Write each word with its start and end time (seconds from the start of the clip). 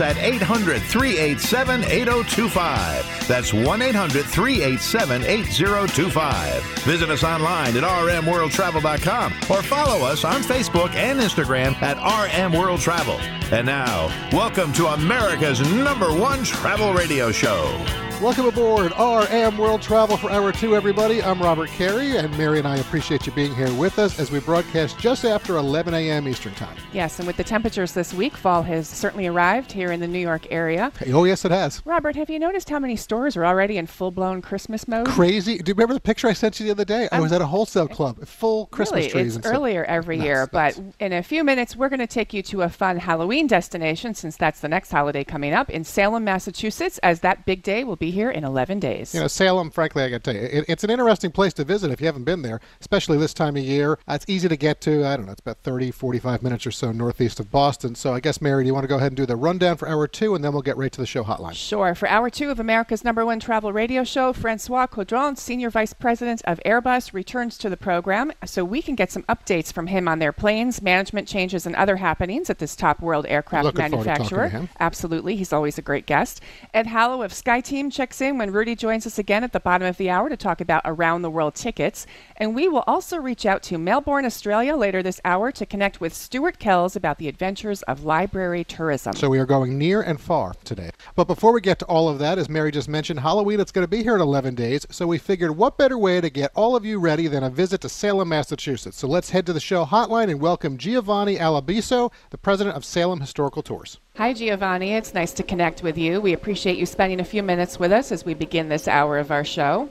At 0.00 0.16
800 0.16 0.82
387 0.82 1.84
8025. 1.84 3.28
That's 3.28 3.52
1 3.52 3.82
800 3.82 4.24
387 4.24 5.22
8025. 5.22 6.62
Visit 6.84 7.10
us 7.10 7.24
online 7.24 7.76
at 7.76 7.82
rmworldtravel.com 7.82 9.32
or 9.50 9.62
follow 9.62 10.06
us 10.06 10.24
on 10.24 10.42
Facebook 10.42 10.94
and 10.94 11.20
Instagram 11.20 11.74
at 11.82 11.96
RM 11.98 12.52
World 12.52 12.80
Travel. 12.80 13.18
And 13.52 13.66
now, 13.66 14.08
welcome 14.32 14.72
to 14.74 14.86
America's 14.88 15.60
number 15.72 16.12
one 16.12 16.44
travel 16.44 16.92
radio 16.92 17.30
show. 17.30 18.03
Welcome 18.22 18.46
aboard 18.46 18.92
RM 18.92 19.58
World 19.58 19.82
Travel 19.82 20.16
for 20.16 20.30
Hour 20.30 20.50
2, 20.52 20.74
everybody. 20.74 21.22
I'm 21.22 21.42
Robert 21.42 21.68
Carey, 21.70 22.16
and 22.16 22.30
Mary 22.38 22.58
and 22.58 22.66
I 22.66 22.76
appreciate 22.76 23.26
you 23.26 23.32
being 23.32 23.54
here 23.54 23.70
with 23.74 23.98
us 23.98 24.18
as 24.18 24.30
we 24.30 24.38
broadcast 24.40 24.98
just 24.98 25.24
after 25.26 25.56
11 25.56 25.92
a.m. 25.92 26.26
Eastern 26.26 26.54
Time. 26.54 26.74
Yes, 26.92 27.18
and 27.18 27.26
with 27.26 27.36
the 27.36 27.44
temperatures 27.44 27.92
this 27.92 28.14
week, 28.14 28.34
fall 28.34 28.62
has 28.62 28.88
certainly 28.88 29.26
arrived 29.26 29.70
here 29.72 29.92
in 29.92 30.00
the 30.00 30.06
New 30.08 30.20
York 30.20 30.46
area. 30.50 30.90
Oh, 31.12 31.24
yes, 31.24 31.44
it 31.44 31.50
has. 31.50 31.82
Robert, 31.84 32.16
have 32.16 32.30
you 32.30 32.38
noticed 32.38 32.70
how 32.70 32.78
many 32.78 32.96
stores 32.96 33.36
are 33.36 33.44
already 33.44 33.76
in 33.76 33.86
full 33.86 34.10
blown 34.10 34.40
Christmas 34.40 34.88
mode? 34.88 35.06
Crazy. 35.08 35.58
Do 35.58 35.70
you 35.70 35.74
remember 35.74 35.92
the 35.94 36.00
picture 36.00 36.28
I 36.28 36.32
sent 36.34 36.58
you 36.60 36.66
the 36.66 36.72
other 36.72 36.84
day? 36.86 37.08
I 37.12 37.20
was 37.20 37.32
at 37.32 37.42
a 37.42 37.46
wholesale 37.46 37.88
club, 37.88 38.24
full 38.26 38.66
Christmas 38.66 39.00
really, 39.06 39.10
trees. 39.10 39.26
it's 39.26 39.34
and 39.36 39.44
stuff. 39.44 39.54
earlier 39.54 39.84
every 39.84 40.16
Nuts, 40.16 40.24
year, 40.26 40.48
nuts. 40.52 40.78
but 40.78 40.80
in 41.04 41.12
a 41.12 41.22
few 41.22 41.44
minutes, 41.44 41.76
we're 41.76 41.90
going 41.90 41.98
to 42.00 42.06
take 42.06 42.32
you 42.32 42.42
to 42.44 42.62
a 42.62 42.70
fun 42.70 42.96
Halloween 42.98 43.48
destination 43.48 44.14
since 44.14 44.36
that's 44.36 44.60
the 44.60 44.68
next 44.68 44.92
holiday 44.92 45.24
coming 45.24 45.52
up 45.52 45.68
in 45.68 45.84
Salem, 45.84 46.24
Massachusetts, 46.24 46.98
as 47.02 47.20
that 47.20 47.44
big 47.44 47.62
day 47.62 47.84
will 47.84 47.96
be 47.96 48.13
here 48.14 48.30
in 48.30 48.44
11 48.44 48.80
days. 48.80 49.14
You 49.14 49.20
know, 49.20 49.26
Salem, 49.26 49.70
frankly, 49.70 50.02
I 50.02 50.08
got 50.08 50.24
to 50.24 50.32
tell 50.32 50.40
you, 50.40 50.48
it, 50.48 50.64
it's 50.68 50.84
an 50.84 50.90
interesting 50.90 51.30
place 51.30 51.52
to 51.54 51.64
visit 51.64 51.90
if 51.90 52.00
you 52.00 52.06
haven't 52.06 52.24
been 52.24 52.42
there, 52.42 52.60
especially 52.80 53.18
this 53.18 53.34
time 53.34 53.56
of 53.56 53.62
year. 53.62 53.98
Uh, 54.08 54.14
it's 54.14 54.24
easy 54.28 54.48
to 54.48 54.56
get 54.56 54.80
to. 54.82 55.06
I 55.06 55.16
don't 55.16 55.26
know, 55.26 55.32
it's 55.32 55.40
about 55.40 55.58
30, 55.58 55.90
45 55.90 56.42
minutes 56.42 56.66
or 56.66 56.70
so 56.70 56.92
northeast 56.92 57.40
of 57.40 57.50
Boston. 57.50 57.94
So 57.94 58.14
I 58.14 58.20
guess, 58.20 58.40
Mary, 58.40 58.64
do 58.64 58.68
you 58.68 58.74
want 58.74 58.84
to 58.84 58.88
go 58.88 58.96
ahead 58.96 59.08
and 59.08 59.16
do 59.16 59.26
the 59.26 59.36
rundown 59.36 59.76
for 59.76 59.88
hour 59.88 60.06
two, 60.06 60.34
and 60.34 60.44
then 60.44 60.52
we'll 60.52 60.62
get 60.62 60.76
right 60.76 60.92
to 60.92 61.00
the 61.00 61.06
show 61.06 61.24
hotline? 61.24 61.54
Sure. 61.54 61.94
For 61.94 62.08
hour 62.08 62.30
two 62.30 62.50
of 62.50 62.60
America's 62.60 63.04
number 63.04 63.26
one 63.26 63.40
travel 63.40 63.72
radio 63.72 64.04
show, 64.04 64.32
Francois 64.32 64.86
Caudron, 64.86 65.36
Senior 65.36 65.70
Vice 65.70 65.92
President 65.92 66.42
of 66.44 66.60
Airbus, 66.64 67.12
returns 67.12 67.58
to 67.58 67.68
the 67.68 67.76
program 67.76 68.32
so 68.44 68.64
we 68.64 68.80
can 68.80 68.94
get 68.94 69.10
some 69.12 69.22
updates 69.24 69.72
from 69.72 69.88
him 69.88 70.08
on 70.08 70.18
their 70.18 70.32
planes, 70.32 70.80
management 70.80 71.28
changes, 71.28 71.66
and 71.66 71.74
other 71.76 71.96
happenings 71.96 72.48
at 72.50 72.58
this 72.58 72.76
top 72.76 73.00
world 73.00 73.26
aircraft 73.26 73.64
Looking 73.64 73.90
forward 73.90 74.04
to 74.04 74.04
to 74.04 74.36
manufacturer. 74.36 74.68
Absolutely. 74.80 75.36
He's 75.36 75.52
always 75.52 75.78
a 75.78 75.82
great 75.82 76.06
guest. 76.06 76.40
Ed 76.72 76.86
Hallow 76.86 77.22
of 77.22 77.32
SkyTeam 77.32 77.92
checks 77.94 78.20
in 78.20 78.36
when 78.36 78.50
Rudy 78.50 78.74
joins 78.74 79.06
us 79.06 79.18
again 79.18 79.44
at 79.44 79.52
the 79.52 79.60
bottom 79.60 79.86
of 79.86 79.96
the 79.96 80.10
hour 80.10 80.28
to 80.28 80.36
talk 80.36 80.60
about 80.60 80.82
around 80.84 81.22
the 81.22 81.30
world 81.30 81.54
tickets. 81.54 82.06
And 82.36 82.54
we 82.54 82.68
will 82.68 82.82
also 82.88 83.16
reach 83.18 83.46
out 83.46 83.62
to 83.64 83.78
Melbourne, 83.78 84.24
Australia 84.24 84.74
later 84.76 85.02
this 85.02 85.20
hour 85.24 85.52
to 85.52 85.64
connect 85.64 86.00
with 86.00 86.12
Stuart 86.12 86.58
Kells 86.58 86.96
about 86.96 87.18
the 87.18 87.28
adventures 87.28 87.82
of 87.82 88.04
library 88.04 88.64
tourism. 88.64 89.14
So 89.14 89.30
we 89.30 89.38
are 89.38 89.46
going 89.46 89.78
near 89.78 90.02
and 90.02 90.20
far 90.20 90.54
today. 90.64 90.90
But 91.14 91.28
before 91.28 91.52
we 91.52 91.60
get 91.60 91.78
to 91.78 91.84
all 91.86 92.08
of 92.08 92.18
that, 92.18 92.36
as 92.36 92.48
Mary 92.48 92.72
just 92.72 92.88
mentioned, 92.88 93.20
Halloween 93.20 93.60
it's 93.60 93.72
going 93.72 93.84
to 93.84 93.88
be 93.88 94.02
here 94.02 94.16
in 94.16 94.20
11 94.20 94.56
days. 94.56 94.84
So 94.90 95.06
we 95.06 95.18
figured 95.18 95.56
what 95.56 95.78
better 95.78 95.96
way 95.96 96.20
to 96.20 96.30
get 96.30 96.50
all 96.56 96.74
of 96.74 96.84
you 96.84 96.98
ready 96.98 97.28
than 97.28 97.44
a 97.44 97.50
visit 97.50 97.80
to 97.82 97.88
Salem, 97.88 98.28
Massachusetts. 98.28 98.98
So 98.98 99.06
let's 99.06 99.30
head 99.30 99.46
to 99.46 99.52
the 99.52 99.60
show 99.60 99.84
hotline 99.84 100.30
and 100.30 100.40
welcome 100.40 100.78
Giovanni 100.78 101.36
Alabiso, 101.36 102.12
the 102.30 102.38
president 102.38 102.76
of 102.76 102.84
Salem 102.84 103.20
Historical 103.20 103.62
Tours. 103.62 104.00
Hi, 104.16 104.32
Giovanni. 104.32 104.92
It's 104.92 105.12
nice 105.12 105.32
to 105.32 105.42
connect 105.42 105.82
with 105.82 105.98
you. 105.98 106.20
We 106.20 106.34
appreciate 106.34 106.78
you 106.78 106.86
spending 106.86 107.18
a 107.18 107.24
few 107.24 107.42
minutes 107.42 107.80
with 107.80 107.90
us 107.90 108.12
as 108.12 108.24
we 108.24 108.32
begin 108.32 108.68
this 108.68 108.86
hour 108.86 109.18
of 109.18 109.32
our 109.32 109.42
show. 109.42 109.88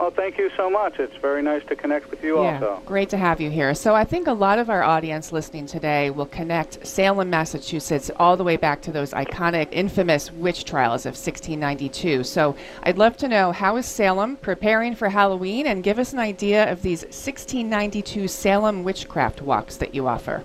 Well, 0.00 0.10
thank 0.10 0.38
you 0.38 0.50
so 0.56 0.70
much. 0.70 0.98
It's 0.98 1.14
very 1.16 1.42
nice 1.42 1.62
to 1.66 1.76
connect 1.76 2.10
with 2.10 2.24
you 2.24 2.42
yeah, 2.42 2.54
also. 2.54 2.82
great 2.86 3.10
to 3.10 3.18
have 3.18 3.42
you 3.42 3.50
here. 3.50 3.74
So, 3.74 3.94
I 3.94 4.04
think 4.04 4.26
a 4.26 4.32
lot 4.32 4.58
of 4.58 4.70
our 4.70 4.82
audience 4.82 5.32
listening 5.32 5.66
today 5.66 6.08
will 6.08 6.24
connect 6.24 6.86
Salem, 6.86 7.28
Massachusetts, 7.28 8.10
all 8.16 8.38
the 8.38 8.42
way 8.42 8.56
back 8.56 8.80
to 8.82 8.90
those 8.90 9.10
iconic, 9.10 9.68
infamous 9.70 10.32
witch 10.32 10.64
trials 10.64 11.04
of 11.04 11.12
1692. 11.12 12.24
So, 12.24 12.56
I'd 12.84 12.96
love 12.96 13.18
to 13.18 13.28
know 13.28 13.52
how 13.52 13.76
is 13.76 13.84
Salem 13.84 14.36
preparing 14.36 14.94
for 14.94 15.10
Halloween 15.10 15.66
and 15.66 15.84
give 15.84 15.98
us 15.98 16.14
an 16.14 16.20
idea 16.20 16.72
of 16.72 16.80
these 16.80 17.02
1692 17.02 18.28
Salem 18.28 18.82
witchcraft 18.82 19.42
walks 19.42 19.76
that 19.76 19.94
you 19.94 20.08
offer. 20.08 20.42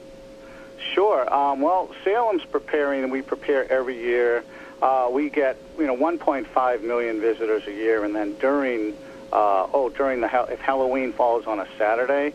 Sure. 0.93 1.31
Um, 1.33 1.61
well, 1.61 1.89
Salem's 2.03 2.45
preparing, 2.45 3.03
and 3.03 3.11
we 3.11 3.21
prepare 3.21 3.69
every 3.71 3.97
year. 3.99 4.43
Uh, 4.81 5.09
we 5.11 5.29
get, 5.29 5.57
you 5.79 5.87
know, 5.87 5.95
1.5 5.95 6.81
million 6.83 7.19
visitors 7.19 7.65
a 7.67 7.71
year, 7.71 8.03
and 8.03 8.15
then 8.15 8.33
during, 8.35 8.93
uh, 9.33 9.67
oh, 9.73 9.89
during 9.89 10.21
the 10.21 10.27
if 10.51 10.59
Halloween 10.59 11.13
falls 11.13 11.47
on 11.47 11.59
a 11.59 11.67
Saturday 11.77 12.33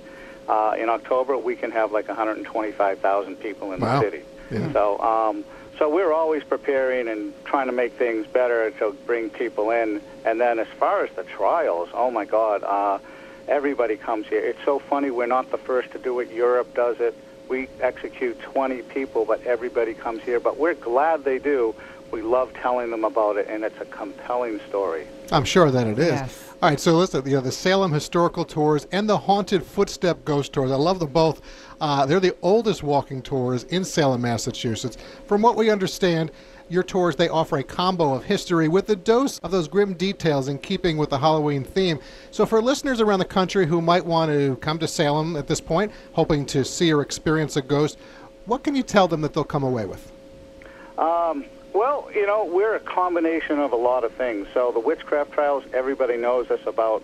uh, 0.48 0.74
in 0.78 0.88
October, 0.88 1.38
we 1.38 1.54
can 1.54 1.70
have 1.70 1.92
like 1.92 2.08
125,000 2.08 3.36
people 3.36 3.72
in 3.72 3.80
Wow. 3.80 4.00
the 4.00 4.04
city. 4.10 4.22
Yeah. 4.50 4.72
So, 4.72 4.98
um, 4.98 5.44
so 5.78 5.88
we're 5.88 6.12
always 6.12 6.42
preparing 6.44 7.08
and 7.08 7.32
trying 7.44 7.66
to 7.66 7.72
make 7.72 7.92
things 7.92 8.26
better 8.26 8.70
to 8.72 8.92
bring 9.06 9.30
people 9.30 9.70
in. 9.70 10.00
And 10.24 10.40
then 10.40 10.58
as 10.58 10.66
far 10.78 11.04
as 11.04 11.10
the 11.14 11.24
trials, 11.24 11.88
oh 11.94 12.10
my 12.10 12.24
God, 12.24 12.62
uh, 12.64 12.98
everybody 13.48 13.96
comes 13.96 14.26
here. 14.26 14.40
It's 14.44 14.62
so 14.64 14.78
funny. 14.80 15.10
We're 15.10 15.26
not 15.26 15.50
the 15.50 15.58
first 15.58 15.92
to 15.92 15.98
do 15.98 16.18
it. 16.20 16.30
Europe 16.30 16.74
does 16.74 17.00
it. 17.00 17.14
We 17.52 17.68
execute 17.82 18.40
20 18.40 18.80
people, 18.80 19.26
but 19.26 19.42
everybody 19.42 19.92
comes 19.92 20.22
here. 20.22 20.40
But 20.40 20.56
we're 20.56 20.72
glad 20.72 21.22
they 21.22 21.38
do. 21.38 21.74
We 22.10 22.22
love 22.22 22.50
telling 22.54 22.90
them 22.90 23.04
about 23.04 23.36
it, 23.36 23.46
and 23.46 23.62
it's 23.62 23.78
a 23.78 23.84
compelling 23.84 24.58
story. 24.70 25.06
I'm 25.30 25.44
sure 25.44 25.70
that 25.70 25.86
it 25.86 25.98
is. 25.98 26.12
Yes. 26.12 26.54
All 26.62 26.70
right, 26.70 26.80
so 26.80 26.96
listen, 26.96 27.26
you 27.26 27.34
know, 27.34 27.42
the 27.42 27.52
Salem 27.52 27.92
Historical 27.92 28.46
Tours 28.46 28.86
and 28.90 29.06
the 29.06 29.18
Haunted 29.18 29.62
Footstep 29.64 30.24
Ghost 30.24 30.54
Tours. 30.54 30.70
I 30.70 30.76
love 30.76 30.98
them 30.98 31.10
both. 31.10 31.42
Uh, 31.78 32.06
they're 32.06 32.20
the 32.20 32.34
oldest 32.40 32.82
walking 32.82 33.20
tours 33.20 33.64
in 33.64 33.84
Salem, 33.84 34.22
Massachusetts. 34.22 34.96
From 35.26 35.42
what 35.42 35.54
we 35.54 35.68
understand, 35.68 36.30
your 36.72 36.82
tours 36.82 37.16
they 37.16 37.28
offer 37.28 37.58
a 37.58 37.62
combo 37.62 38.14
of 38.14 38.24
history 38.24 38.66
with 38.66 38.88
a 38.88 38.96
dose 38.96 39.38
of 39.40 39.50
those 39.50 39.68
grim 39.68 39.92
details 39.92 40.48
in 40.48 40.58
keeping 40.58 40.96
with 40.96 41.10
the 41.10 41.18
Halloween 41.18 41.64
theme. 41.64 42.00
So 42.30 42.46
for 42.46 42.62
listeners 42.62 43.00
around 43.00 43.18
the 43.18 43.26
country 43.26 43.66
who 43.66 43.82
might 43.82 44.06
want 44.06 44.30
to 44.30 44.56
come 44.56 44.78
to 44.78 44.88
Salem 44.88 45.36
at 45.36 45.46
this 45.46 45.60
point, 45.60 45.92
hoping 46.14 46.46
to 46.46 46.64
see 46.64 46.92
or 46.92 47.02
experience 47.02 47.56
a 47.56 47.62
ghost, 47.62 47.98
what 48.46 48.64
can 48.64 48.74
you 48.74 48.82
tell 48.82 49.06
them 49.06 49.20
that 49.20 49.34
they'll 49.34 49.44
come 49.44 49.62
away 49.62 49.84
with? 49.84 50.10
Um, 50.96 51.44
well, 51.74 52.08
you 52.14 52.26
know, 52.26 52.44
we're 52.44 52.74
a 52.74 52.80
combination 52.80 53.58
of 53.58 53.72
a 53.72 53.76
lot 53.76 54.04
of 54.04 54.12
things. 54.12 54.48
So 54.54 54.72
the 54.72 54.80
witchcraft 54.80 55.32
trials, 55.32 55.64
everybody 55.74 56.16
knows 56.16 56.50
us 56.50 56.60
about. 56.66 57.02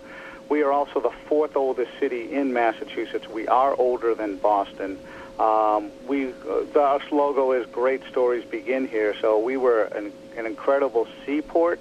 We 0.49 0.63
are 0.63 0.71
also 0.71 0.99
the 0.99 1.11
fourth 1.27 1.55
oldest 1.55 1.91
city 1.99 2.33
in 2.33 2.53
Massachusetts. 2.53 3.27
We 3.27 3.47
are 3.47 3.75
older 3.75 4.15
than 4.15 4.37
Boston. 4.37 4.97
Um, 5.39 5.91
we, 6.05 6.33
uh, 6.49 6.79
our 6.79 6.99
logo 7.11 7.53
is 7.53 7.65
"Great 7.67 8.03
Stories 8.09 8.43
Begin 8.43 8.87
Here." 8.87 9.15
So 9.21 9.39
we 9.39 9.55
were 9.55 9.83
an, 9.83 10.11
an 10.35 10.45
incredible 10.45 11.07
seaport. 11.25 11.79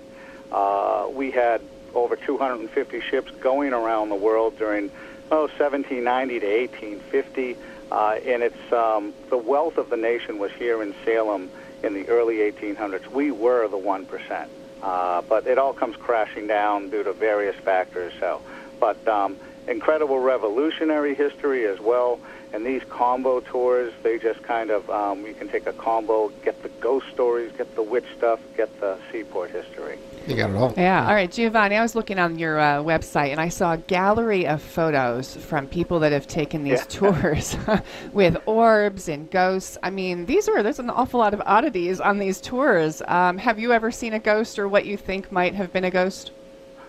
Uh, 0.52 1.08
we 1.10 1.32
had 1.32 1.60
over 1.94 2.14
250 2.14 3.00
ships 3.00 3.32
going 3.41 3.72
around 3.72 4.10
the 4.10 4.14
world 4.14 4.56
during 4.58 4.90
oh 5.32 5.49
1790 5.58 6.40
to 6.40 6.46
1850, 6.46 7.56
uh, 7.90 8.19
and 8.25 8.43
it's 8.44 8.72
um, 8.72 9.12
the 9.28 9.37
wealth 9.37 9.76
of 9.76 9.90
the 9.90 9.96
nation 9.96 10.38
was 10.38 10.52
here 10.52 10.81
in 10.81 10.94
Salem 11.04 11.50
in 11.82 11.94
the 11.94 12.08
early 12.08 12.37
1800s. 12.37 13.08
We 13.08 13.32
were 13.32 13.66
the 13.66 13.76
one 13.76 14.06
percent, 14.06 14.50
uh, 14.84 15.22
but 15.22 15.49
it 15.49 15.58
all 15.58 15.72
comes 15.72 15.96
crashing 15.96 16.46
down 16.46 16.90
due 16.90 17.02
to 17.02 17.12
various 17.12 17.56
factors. 17.56 18.12
So, 18.20 18.40
but 18.78 19.06
um, 19.08 19.37
incredible 19.69 20.19
revolutionary 20.19 21.15
history 21.15 21.67
as 21.67 21.79
well. 21.81 22.19
And 22.50 22.65
these 22.65 22.82
combo 22.88 23.41
tours, 23.41 23.93
they 24.03 24.19
just 24.19 24.43
kind 24.43 24.70
of 24.70 24.88
um, 24.88 25.26
you 25.26 25.35
can 25.35 25.49
take 25.49 25.67
a 25.67 25.73
combo, 25.75 26.31
get 26.43 26.62
the 26.62 26.70
ghost 26.81 27.06
stories, 27.12 27.53
get 27.59 27.75
the 27.75 27.82
witch 27.82 28.06
stuff, 28.17 28.41
get 28.56 28.81
the 28.81 28.97
seaport 29.12 29.50
history. 29.50 29.99
You 30.26 30.35
got 30.35 30.50
it 30.50 30.56
all. 30.56 30.73
Yeah. 30.75 31.06
All 31.06 31.15
right, 31.15 31.31
Giovanni. 31.31 31.76
I 31.76 31.82
was 31.82 31.94
looking 31.94 32.19
on 32.19 32.38
your 32.38 32.59
uh, 32.59 32.79
website 32.82 33.32
and 33.32 33.41
I 33.41 33.50
saw 33.50 33.75
a 33.75 33.76
gallery 33.79 34.47
of 34.47 34.62
photos 34.62 35.37
from 35.37 35.67
people 35.67 36.00
that 36.00 36.12
have 36.12 36.26
taken 36.26 36.64
these 36.64 36.81
Yeah. 36.81 36.85
tours 36.88 37.56
with 38.12 38.37
orbs 38.47 39.09
and 39.09 39.31
ghosts. 39.31 39.76
I 39.82 39.91
mean, 39.91 40.25
these 40.25 40.49
are 40.49 40.62
there's 40.62 40.79
an 40.79 40.88
awful 40.91 41.21
lot 41.21 41.35
of 41.35 41.43
oddities 41.44 42.00
on 42.00 42.19
these 42.19 42.41
tours. 42.41 43.03
Um, 43.09 43.37
have 43.37 43.59
you 43.59 43.73
ever 43.75 43.91
seen 43.91 44.14
a 44.14 44.19
ghost 44.19 44.59
or 44.59 44.69
what 44.69 44.87
you 44.87 44.97
think 44.97 45.31
might 45.31 45.55
have 45.55 45.71
been 45.71 45.85
a 45.85 45.91
ghost? 45.91 46.31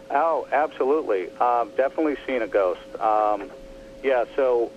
Oh, 0.10 0.48
absolutely. 0.52 1.30
Um, 1.38 1.72
definitely 1.78 2.18
seen 2.26 2.42
a 2.42 2.48
ghost. 2.48 2.82
Um, 3.00 3.52
yeah, 4.04 4.26
so 4.36 4.72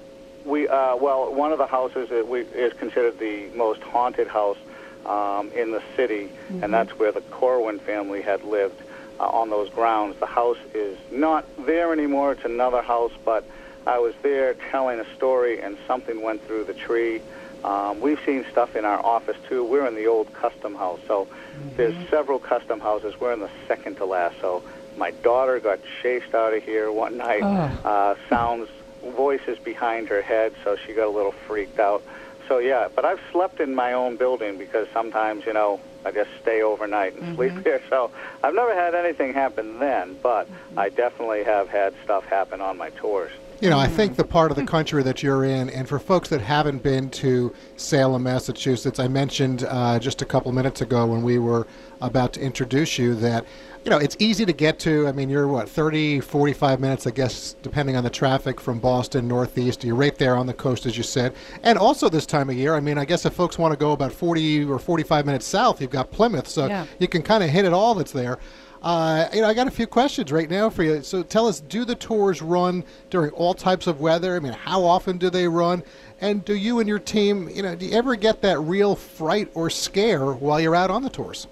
we, 0.45 0.69
uh, 0.69 0.97
well, 0.97 1.33
one 1.33 1.53
of 1.53 1.59
the 1.59 1.67
houses 1.67 2.09
that 2.11 2.29
we, 2.29 2.41
is 2.41 2.73
considered 2.75 3.19
the 3.19 3.49
most 3.55 3.81
haunted 3.83 4.29
house 4.29 4.59
um, 5.07 5.51
in 5.53 5.71
the 5.71 5.83
city, 5.97 6.29
and 6.63 6.73
that's 6.73 6.91
where 6.99 7.13
the 7.13 7.23
Corwin 7.23 7.79
family 7.79 8.23
had 8.23 8.45
lived. 8.45 8.81
uh, 9.21 9.27
on 9.27 9.51
those 9.51 9.71
grounds. 9.71 10.19
The 10.19 10.27
house 10.27 10.59
is 10.75 10.99
not 11.11 11.45
there 11.67 11.93
anymore. 11.93 12.33
It's 12.33 12.45
another 12.45 12.83
house, 12.83 13.13
but 13.25 13.45
I 13.87 13.99
was 13.99 14.15
there 14.23 14.55
telling 14.71 15.01
a 15.01 15.15
story, 15.15 15.61
and 15.61 15.77
something 15.87 16.23
went 16.23 16.45
through 16.47 16.65
the 16.65 16.75
tree. 16.75 17.21
Um, 17.65 18.01
we've 18.01 18.19
seen 18.27 18.45
stuff 18.51 18.75
in 18.75 18.85
our 18.85 19.05
office 19.05 19.37
too. 19.49 19.65
We're 19.65 19.87
in 19.87 19.95
the 19.95 20.07
old 20.07 20.33
custom 20.33 20.75
house, 20.75 21.01
so 21.07 21.27
mm-hmm. 21.27 21.77
there's 21.77 21.95
several 22.09 22.39
custom 22.41 22.81
houses. 22.81 23.15
We're 23.21 23.33
in 23.33 23.41
the 23.41 23.51
second 23.69 23.97
to 23.97 24.05
last. 24.05 24.41
So 24.41 24.63
my 24.97 25.11
daughter 25.11 25.61
got 25.61 25.81
chased 26.03 26.35
out 26.35 26.55
of 26.55 26.63
here 26.63 26.91
one 26.91 27.17
night. 27.17 27.43
Oh. 27.43 27.89
Uh, 27.89 28.15
sounds, 28.29 28.69
voices 29.05 29.59
behind 29.59 30.09
her 30.09 30.23
head, 30.23 30.55
so 30.63 30.77
she 30.77 30.93
got 30.93 31.07
a 31.07 31.11
little 31.11 31.33
freaked 31.33 31.81
out. 31.81 32.03
So 32.49 32.59
yeah, 32.59 32.89
but 32.95 33.05
I've 33.05 33.21
slept 33.31 33.61
in 33.61 33.75
my 33.75 33.93
own 33.93 34.17
building 34.17 34.59
because 34.59 34.87
sometimes 34.93 35.47
you 35.47 35.53
know 35.53 35.81
I 36.05 36.11
just 36.11 36.31
stay 36.41 36.63
overnight 36.63 37.15
and 37.15 37.23
mm-hmm. 37.23 37.35
sleep 37.37 37.65
there. 37.65 37.81
So 37.89 38.11
I've 38.43 38.55
never 38.55 38.75
had 38.75 38.95
anything 38.95 39.33
happen 39.33 39.79
then, 39.79 40.17
but 40.23 40.45
mm-hmm. 40.45 40.79
I 40.79 40.89
definitely 40.89 41.45
have 41.45 41.69
had 41.69 41.95
stuff 42.05 42.25
happen 42.25 42.61
on 42.61 42.77
my 42.77 42.91
tours. 42.91 43.33
You 43.63 43.71
know, 43.71 43.79
I 43.79 43.87
think 43.87 44.17
the 44.17 44.25
part 44.25 44.51
of 44.51 44.57
the 44.57 44.65
country 44.65 45.05
that 45.05 45.23
you're 45.23 45.45
in, 45.45 45.71
and 45.71 45.89
for 45.89 46.01
folks 46.01 46.29
that 46.31 46.41
haven't 46.41 46.83
been 46.83 47.09
to 47.11 47.55
Salem, 47.77 48.25
Massachusetts, 48.25 48.99
I 48.99 49.07
mentioned 49.07 49.65
uh, 49.69 50.01
just 50.01 50.21
a 50.21 50.25
couple 50.25 50.51
minutes 50.51 50.81
ago 50.81 51.07
when 51.07 51.23
we 51.23 51.39
were 51.39 51.69
about 52.01 52.33
to 52.33 52.41
introduce 52.41 52.99
you 52.99 53.15
that 53.15 53.47
you 53.85 53.91
know, 53.91 53.99
it's 53.99 54.17
easy 54.19 54.45
to 54.45 54.53
get 54.53 54.79
to. 54.81 55.07
I 55.07 55.13
mean, 55.13 55.29
you're 55.29 55.47
what, 55.47 55.69
30, 55.69 56.21
45 56.21 56.81
minutes, 56.81 57.07
I 57.07 57.11
guess, 57.11 57.55
depending 57.63 57.97
on 57.97 58.05
the 58.05 58.11
traffic 58.11 58.61
from 58.61 58.81
Boston, 58.81 59.27
Northeast. 59.29 59.85
You're 59.85 59.97
right 59.97 60.17
there 60.17 60.37
on 60.37 60.47
the 60.47 60.55
coast, 60.55 60.87
as 60.87 60.97
you 60.97 61.03
said. 61.03 61.35
And 61.63 61.79
also 61.79 62.09
this 62.09 62.27
time 62.27 62.49
of 62.51 62.57
year, 62.57 62.75
I 62.75 62.81
mean, 62.81 62.99
I 62.99 63.05
guess 63.05 63.27
if 63.27 63.33
folks 63.33 63.59
want 63.59 63.73
to 63.73 63.79
go 63.79 63.93
about 63.93 64.13
40 64.13 64.65
or 64.65 64.79
45 64.79 65.27
minutes 65.27 65.47
south, 65.47 65.81
you've 65.81 65.91
got 65.91 66.11
Plymouth. 66.11 66.49
So 66.49 66.67
yeah. 66.67 66.87
you 66.99 67.09
can 67.09 67.23
kind 67.23 67.43
of 67.43 67.51
hit 67.51 67.65
it 67.65 67.73
all 67.73 67.95
that's 67.95 68.13
there. 68.13 68.39
Uh, 68.83 69.29
you 69.33 69.41
know, 69.41 69.47
I 69.47 69.55
got 69.55 69.69
a 69.69 69.71
few 69.71 69.87
questions 69.87 70.33
right 70.33 70.51
now 70.51 70.69
for 70.69 70.83
you. 70.83 71.03
So 71.03 71.23
tell 71.23 71.47
us, 71.47 71.61
do 71.61 71.85
the 71.85 71.95
tours 71.95 72.43
run 72.43 72.83
during 73.11 73.31
all 73.31 73.55
types 73.55 73.87
of 73.87 74.01
weather? 74.01 74.35
I 74.35 74.41
mean, 74.41 74.53
how 74.53 74.85
often 74.85 75.19
do 75.19 75.31
they 75.31 75.47
run? 75.47 75.85
And 76.21 76.45
do 76.45 76.55
you 76.55 76.81
and 76.81 76.89
your 76.89 76.99
team, 76.99 77.49
you 77.49 77.63
know, 77.63 77.77
do 77.77 77.87
you 77.87 77.97
ever 77.97 78.17
get 78.17 78.43
that 78.43 78.59
real 78.59 78.97
fright 78.97 79.51
or 79.55 79.71
scare 79.71 80.33
while 80.33 80.61
you're 80.61 80.75
out 80.75 80.91
on 80.91 81.03
the 81.03 81.11
tours? 81.11 81.47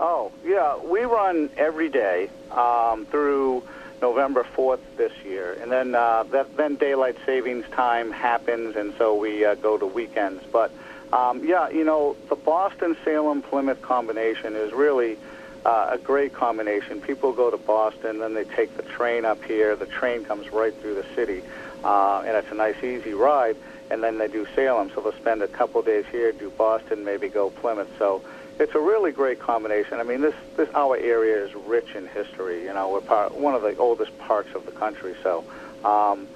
Oh, 0.00 0.32
yeah. 0.44 0.76
We 0.76 1.02
run 1.02 1.50
every 1.56 1.88
day 1.88 2.30
um, 2.50 3.06
through 3.06 3.62
November 4.02 4.44
4th 4.56 4.80
this 4.96 5.12
year. 5.24 5.56
And 5.60 5.70
then, 5.70 5.94
uh, 5.94 6.24
that, 6.30 6.56
then 6.56 6.74
daylight 6.76 7.16
savings 7.26 7.64
time 7.70 8.10
happens, 8.10 8.74
and 8.74 8.92
so 8.98 9.14
we 9.14 9.44
uh, 9.44 9.54
go 9.56 9.78
to 9.78 9.86
weekends. 9.86 10.42
But, 10.50 10.72
um, 11.12 11.44
yeah, 11.44 11.68
you 11.68 11.84
know, 11.84 12.16
the 12.28 12.34
Boston 12.34 12.96
Salem 13.04 13.42
Plymouth 13.42 13.82
combination 13.82 14.56
is 14.56 14.72
really 14.72 15.16
uh, 15.64 15.88
a 15.90 15.98
great 15.98 16.32
combination. 16.32 17.00
People 17.00 17.32
go 17.32 17.50
to 17.50 17.56
Boston, 17.56 18.18
then 18.18 18.34
they 18.34 18.44
take 18.44 18.76
the 18.76 18.82
train 18.82 19.24
up 19.24 19.42
here. 19.44 19.76
The 19.76 19.86
train 19.86 20.24
comes 20.24 20.50
right 20.52 20.74
through 20.80 20.94
the 20.94 21.06
city, 21.14 21.42
uh, 21.84 22.22
and 22.26 22.36
it's 22.36 22.50
a 22.50 22.54
nice, 22.54 22.82
easy 22.82 23.14
ride. 23.14 23.56
And 23.90 24.02
then 24.02 24.18
they 24.18 24.28
do 24.28 24.46
Salem, 24.54 24.90
so 24.94 25.00
they'll 25.00 25.12
spend 25.12 25.42
a 25.42 25.48
couple 25.48 25.82
days 25.82 26.06
here, 26.12 26.30
do 26.32 26.50
Boston, 26.50 27.04
maybe 27.04 27.28
go 27.28 27.50
Plymouth. 27.50 27.90
So 27.98 28.22
it's 28.60 28.74
a 28.74 28.78
really 28.78 29.10
great 29.10 29.40
combination. 29.40 29.98
I 29.98 30.04
mean, 30.04 30.20
this 30.20 30.34
this 30.56 30.68
our 30.74 30.96
area 30.96 31.44
is 31.44 31.54
rich 31.54 31.94
in 31.94 32.06
history. 32.06 32.62
You 32.64 32.74
know, 32.74 32.90
we're 32.90 33.00
part, 33.00 33.34
one 33.34 33.54
of 33.54 33.62
the 33.62 33.76
oldest 33.78 34.16
parts 34.18 34.54
of 34.54 34.64
the 34.66 34.72
country. 34.72 35.14
So, 35.22 35.44
um, 35.84 36.28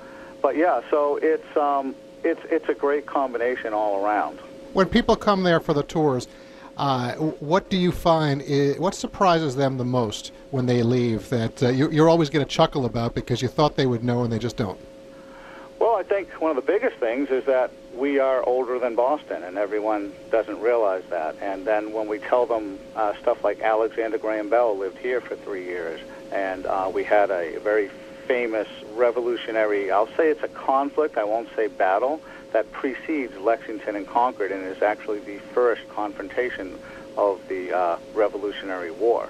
but 0.42 0.56
yeah, 0.56 0.80
so 0.90 1.16
it's 1.22 1.56
um, 1.56 1.94
it's 2.24 2.40
it's 2.50 2.68
a 2.68 2.74
great 2.74 3.06
combination 3.06 3.72
all 3.72 4.04
around. 4.04 4.38
When 4.72 4.88
people 4.88 5.14
come 5.14 5.44
there 5.44 5.60
for 5.60 5.74
the 5.74 5.84
tours, 5.84 6.26
uh, 6.76 7.12
what 7.14 7.70
do 7.70 7.76
you 7.76 7.92
find? 7.92 8.42
Is, 8.42 8.78
what 8.78 8.94
surprises 8.94 9.56
them 9.56 9.76
the 9.76 9.84
most 9.84 10.32
when 10.50 10.66
they 10.66 10.82
leave 10.82 11.28
that 11.30 11.62
uh, 11.62 11.68
you, 11.68 11.90
you're 11.90 12.08
always 12.08 12.30
going 12.30 12.44
to 12.44 12.50
chuckle 12.50 12.84
about 12.84 13.14
because 13.14 13.42
you 13.42 13.48
thought 13.48 13.76
they 13.76 13.86
would 13.86 14.02
know 14.02 14.24
and 14.24 14.32
they 14.32 14.38
just 14.38 14.56
don't? 14.56 14.78
Well, 15.78 15.96
I 15.96 16.02
think 16.02 16.30
one 16.40 16.50
of 16.50 16.56
the 16.56 16.62
biggest 16.62 16.96
things 16.96 17.28
is 17.30 17.44
that 17.44 17.70
we 17.94 18.18
are 18.18 18.42
older 18.42 18.78
than 18.78 18.94
Boston, 18.94 19.42
and 19.42 19.56
everyone 19.56 20.12
doesn't 20.30 20.60
realize 20.60 21.04
that. 21.10 21.36
And 21.40 21.64
then 21.64 21.92
when 21.92 22.08
we 22.08 22.18
tell 22.18 22.46
them 22.46 22.78
uh, 22.96 23.14
stuff 23.20 23.44
like 23.44 23.60
Alexander 23.60 24.18
Graham 24.18 24.48
Bell 24.48 24.76
lived 24.76 24.98
here 24.98 25.20
for 25.20 25.36
three 25.36 25.64
years, 25.64 26.00
and 26.32 26.66
uh, 26.66 26.90
we 26.92 27.04
had 27.04 27.30
a 27.30 27.58
very 27.60 27.90
famous 28.26 28.68
revolutionary, 28.94 29.90
I'll 29.90 30.08
say 30.16 30.28
it's 30.30 30.42
a 30.42 30.48
conflict, 30.48 31.16
I 31.16 31.24
won't 31.24 31.48
say 31.54 31.68
battle, 31.68 32.20
that 32.52 32.70
precedes 32.72 33.36
Lexington 33.36 33.96
and 33.96 34.06
Concord 34.06 34.52
and 34.52 34.64
is 34.64 34.82
actually 34.82 35.20
the 35.20 35.38
first 35.52 35.82
confrontation 35.88 36.78
of 37.16 37.40
the 37.48 37.72
uh, 37.72 37.98
Revolutionary 38.14 38.90
War. 38.90 39.28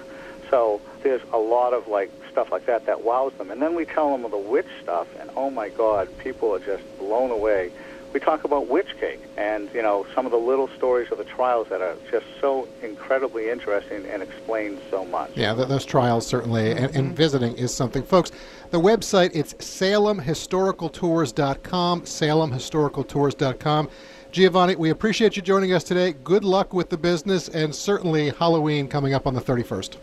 So 0.49 0.81
there's 1.03 1.21
a 1.33 1.37
lot 1.37 1.73
of 1.73 1.87
like 1.87 2.11
stuff 2.31 2.51
like 2.51 2.65
that 2.65 2.85
that 2.85 3.03
wows 3.03 3.33
them. 3.33 3.49
And 3.51 3.61
then 3.61 3.75
we 3.75 3.85
tell 3.85 4.11
them 4.11 4.25
of 4.25 4.31
the 4.31 4.37
witch 4.37 4.67
stuff, 4.83 5.07
and 5.19 5.29
oh 5.35 5.49
my 5.49 5.69
God, 5.69 6.09
people 6.19 6.53
are 6.53 6.59
just 6.59 6.83
blown 6.99 7.31
away. 7.31 7.71
We 8.15 8.19
talk 8.21 8.45
about 8.45 8.69
witch 8.69 8.87
cake 8.97 9.19
and, 9.35 9.69
you 9.73 9.81
know, 9.81 10.07
some 10.15 10.25
of 10.25 10.31
the 10.31 10.37
little 10.37 10.69
stories 10.69 11.11
of 11.11 11.17
the 11.17 11.25
trials 11.25 11.67
that 11.67 11.81
are 11.81 11.97
just 12.09 12.25
so 12.39 12.65
incredibly 12.81 13.49
interesting 13.49 14.05
and 14.05 14.23
explain 14.23 14.79
so 14.89 15.03
much. 15.03 15.31
Yeah, 15.35 15.53
those 15.53 15.83
trials 15.83 16.25
certainly, 16.25 16.71
and, 16.71 16.85
and 16.85 17.07
mm-hmm. 17.07 17.13
visiting 17.13 17.57
is 17.57 17.73
something. 17.73 18.03
Folks, 18.03 18.31
the 18.71 18.79
website, 18.79 19.31
it's 19.33 19.53
salemhistoricaltours.com, 19.55 22.01
salemhistoricaltours.com. 22.03 23.89
Giovanni, 24.31 24.77
we 24.77 24.91
appreciate 24.91 25.35
you 25.35 25.41
joining 25.41 25.73
us 25.73 25.83
today. 25.83 26.13
Good 26.13 26.45
luck 26.45 26.73
with 26.73 26.89
the 26.89 26.97
business 26.97 27.49
and 27.49 27.75
certainly 27.75 28.29
Halloween 28.29 28.87
coming 28.87 29.13
up 29.13 29.27
on 29.27 29.33
the 29.33 29.41
31st. 29.41 29.97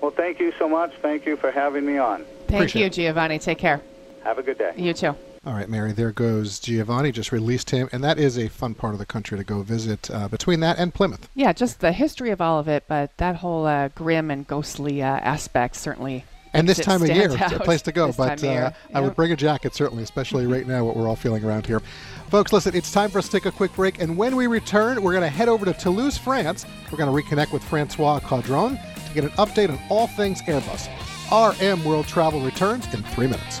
Well, 0.00 0.12
thank 0.12 0.38
you 0.38 0.52
so 0.60 0.68
much. 0.68 0.92
Thank 1.02 1.26
you 1.26 1.36
for 1.36 1.50
having 1.50 1.84
me 1.84 1.98
on. 1.98 2.24
Thank 2.46 2.50
Appreciate 2.50 2.96
you, 2.98 3.08
it. 3.08 3.08
Giovanni. 3.08 3.40
Take 3.40 3.58
care. 3.58 3.80
Have 4.22 4.38
a 4.38 4.44
good 4.44 4.58
day. 4.58 4.74
You 4.76 4.94
too. 4.94 5.16
All 5.48 5.54
right, 5.54 5.70
Mary, 5.70 5.92
there 5.92 6.12
goes 6.12 6.60
Giovanni. 6.60 7.10
Just 7.10 7.32
released 7.32 7.70
him, 7.70 7.88
and 7.90 8.04
that 8.04 8.18
is 8.18 8.36
a 8.36 8.48
fun 8.48 8.74
part 8.74 8.92
of 8.92 8.98
the 8.98 9.06
country 9.06 9.38
to 9.38 9.44
go 9.44 9.62
visit 9.62 10.10
uh, 10.10 10.28
between 10.28 10.60
that 10.60 10.78
and 10.78 10.92
Plymouth. 10.92 11.26
Yeah, 11.34 11.54
just 11.54 11.80
the 11.80 11.92
history 11.92 12.28
of 12.28 12.42
all 12.42 12.58
of 12.58 12.68
it, 12.68 12.84
but 12.86 13.16
that 13.16 13.36
whole 13.36 13.64
uh, 13.64 13.88
grim 13.88 14.30
and 14.30 14.46
ghostly 14.46 15.02
uh, 15.02 15.06
aspect 15.06 15.76
certainly. 15.76 16.26
And 16.52 16.68
this 16.68 16.78
time 16.78 17.00
of 17.00 17.08
year, 17.08 17.30
it's 17.30 17.52
a 17.52 17.60
place 17.60 17.80
to 17.82 17.92
go. 17.92 18.08
This 18.08 18.16
but 18.16 18.44
uh, 18.44 18.46
yep. 18.46 18.76
I 18.92 19.00
would 19.00 19.16
bring 19.16 19.32
a 19.32 19.36
jacket, 19.36 19.74
certainly, 19.74 20.02
especially 20.02 20.46
right 20.46 20.66
now, 20.66 20.84
what 20.84 20.96
we're 20.96 21.08
all 21.08 21.16
feeling 21.16 21.42
around 21.42 21.64
here. 21.64 21.80
Folks, 22.28 22.52
listen, 22.52 22.76
it's 22.76 22.92
time 22.92 23.08
for 23.08 23.18
us 23.18 23.24
to 23.24 23.32
take 23.32 23.46
a 23.46 23.50
quick 23.50 23.74
break. 23.74 24.02
And 24.02 24.18
when 24.18 24.36
we 24.36 24.48
return, 24.48 25.02
we're 25.02 25.12
going 25.12 25.22
to 25.22 25.30
head 25.30 25.48
over 25.48 25.64
to 25.64 25.72
Toulouse, 25.72 26.18
France. 26.18 26.66
We're 26.92 26.98
going 26.98 27.10
to 27.10 27.26
reconnect 27.26 27.54
with 27.54 27.64
Francois 27.64 28.20
Caudron 28.20 28.76
to 28.76 29.14
get 29.14 29.24
an 29.24 29.30
update 29.30 29.70
on 29.70 29.78
all 29.88 30.08
things 30.08 30.42
Airbus. 30.42 30.90
RM 31.32 31.82
World 31.84 32.06
Travel 32.06 32.42
returns 32.42 32.84
in 32.92 33.02
three 33.02 33.28
minutes. 33.28 33.60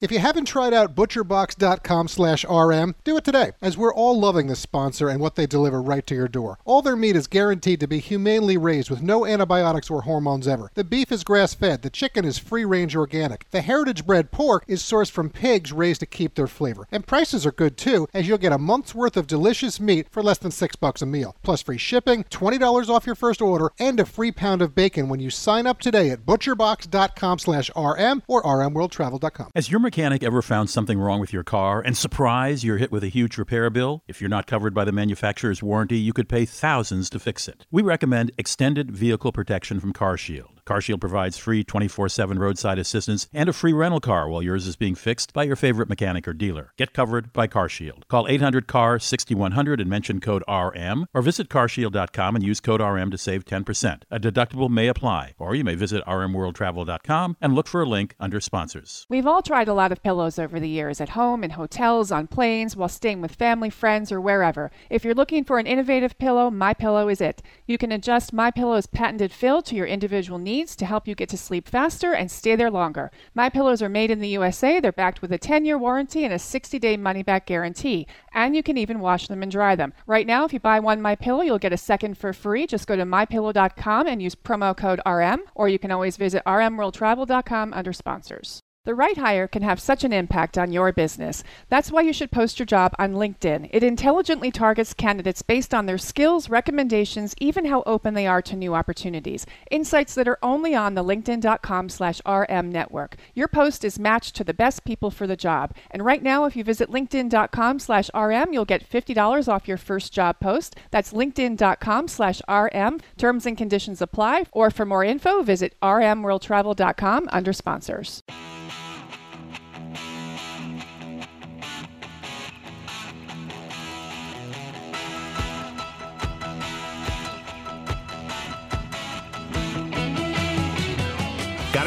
If 0.00 0.10
you 0.10 0.18
haven't 0.18 0.46
tried 0.46 0.72
out 0.72 0.94
butcherbox.com 0.94 2.08
slash 2.08 2.46
RM, 2.46 2.94
do 3.04 3.18
it 3.18 3.24
today, 3.24 3.50
as 3.60 3.76
we're 3.76 3.92
all 3.92 4.18
loving 4.18 4.46
this 4.46 4.58
sponsor 4.58 5.10
and 5.10 5.20
what 5.20 5.34
they 5.34 5.46
deliver 5.46 5.82
right 5.82 6.06
to 6.06 6.14
your 6.14 6.26
door. 6.26 6.58
All 6.64 6.80
their 6.80 6.96
meat 6.96 7.16
is 7.16 7.26
guaranteed 7.26 7.80
to 7.80 7.86
be 7.86 7.98
humanely 7.98 8.56
raised 8.56 8.88
with 8.88 9.02
no 9.02 9.26
antibiotics 9.26 9.90
or 9.90 10.00
hormones 10.00 10.48
ever. 10.48 10.70
The 10.72 10.84
beef 10.84 11.12
is 11.12 11.22
grass 11.22 11.52
fed, 11.52 11.82
the 11.82 11.90
chicken 11.90 12.24
is 12.24 12.38
free 12.38 12.64
range 12.64 12.96
organic. 12.96 13.44
The 13.50 13.60
heritage 13.60 14.06
bred 14.06 14.30
pork 14.30 14.64
is 14.66 14.82
sourced 14.82 15.10
from 15.10 15.28
pigs 15.28 15.70
raised 15.70 16.00
to 16.00 16.06
keep 16.06 16.34
their 16.34 16.46
flavor. 16.46 16.88
And 16.90 17.06
prices 17.06 17.44
are 17.44 17.52
good 17.52 17.76
too, 17.76 18.08
as 18.14 18.26
you'll 18.26 18.38
get 18.38 18.54
a 18.54 18.58
month's 18.58 18.94
worth 18.94 19.18
of 19.18 19.26
delicious 19.26 19.78
meat 19.78 20.06
for 20.10 20.22
less 20.22 20.38
than 20.38 20.50
six 20.50 20.76
bucks 20.76 21.02
a 21.02 21.06
meal, 21.06 21.36
plus 21.42 21.60
free 21.60 21.76
shipping, 21.76 22.24
$20 22.24 22.88
off 22.88 23.04
your 23.04 23.14
first 23.14 23.42
order, 23.42 23.70
and 23.78 24.00
a 24.00 24.06
free 24.06 24.32
pound 24.32 24.62
of 24.62 24.74
bacon 24.74 25.10
when 25.10 25.20
you 25.20 25.28
sign 25.28 25.66
up 25.66 25.78
today 25.78 26.08
at 26.08 26.24
butcherbox.com 26.24 27.38
slash 27.38 27.70
RM 27.76 28.22
or 28.26 28.42
rmworldtravel.com. 28.44 29.50
As 29.54 29.70
your 29.70 29.89
mechanic 29.90 30.22
ever 30.22 30.40
found 30.40 30.70
something 30.70 31.00
wrong 31.00 31.18
with 31.18 31.32
your 31.32 31.42
car 31.42 31.80
and 31.80 31.96
surprise, 31.96 32.62
you're 32.62 32.76
hit 32.76 32.92
with 32.92 33.02
a 33.02 33.08
huge 33.08 33.36
repair 33.36 33.68
bill? 33.70 34.04
If 34.06 34.20
you're 34.20 34.30
not 34.30 34.46
covered 34.46 34.72
by 34.72 34.84
the 34.84 34.92
manufacturer's 34.92 35.64
warranty, 35.64 35.98
you 35.98 36.12
could 36.12 36.28
pay 36.28 36.44
thousands 36.44 37.10
to 37.10 37.18
fix 37.18 37.48
it. 37.48 37.66
We 37.72 37.82
recommend 37.82 38.30
extended 38.38 38.92
vehicle 38.92 39.32
protection 39.32 39.80
from 39.80 39.92
CarShield. 39.92 40.59
CarShield 40.70 41.00
provides 41.00 41.36
free 41.36 41.64
24 41.64 42.08
7 42.08 42.38
roadside 42.38 42.78
assistance 42.78 43.26
and 43.34 43.48
a 43.48 43.52
free 43.52 43.72
rental 43.72 43.98
car 43.98 44.28
while 44.28 44.40
yours 44.40 44.68
is 44.68 44.76
being 44.76 44.94
fixed 44.94 45.32
by 45.32 45.42
your 45.42 45.56
favorite 45.56 45.88
mechanic 45.88 46.28
or 46.28 46.32
dealer. 46.32 46.72
Get 46.76 46.92
covered 46.92 47.32
by 47.32 47.48
CarShield. 47.48 48.06
Call 48.06 48.28
800 48.28 48.68
CAR 48.68 49.00
6100 49.00 49.80
and 49.80 49.90
mention 49.90 50.20
code 50.20 50.44
RM 50.48 51.06
or 51.12 51.22
visit 51.22 51.48
carshield.com 51.48 52.36
and 52.36 52.44
use 52.44 52.60
code 52.60 52.80
RM 52.80 53.10
to 53.10 53.18
save 53.18 53.44
10%. 53.44 54.02
A 54.12 54.20
deductible 54.20 54.70
may 54.70 54.86
apply, 54.86 55.34
or 55.40 55.56
you 55.56 55.64
may 55.64 55.74
visit 55.74 56.04
rmworldtravel.com 56.04 57.36
and 57.40 57.52
look 57.52 57.66
for 57.66 57.82
a 57.82 57.88
link 57.88 58.14
under 58.20 58.40
sponsors. 58.40 59.06
We've 59.08 59.26
all 59.26 59.42
tried 59.42 59.66
a 59.66 59.74
lot 59.74 59.90
of 59.90 60.04
pillows 60.04 60.38
over 60.38 60.60
the 60.60 60.68
years 60.68 61.00
at 61.00 61.10
home, 61.10 61.42
in 61.42 61.50
hotels, 61.50 62.12
on 62.12 62.28
planes, 62.28 62.76
while 62.76 62.88
staying 62.88 63.20
with 63.20 63.34
family, 63.34 63.70
friends, 63.70 64.12
or 64.12 64.20
wherever. 64.20 64.70
If 64.88 65.04
you're 65.04 65.14
looking 65.14 65.42
for 65.42 65.58
an 65.58 65.66
innovative 65.66 66.16
pillow, 66.18 66.48
My 66.48 66.74
Pillow 66.74 67.08
is 67.08 67.20
it. 67.20 67.42
You 67.66 67.76
can 67.76 67.90
adjust 67.90 68.32
My 68.32 68.52
Pillow's 68.52 68.86
patented 68.86 69.32
fill 69.32 69.62
to 69.62 69.74
your 69.74 69.86
individual 69.86 70.38
needs 70.38 70.59
needs 70.60 70.76
to 70.76 70.84
help 70.84 71.08
you 71.08 71.14
get 71.14 71.30
to 71.30 71.38
sleep 71.38 71.66
faster 71.66 72.12
and 72.12 72.30
stay 72.30 72.54
there 72.54 72.70
longer. 72.70 73.10
My 73.34 73.48
pillows 73.48 73.80
are 73.80 73.88
made 73.88 74.10
in 74.10 74.20
the 74.20 74.28
USA. 74.28 74.78
They're 74.78 74.92
backed 74.92 75.22
with 75.22 75.32
a 75.32 75.38
10-year 75.38 75.78
warranty 75.78 76.22
and 76.22 76.34
a 76.34 76.36
60-day 76.36 76.98
money-back 76.98 77.46
guarantee, 77.46 78.06
and 78.34 78.54
you 78.54 78.62
can 78.62 78.76
even 78.76 79.00
wash 79.00 79.26
them 79.26 79.42
and 79.42 79.50
dry 79.50 79.74
them. 79.74 79.94
Right 80.06 80.26
now, 80.26 80.44
if 80.44 80.52
you 80.52 80.60
buy 80.60 80.78
one 80.78 81.00
My 81.00 81.16
Pillow, 81.16 81.40
you'll 81.40 81.58
get 81.58 81.72
a 81.72 81.78
second 81.78 82.18
for 82.18 82.34
free. 82.34 82.66
Just 82.66 82.86
go 82.86 82.94
to 82.94 83.04
mypillow.com 83.04 84.06
and 84.06 84.22
use 84.22 84.34
promo 84.34 84.76
code 84.76 85.00
RM, 85.06 85.40
or 85.54 85.70
you 85.70 85.78
can 85.78 85.90
always 85.90 86.18
visit 86.18 86.42
rmworldtravel.com 86.44 87.72
under 87.72 87.94
sponsors. 87.94 88.60
The 88.90 88.96
right 88.96 89.16
hire 89.16 89.46
can 89.46 89.62
have 89.62 89.78
such 89.78 90.02
an 90.02 90.12
impact 90.12 90.58
on 90.58 90.72
your 90.72 90.90
business. 90.90 91.44
That's 91.68 91.92
why 91.92 92.00
you 92.00 92.12
should 92.12 92.32
post 92.32 92.58
your 92.58 92.66
job 92.66 92.92
on 92.98 93.12
LinkedIn. 93.12 93.70
It 93.70 93.84
intelligently 93.84 94.50
targets 94.50 94.94
candidates 94.94 95.42
based 95.42 95.72
on 95.72 95.86
their 95.86 95.96
skills, 95.96 96.50
recommendations, 96.50 97.36
even 97.38 97.66
how 97.66 97.84
open 97.86 98.14
they 98.14 98.26
are 98.26 98.42
to 98.42 98.56
new 98.56 98.74
opportunities. 98.74 99.46
Insights 99.70 100.16
that 100.16 100.26
are 100.26 100.40
only 100.42 100.74
on 100.74 100.96
the 100.96 101.04
linkedin.com 101.04 101.88
slash 101.88 102.20
RM 102.26 102.72
network. 102.72 103.14
Your 103.32 103.46
post 103.46 103.84
is 103.84 103.96
matched 103.96 104.34
to 104.34 104.42
the 104.42 104.52
best 104.52 104.84
people 104.84 105.12
for 105.12 105.28
the 105.28 105.36
job. 105.36 105.72
And 105.92 106.04
right 106.04 106.20
now, 106.20 106.46
if 106.46 106.56
you 106.56 106.64
visit 106.64 106.90
linkedin.com 106.90 107.78
slash 107.78 108.10
RM, 108.12 108.52
you'll 108.52 108.64
get 108.64 108.90
$50 108.90 109.46
off 109.46 109.68
your 109.68 109.76
first 109.76 110.12
job 110.12 110.40
post. 110.40 110.74
That's 110.90 111.12
linkedin.com 111.12 112.08
slash 112.08 112.42
RM. 112.48 112.98
Terms 113.16 113.46
and 113.46 113.56
conditions 113.56 114.02
apply. 114.02 114.46
Or 114.50 114.68
for 114.68 114.84
more 114.84 115.04
info, 115.04 115.44
visit 115.44 115.76
rmworldtravel.com 115.80 117.28
under 117.30 117.52
sponsors. 117.52 118.24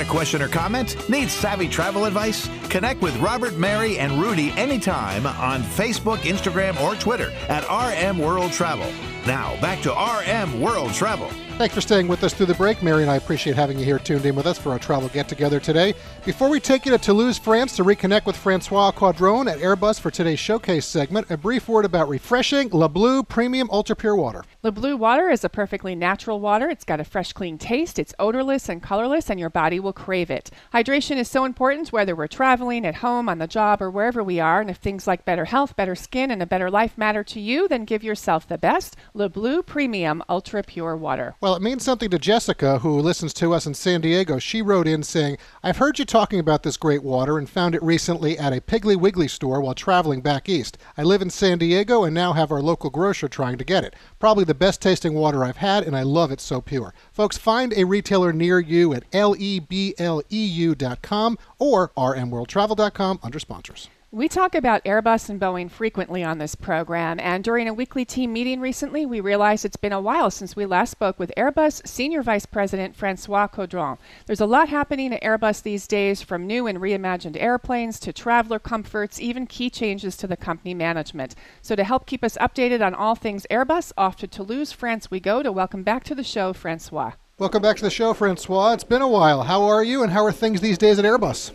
A 0.03 0.09
question 0.09 0.41
or 0.41 0.47
comment? 0.47 1.09
Need 1.09 1.29
savvy 1.29 1.67
travel 1.67 2.05
advice? 2.05 2.49
Connect 2.69 3.01
with 3.01 3.15
Robert, 3.17 3.55
Mary, 3.55 3.97
and 3.97 4.21
Rudy 4.21 4.51
anytime 4.51 5.25
on 5.25 5.61
Facebook, 5.61 6.17
Instagram, 6.19 6.79
or 6.81 6.95
Twitter 6.95 7.31
at 7.49 7.63
RM 7.69 8.19
World 8.19 8.51
Travel. 8.51 8.91
Now, 9.25 9.55
back 9.61 9.81
to 9.83 9.91
RM 9.91 10.59
World 10.59 10.93
Travel. 10.93 11.29
Thanks 11.57 11.75
for 11.75 11.81
staying 11.81 12.07
with 12.07 12.23
us 12.23 12.33
through 12.33 12.47
the 12.47 12.55
break. 12.55 12.81
Mary 12.81 13.03
and 13.03 13.11
I 13.11 13.15
appreciate 13.15 13.55
having 13.55 13.77
you 13.77 13.85
here 13.85 13.99
tuned 13.99 14.25
in 14.25 14.35
with 14.35 14.47
us 14.47 14.57
for 14.57 14.71
our 14.71 14.79
travel 14.79 15.07
get 15.09 15.29
together 15.29 15.59
today. 15.59 15.93
Before 16.25 16.49
we 16.49 16.59
take 16.59 16.83
you 16.83 16.91
to 16.91 16.97
Toulouse, 16.97 17.37
France 17.37 17.75
to 17.75 17.83
reconnect 17.83 18.25
with 18.25 18.35
Francois 18.35 18.91
Caudron 18.91 19.47
at 19.47 19.59
Airbus 19.59 19.99
for 19.99 20.09
today's 20.09 20.39
showcase 20.39 20.83
segment, 20.85 21.29
a 21.29 21.37
brief 21.37 21.69
word 21.69 21.85
about 21.85 22.09
refreshing 22.09 22.69
Le 22.71 22.89
Bleu 22.89 23.21
Premium 23.21 23.69
Ultra 23.71 23.95
Pure 23.95 24.15
Water. 24.15 24.43
Le 24.63 24.71
Bleu 24.71 24.97
water 24.97 25.29
is 25.29 25.43
a 25.43 25.49
perfectly 25.49 25.93
natural 25.93 26.39
water. 26.39 26.69
It's 26.69 26.83
got 26.83 26.99
a 26.99 27.03
fresh, 27.03 27.33
clean 27.33 27.59
taste. 27.59 27.99
It's 27.99 28.15
odorless 28.17 28.67
and 28.67 28.81
colorless, 28.81 29.29
and 29.29 29.39
your 29.39 29.51
body 29.51 29.79
will 29.79 29.93
crave 29.93 30.31
it. 30.31 30.49
Hydration 30.73 31.17
is 31.17 31.29
so 31.29 31.45
important 31.45 31.91
whether 31.91 32.15
we're 32.15 32.27
traveling, 32.27 32.83
at 32.83 32.95
home, 32.95 33.29
on 33.29 33.37
the 33.37 33.47
job, 33.47 33.79
or 33.79 33.91
wherever 33.91 34.23
we 34.23 34.39
are. 34.39 34.59
And 34.59 34.71
if 34.71 34.77
things 34.77 35.05
like 35.05 35.23
better 35.23 35.45
health, 35.45 35.75
better 35.75 35.95
skin, 35.95 36.31
and 36.31 36.41
a 36.41 36.47
better 36.47 36.71
life 36.71 36.97
matter 36.97 37.23
to 37.25 37.39
you, 37.39 37.67
then 37.67 37.85
give 37.85 38.03
yourself 38.03 38.47
the 38.47 38.57
best 38.57 38.95
Le 39.15 39.29
Bleu 39.29 39.61
Premium 39.61 40.23
Ultra 40.27 40.63
Pure 40.63 40.97
Water. 40.97 41.35
Well, 41.39 41.53
it 41.53 41.61
means 41.61 41.83
something 41.83 42.09
to 42.09 42.17
Jessica, 42.17 42.79
who 42.79 42.99
listens 42.99 43.31
to 43.35 43.53
us 43.53 43.67
in 43.67 43.75
San 43.75 44.01
Diego. 44.01 44.39
She 44.39 44.63
wrote 44.63 44.87
in 44.87 45.03
saying, 45.03 45.37
I've 45.61 45.77
heard 45.77 45.99
you 45.99 46.05
talking 46.05 46.39
about 46.39 46.63
this 46.63 46.77
great 46.77 47.03
water 47.03 47.37
and 47.37 47.47
found 47.47 47.75
it 47.75 47.83
recently 47.83 48.39
at 48.39 48.53
a 48.53 48.61
Piggly 48.61 48.95
Wiggly 48.95 49.27
store 49.27 49.61
while 49.61 49.75
traveling 49.75 50.21
back 50.21 50.49
east. 50.49 50.79
I 50.97 51.03
live 51.03 51.21
in 51.21 51.29
San 51.29 51.59
Diego 51.59 52.03
and 52.03 52.15
now 52.15 52.33
have 52.33 52.51
our 52.51 52.61
local 52.61 52.89
grocer 52.89 53.27
trying 53.27 53.59
to 53.59 53.63
get 53.63 53.83
it. 53.83 53.95
Probably 54.17 54.45
the 54.45 54.55
best 54.55 54.81
tasting 54.81 55.13
water 55.13 55.43
I've 55.43 55.57
had, 55.57 55.83
and 55.83 55.95
I 55.95 56.01
love 56.01 56.31
it 56.31 56.41
so 56.41 56.59
pure. 56.59 56.95
Folks, 57.11 57.37
find 57.37 57.71
a 57.73 57.83
retailer 57.83 58.33
near 58.33 58.59
you 58.59 58.95
at 58.95 59.07
lebleu.com 59.11 59.77
or 61.59 61.89
rmworldtravel.com 61.89 63.19
under 63.21 63.37
sponsors. 63.39 63.89
We 64.13 64.27
talk 64.27 64.53
about 64.53 64.85
Airbus 64.85 65.27
and 65.31 65.41
Boeing 65.41 65.71
frequently 65.71 66.23
on 66.23 66.37
this 66.37 66.53
program, 66.53 67.19
and 67.19 67.43
during 67.43 67.67
a 67.67 67.73
weekly 67.73 68.05
team 68.05 68.31
meeting 68.31 68.59
recently, 68.59 69.07
we 69.07 69.19
realized 69.19 69.65
it's 69.65 69.75
been 69.75 69.91
a 69.91 69.99
while 69.99 70.29
since 70.29 70.55
we 70.55 70.67
last 70.67 70.91
spoke 70.91 71.17
with 71.17 71.33
Airbus 71.35 71.87
Senior 71.87 72.21
Vice 72.21 72.45
President 72.45 72.95
Francois 72.95 73.47
Caudron. 73.47 73.97
There's 74.27 74.39
a 74.39 74.45
lot 74.45 74.69
happening 74.69 75.15
at 75.15 75.23
Airbus 75.23 75.63
these 75.63 75.87
days, 75.87 76.21
from 76.21 76.45
new 76.45 76.67
and 76.67 76.77
reimagined 76.77 77.41
airplanes 77.41 77.99
to 78.01 78.13
traveler 78.13 78.59
comforts, 78.59 79.19
even 79.19 79.47
key 79.47 79.71
changes 79.71 80.15
to 80.17 80.27
the 80.27 80.37
company 80.37 80.75
management. 80.75 81.33
So, 81.63 81.75
to 81.75 81.83
help 81.83 82.05
keep 82.05 82.23
us 82.23 82.37
updated 82.37 82.85
on 82.85 82.93
all 82.93 83.15
things 83.15 83.47
Airbus, 83.49 83.93
off 83.97 84.15
to 84.17 84.27
Toulouse, 84.27 84.71
France 84.71 85.09
we 85.09 85.19
go 85.19 85.41
to 85.41 85.51
welcome 85.51 85.81
back 85.81 86.03
to 86.03 86.13
the 86.13 86.23
show 86.23 86.53
Francois. 86.53 87.13
Welcome 87.39 87.63
back 87.63 87.77
to 87.77 87.83
the 87.83 87.89
show, 87.89 88.13
Francois. 88.13 88.73
It's 88.73 88.83
been 88.83 89.01
a 89.01 89.07
while. 89.07 89.41
How 89.41 89.63
are 89.63 89.83
you, 89.83 90.03
and 90.03 90.11
how 90.11 90.23
are 90.23 90.31
things 90.31 90.61
these 90.61 90.77
days 90.77 90.99
at 90.99 91.05
Airbus? 91.05 91.51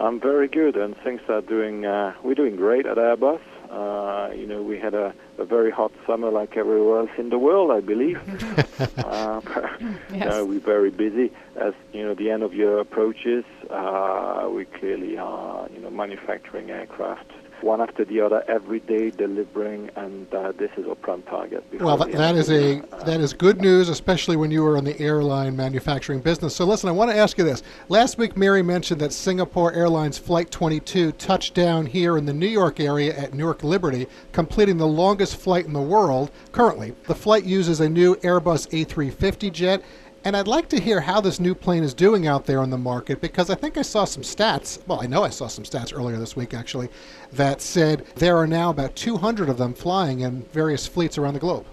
I'm 0.00 0.18
very 0.18 0.48
good, 0.48 0.76
and 0.76 0.96
things 1.04 1.20
are 1.28 1.42
doing. 1.42 1.84
Uh, 1.84 2.14
we're 2.24 2.34
doing 2.34 2.56
great 2.56 2.86
at 2.86 2.96
Airbus. 2.96 3.40
Uh, 3.70 4.32
you 4.34 4.46
know, 4.46 4.62
we 4.62 4.78
had 4.78 4.94
a, 4.94 5.14
a, 5.38 5.44
very 5.44 5.70
hot 5.70 5.92
summer, 6.06 6.30
like 6.30 6.56
everywhere 6.56 7.00
else 7.00 7.10
in 7.18 7.28
the 7.28 7.38
world, 7.38 7.70
I 7.70 7.80
believe. 7.80 8.18
uh, 8.98 9.40
yes. 10.12 10.42
we're 10.42 10.58
very 10.58 10.90
busy 10.90 11.30
as 11.54 11.74
you 11.92 12.02
know 12.02 12.14
the 12.14 12.30
end 12.30 12.42
of 12.42 12.54
year 12.54 12.78
approaches. 12.78 13.44
Uh, 13.68 14.48
we 14.50 14.64
clearly 14.64 15.18
are, 15.18 15.68
you 15.72 15.80
know, 15.80 15.90
manufacturing 15.90 16.70
aircraft 16.70 17.30
one 17.62 17.80
after 17.80 18.04
the 18.04 18.20
other 18.20 18.44
every 18.48 18.80
day 18.80 19.10
delivering, 19.10 19.90
and 19.96 20.32
uh, 20.34 20.52
this 20.52 20.70
is 20.76 20.86
our 20.86 20.94
prime 20.94 21.22
target. 21.22 21.64
Well, 21.80 21.96
that, 21.96 22.12
that 22.12 22.36
is 22.36 22.50
a 22.50 22.80
uh, 22.80 23.04
that 23.04 23.20
is 23.20 23.32
good 23.32 23.60
news, 23.60 23.88
especially 23.88 24.36
when 24.36 24.50
you 24.50 24.64
are 24.66 24.76
in 24.76 24.84
the 24.84 24.98
airline 25.00 25.56
manufacturing 25.56 26.20
business. 26.20 26.54
So, 26.54 26.64
listen, 26.64 26.88
I 26.88 26.92
want 26.92 27.10
to 27.10 27.16
ask 27.16 27.38
you 27.38 27.44
this. 27.44 27.62
Last 27.88 28.18
week, 28.18 28.36
Mary 28.36 28.62
mentioned 28.62 29.00
that 29.00 29.12
Singapore 29.12 29.72
Airlines 29.72 30.18
Flight 30.18 30.50
22 30.50 31.12
touched 31.12 31.54
down 31.54 31.86
here 31.86 32.16
in 32.16 32.24
the 32.26 32.32
New 32.32 32.48
York 32.48 32.80
area 32.80 33.16
at 33.16 33.34
Newark 33.34 33.62
Liberty, 33.62 34.06
completing 34.32 34.76
the 34.76 34.86
longest 34.86 35.36
flight 35.36 35.66
in 35.66 35.72
the 35.72 35.80
world 35.80 36.30
currently. 36.52 36.94
The 37.04 37.14
flight 37.14 37.44
uses 37.44 37.80
a 37.80 37.88
new 37.88 38.16
Airbus 38.16 38.68
A350 38.68 39.52
jet 39.52 39.82
and 40.24 40.36
I'd 40.36 40.48
like 40.48 40.68
to 40.70 40.80
hear 40.80 41.00
how 41.00 41.20
this 41.20 41.40
new 41.40 41.54
plane 41.54 41.82
is 41.82 41.94
doing 41.94 42.26
out 42.26 42.46
there 42.46 42.60
on 42.60 42.70
the 42.70 42.78
market 42.78 43.20
because 43.20 43.48
I 43.48 43.54
think 43.54 43.78
I 43.78 43.82
saw 43.82 44.04
some 44.04 44.22
stats. 44.22 44.78
Well, 44.86 45.00
I 45.02 45.06
know 45.06 45.24
I 45.24 45.30
saw 45.30 45.46
some 45.46 45.64
stats 45.64 45.96
earlier 45.96 46.18
this 46.18 46.36
week 46.36 46.52
actually 46.52 46.90
that 47.32 47.60
said 47.60 48.04
there 48.16 48.36
are 48.36 48.46
now 48.46 48.70
about 48.70 48.94
200 48.96 49.48
of 49.48 49.56
them 49.56 49.72
flying 49.72 50.20
in 50.20 50.42
various 50.52 50.86
fleets 50.86 51.16
around 51.16 51.34
the 51.34 51.40
globe. 51.40 51.66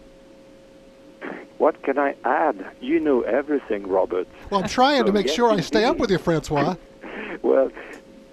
What 1.58 1.82
can 1.84 1.98
I 1.98 2.16
add? 2.24 2.66
You 2.80 3.00
know 3.00 3.22
everything, 3.22 3.88
Robert. 3.88 4.28
Well, 4.50 4.62
I'm 4.62 4.70
trying 4.70 5.00
so 5.00 5.08
to 5.08 5.12
make 5.12 5.26
yes, 5.26 5.36
sure 5.36 5.52
I 5.52 5.60
stay 5.62 5.86
up 5.86 5.98
with 5.98 6.12
you, 6.12 6.20
Francois. 6.20 6.76
well, 7.42 7.72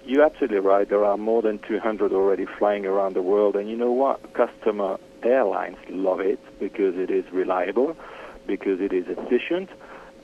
you're 0.05 0.23
absolutely 0.23 0.59
right. 0.59 0.87
There 0.87 1.03
are 1.03 1.17
more 1.17 1.41
than 1.41 1.59
200 1.59 2.13
already 2.13 2.45
flying 2.45 2.85
around 2.85 3.15
the 3.15 3.23
world. 3.23 3.55
And 3.55 3.67
you 3.67 3.75
know 3.75 3.91
what? 3.91 4.33
Customer 4.33 4.99
airlines 5.23 5.77
love 5.89 6.19
it 6.19 6.39
because 6.59 6.95
it 6.95 7.09
is 7.09 7.25
reliable, 7.31 7.97
because 8.45 8.79
it 8.79 8.93
is 8.93 9.05
efficient, 9.07 9.69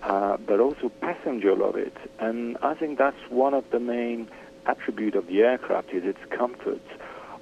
uh, 0.04 0.38
but 0.38 0.60
also 0.60 0.90
passenger 1.02 1.56
love 1.56 1.76
it. 1.76 1.96
And 2.20 2.58
I 2.62 2.74
think 2.74 2.98
that's 2.98 3.30
one 3.30 3.54
of 3.54 3.66
the 3.72 3.80
main 3.80 4.28
attribute 4.66 5.16
of 5.16 5.28
the 5.28 5.42
aircraft 5.42 5.92
is 5.92 6.04
its 6.04 6.20
comfort. 6.30 6.82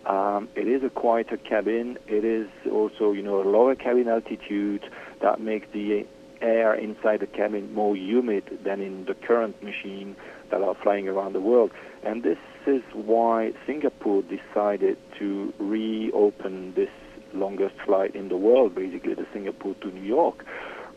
Um, 0.06 0.50
it 0.56 0.68
is 0.68 0.84
a 0.84 0.90
quieter 0.90 1.38
cabin. 1.38 1.98
It 2.08 2.24
is 2.24 2.48
also, 2.72 3.12
you 3.12 3.22
know, 3.22 3.42
a 3.42 3.48
lower 3.48 3.76
cabin 3.76 4.08
altitude 4.08 4.84
that 5.22 5.40
makes 5.40 5.68
the 5.72 6.06
air 6.42 6.74
inside 6.74 7.20
the 7.20 7.28
cabin 7.28 7.74
more 7.74 7.96
humid 7.96 8.60
than 8.64 8.82
in 8.82 9.06
the 9.06 9.14
current 9.14 9.62
machine 9.62 10.16
that 10.52 10.62
are 10.62 10.76
flying 10.82 11.08
around 11.08 11.34
the 11.34 11.42
world. 11.42 11.72
And 12.04 12.24
this 12.24 12.38
is 12.66 12.82
why 12.94 13.54
Singapore 13.66 14.24
decided 14.24 14.98
to 15.20 15.54
reopen 15.60 16.74
this 16.76 16.90
longest 17.34 17.76
flight 17.86 18.16
in 18.16 18.30
the 18.30 18.38
world, 18.38 18.74
basically 18.74 19.14
the 19.14 19.28
Singapore 19.34 19.76
to 19.82 19.88
New 19.92 20.04
York. 20.04 20.46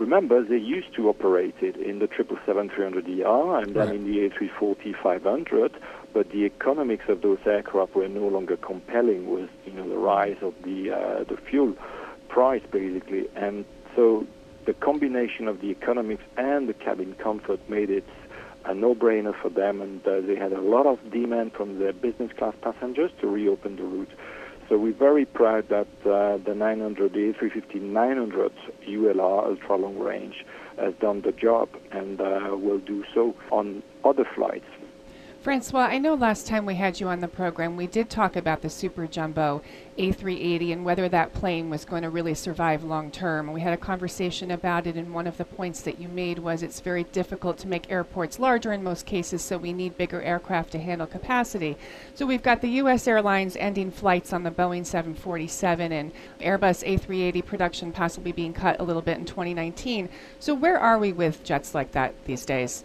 Remember, 0.03 0.43
they 0.43 0.59
used 0.59 0.93
to 0.97 1.09
operate 1.09 1.55
it 1.61 1.77
in 1.77 2.01
the 2.01 2.09
777-300ER 2.09 3.63
and 3.63 3.75
then 3.77 3.87
Right. 3.87 3.95
in 3.95 4.05
the 4.11 4.29
A340-500, 4.29 5.71
but 6.13 6.29
the 6.31 6.45
economics 6.45 7.05
of 7.09 7.23
those 7.23 7.39
aircraft 7.47 7.95
were 7.95 8.09
no 8.09 8.27
longer 8.27 8.57
compelling 8.57 9.31
with, 9.31 9.49
you 9.65 9.73
know, 9.73 9.89
the 9.89 9.97
rise 9.97 10.39
of 10.43 10.55
the 10.65 10.91
uh, 10.91 11.23
the 11.31 11.37
fuel 11.49 11.73
price, 12.29 12.63
basically. 12.73 13.29
And 13.37 13.65
so 13.95 14.27
the 14.65 14.75
combination 14.75 15.47
of 15.47 15.61
the 15.61 15.69
economics 15.69 16.25
and 16.37 16.69
the 16.69 16.75
cabin 16.75 17.15
comfort 17.27 17.61
made 17.71 17.91
it 17.91 18.05
a 18.65 18.75
no-brainer 18.75 19.35
for 19.41 19.51
them, 19.51 19.81
and 19.81 20.05
uh, 20.07 20.21
they 20.21 20.35
had 20.35 20.53
a 20.53 20.61
lot 20.61 20.87
of 20.87 20.99
demand 21.13 21.53
from 21.53 21.79
their 21.79 21.93
business 21.93 22.33
class 22.39 22.55
passengers 22.61 23.13
to 23.21 23.29
reopen 23.29 23.77
the 23.77 23.85
route. 23.85 24.11
So 24.73 24.79
we're 24.79 24.95
very 24.95 25.27
proud 25.27 25.69
that 25.69 25.87
uh, 26.07 26.39
the 26.43 26.55
900, 26.55 27.13
the 27.13 27.35
A350-900 27.35 28.53
ULR 28.89 29.47
ultra 29.47 29.77
long 29.77 29.99
range 29.99 30.47
has 30.79 30.95
done 30.95 31.21
the 31.21 31.33
job 31.33 31.69
and 31.91 32.19
uh, 32.19 32.57
will 32.57 32.79
do 32.79 33.05
so 33.15 33.37
on 33.51 33.83
other 34.03 34.27
flights. 34.35 34.65
Francois, 35.43 35.89
I 35.91 35.99
know 35.99 36.15
last 36.15 36.47
time 36.47 36.67
we 36.67 36.77
had 36.77 37.01
you 37.01 37.09
on 37.09 37.19
the 37.19 37.27
program, 37.27 37.77
we 37.77 37.89
did 37.89 38.09
talk 38.09 38.37
about 38.37 38.63
the 38.63 38.71
Super 38.71 39.09
Jumbo 39.09 39.61
A380 39.99 40.73
and 40.73 40.85
whether 40.85 41.09
that 41.09 41.35
plane 41.35 41.69
was 41.69 41.85
going 41.85 42.05
to 42.05 42.11
really 42.11 42.35
survive 42.35 42.85
long 42.85 43.11
term. 43.11 43.53
We 43.53 43.61
had 43.61 43.73
a 43.73 43.77
conversation 43.77 44.53
about 44.53 44.87
it, 44.87 44.95
and 44.95 45.13
one 45.13 45.27
of 45.27 45.39
the 45.39 45.45
points 45.45 45.81
that 45.81 45.99
you 45.99 46.07
made 46.07 46.39
was 46.39 46.63
it's 46.63 46.79
very 46.79 47.03
difficult 47.03 47.59
to 47.59 47.67
make 47.67 47.91
airports 47.91 48.39
larger 48.39 48.73
in 48.73 48.85
most 48.85 49.05
cases, 49.05 49.43
so 49.43 49.59
we 49.59 49.73
need 49.73 49.99
bigger 49.99 50.23
aircraft 50.23 50.71
to 50.73 50.79
handle 50.79 51.09
capacity. 51.09 51.77
So 52.15 52.25
we've 52.25 52.41
got 52.41 52.61
the 52.61 52.79
U.S. 52.79 53.09
airlines 53.09 53.57
ending 53.57 53.91
flights 53.91 54.33
on 54.33 54.45
the 54.45 54.53
Boeing 54.53 54.87
747 54.87 55.91
and 55.91 56.13
Airbus 56.39 56.87
A380 56.87 57.45
production 57.45 57.91
possibly 57.91 58.31
being 58.31 58.53
cut 58.53 58.79
a 58.79 58.85
little 58.85 59.03
bit 59.03 59.19
in 59.19 59.25
2019. 59.25 60.09
So 60.39 60.55
where 60.55 60.79
are 60.79 61.01
we 61.01 61.13
with 61.13 61.43
jets 61.43 61.75
like 61.75 61.91
that 61.91 62.15
these 62.27 62.47
days? 62.47 62.85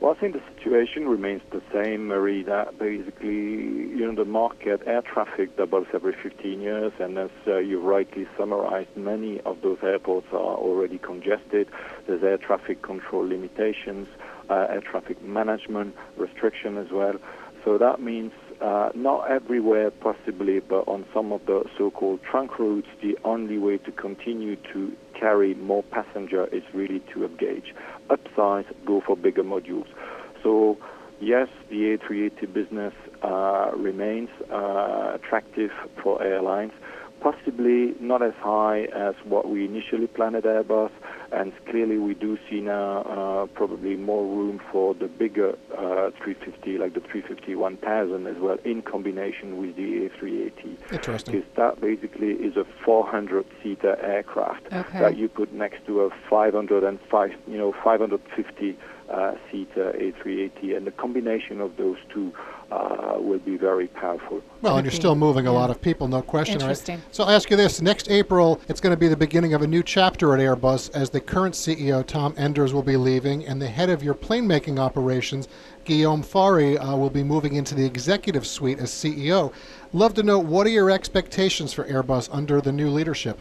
Well, 0.00 0.14
I 0.16 0.18
think 0.18 0.32
the 0.32 0.40
situation 0.56 1.06
remains 1.06 1.42
the 1.50 1.60
same, 1.70 2.06
Marie, 2.06 2.42
that 2.44 2.78
basically, 2.78 3.28
you 3.28 4.06
know, 4.06 4.14
the 4.14 4.24
market, 4.24 4.80
air 4.86 5.02
traffic 5.02 5.58
doubles 5.58 5.88
every 5.92 6.14
15 6.14 6.58
years, 6.58 6.92
and 6.98 7.18
as 7.18 7.28
uh, 7.46 7.58
you 7.58 7.78
rightly 7.80 8.26
summarized, 8.38 8.96
many 8.96 9.42
of 9.42 9.60
those 9.60 9.76
airports 9.82 10.28
are 10.32 10.56
already 10.56 10.96
congested. 10.96 11.68
There's 12.06 12.22
air 12.22 12.38
traffic 12.38 12.80
control 12.80 13.28
limitations, 13.28 14.08
uh, 14.48 14.68
air 14.70 14.80
traffic 14.80 15.22
management 15.22 15.94
restriction 16.16 16.78
as 16.78 16.90
well. 16.90 17.16
So 17.62 17.76
that 17.76 18.00
means 18.00 18.32
uh, 18.60 18.90
not 18.94 19.30
everywhere 19.30 19.90
possibly, 19.90 20.60
but 20.60 20.86
on 20.86 21.06
some 21.14 21.32
of 21.32 21.44
the 21.46 21.64
so-called 21.78 22.20
trunk 22.22 22.58
routes, 22.58 22.88
the 23.02 23.16
only 23.24 23.58
way 23.58 23.78
to 23.78 23.92
continue 23.92 24.56
to 24.72 24.92
carry 25.18 25.54
more 25.54 25.82
passenger 25.82 26.46
is 26.46 26.62
really 26.74 27.00
to 27.12 27.20
upgauge. 27.20 27.72
Upsize, 28.08 28.66
go 28.86 29.02
for 29.06 29.16
bigger 29.16 29.44
modules. 29.44 29.86
So 30.42 30.78
yes, 31.20 31.48
the 31.68 31.96
A380 31.98 32.52
business 32.52 32.94
uh, 33.22 33.70
remains 33.76 34.30
uh, 34.52 35.12
attractive 35.14 35.70
for 36.02 36.22
airlines, 36.22 36.72
possibly 37.20 37.94
not 38.00 38.22
as 38.22 38.34
high 38.40 38.84
as 38.94 39.14
what 39.24 39.48
we 39.48 39.64
initially 39.64 40.06
planned 40.06 40.36
at 40.36 40.44
Airbus, 40.44 40.90
and 41.32 41.52
clearly 41.66 41.98
we 41.98 42.14
do 42.14 42.38
see 42.48 42.60
now 42.60 43.02
uh, 43.02 43.46
probably 43.46 43.96
more 43.96 44.24
room 44.24 44.60
for 44.72 44.94
the 44.94 45.06
bigger 45.06 45.50
uh, 45.76 46.10
350, 46.22 46.78
like 46.78 46.94
the 46.94 47.00
350 47.00 47.54
1000 47.54 48.26
as 48.26 48.36
well, 48.38 48.58
in 48.64 48.82
combination 48.82 49.58
with 49.58 49.76
the 49.76 50.08
A380. 50.08 50.92
Interesting. 50.92 51.34
Because 51.34 51.56
that 51.56 51.80
basically 51.80 52.32
is 52.32 52.56
a 52.56 52.64
400-seater 52.84 53.96
aircraft 54.02 54.66
Okay. 54.72 55.00
that 55.00 55.16
you 55.16 55.28
put 55.28 55.52
next 55.52 55.86
to 55.86 56.02
a 56.02 56.10
505, 56.28 57.30
you 57.46 57.58
know, 57.58 57.72
550 57.84 58.76
uh, 59.10 59.34
seater 59.50 59.92
A380, 59.98 60.76
and 60.76 60.86
the 60.86 60.92
combination 60.92 61.60
of 61.60 61.76
those 61.76 61.98
two 62.12 62.32
uh, 62.70 63.16
will 63.18 63.38
be 63.40 63.56
very 63.56 63.88
powerful. 63.88 64.42
Well, 64.62 64.76
and 64.76 64.84
you're 64.84 64.92
still 64.92 65.14
moving 65.14 65.46
a 65.46 65.52
lot 65.52 65.70
of 65.70 65.80
people, 65.80 66.08
no 66.08 66.22
question. 66.22 66.56
right? 66.56 66.62
Interesting. 66.62 67.02
So 67.10 67.24
I'll 67.24 67.30
ask 67.30 67.50
you 67.50 67.56
this: 67.56 67.80
next 67.80 68.10
April, 68.10 68.60
it's 68.68 68.80
going 68.80 68.92
to 68.94 68.96
be 68.96 69.08
the 69.08 69.16
beginning 69.16 69.54
of 69.54 69.62
a 69.62 69.66
new 69.66 69.82
chapter 69.82 70.32
at 70.34 70.40
Airbus, 70.40 70.90
as 70.94 71.10
the 71.10 71.20
current 71.20 71.54
CEO 71.54 72.06
Tom 72.06 72.34
Enders 72.36 72.72
will 72.72 72.82
be 72.82 72.96
leaving, 72.96 73.46
and 73.46 73.60
the 73.60 73.68
head 73.68 73.90
of 73.90 74.02
your 74.02 74.14
plane 74.14 74.46
making 74.46 74.78
operations, 74.78 75.48
Guillaume 75.84 76.22
Faury, 76.22 76.78
uh, 76.78 76.94
will 76.96 77.10
be 77.10 77.24
moving 77.24 77.54
into 77.54 77.74
the 77.74 77.84
executive 77.84 78.46
suite 78.46 78.78
as 78.78 78.90
CEO. 78.90 79.52
Love 79.92 80.14
to 80.14 80.22
know 80.22 80.38
what 80.38 80.66
are 80.66 80.70
your 80.70 80.90
expectations 80.90 81.72
for 81.72 81.84
Airbus 81.84 82.28
under 82.30 82.60
the 82.60 82.72
new 82.72 82.88
leadership? 82.88 83.40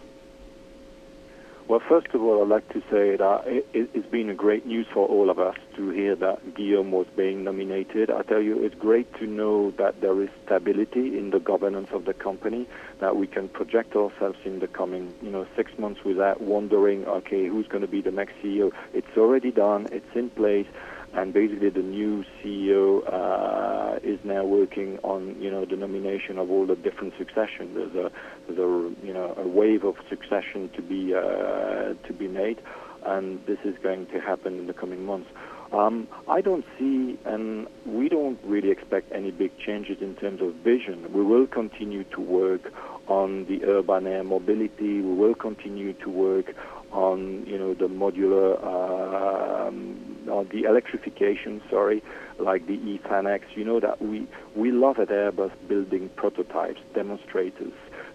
Well, 1.70 1.82
first 1.88 2.08
of 2.16 2.24
all, 2.24 2.42
I'd 2.42 2.50
like 2.50 2.68
to 2.70 2.82
say 2.90 3.16
that 3.16 3.44
it, 3.46 3.92
it's 3.94 4.08
been 4.08 4.28
a 4.32 4.34
great 4.34 4.66
news 4.66 4.88
for 4.92 5.08
all 5.08 5.30
of 5.30 5.38
us 5.38 5.56
to 5.76 5.92
hear 5.92 6.16
that 6.16 6.56
Guillaume 6.56 6.90
was 6.90 7.06
being 7.16 7.44
nominated. 7.44 8.10
I 8.10 8.24
tell 8.24 8.42
you, 8.42 8.64
it's 8.64 8.74
great 8.74 9.14
to 9.20 9.28
know 9.28 9.70
that 9.78 10.02
there 10.02 10.20
is 10.20 10.30
stability 10.44 11.16
in 11.16 11.30
the 11.30 11.38
governance 11.38 11.90
of 11.92 12.06
the 12.06 12.16
company, 12.16 12.68
that 13.02 13.18
we 13.18 13.28
can 13.28 13.50
project 13.50 13.96
ourselves 13.96 14.40
in 14.46 14.62
the 14.62 14.68
coming, 14.68 15.14
you 15.22 15.30
know, 15.30 15.46
six 15.56 15.72
months 15.78 16.04
without 16.04 16.42
wondering, 16.42 17.06
okay, 17.06 17.46
who's 17.46 17.68
going 17.68 17.82
to 17.82 17.88
be 17.88 18.02
the 18.02 18.10
next 18.10 18.34
CEO. 18.42 18.72
It's 18.96 19.16
already 19.16 19.52
done. 19.52 19.90
It's 19.92 20.16
in 20.16 20.32
place. 20.32 20.66
And 21.14 21.34
basically, 21.34 21.70
the 21.70 21.82
new 21.82 22.24
CEO 22.42 23.02
uh, 23.12 24.00
is 24.04 24.20
now 24.24 24.46
working 24.46 25.00
on, 25.00 25.42
you 25.42 25.50
know, 25.50 25.66
the 25.66 25.76
nomination 25.76 26.38
of 26.38 26.52
all 26.52 26.68
the 26.68 26.76
different 26.76 27.14
succession. 27.18 27.74
There's 27.74 27.96
a, 27.96 28.12
there's 28.48 28.60
a, 28.60 29.06
you 29.06 29.14
know, 29.14 29.34
a 29.38 29.48
wave 29.48 29.84
of 29.84 29.96
succession 30.08 30.70
to 30.76 30.82
be 30.82 31.16
uh, 31.16 31.94
to 32.08 32.14
be 32.14 32.28
made, 32.28 32.62
and 33.06 33.44
this 33.48 33.58
is 33.66 33.76
going 33.82 34.06
to 34.08 34.20
happen 34.20 34.60
in 34.60 34.68
the 34.68 34.74
coming 34.74 35.06
months. 35.06 35.30
Um, 35.72 36.08
I 36.28 36.42
don't 36.42 36.66
see, 36.78 37.18
and 37.26 37.68
we 37.86 38.10
don't 38.10 38.40
really 38.44 38.72
expect 38.72 39.12
any 39.12 39.32
big 39.32 39.52
changes 39.60 39.98
in 40.02 40.16
terms 40.16 40.42
of 40.42 40.56
vision. 40.56 41.14
We 41.14 41.24
will 41.24 41.46
continue 41.46 42.04
to 42.06 42.22
work 42.22 42.72
on 43.08 43.46
the 43.46 43.64
urban 43.66 44.08
air 44.08 44.24
mobility. 44.24 45.02
We 45.02 45.14
will 45.14 45.36
continue 45.36 45.94
to 45.94 46.10
work 46.10 46.56
on, 46.92 47.46
you 47.46 47.58
know, 47.58 47.74
the 47.74 47.88
modular, 47.88 48.62
um, 48.64 50.28
on 50.30 50.48
the 50.52 50.64
electrification. 50.64 51.62
Sorry, 51.70 52.04
like 52.40 52.68
the 52.68 52.74
E-Fan 52.74 53.28
You 53.56 53.66
know 53.66 53.80
that 53.80 54.02
we 54.02 54.28
we 54.56 54.72
love 54.72 55.00
at 55.00 55.10
Airbus 55.10 55.52
building 55.68 56.10
prototypes, 56.16 56.80
demonstrators. 56.94 57.74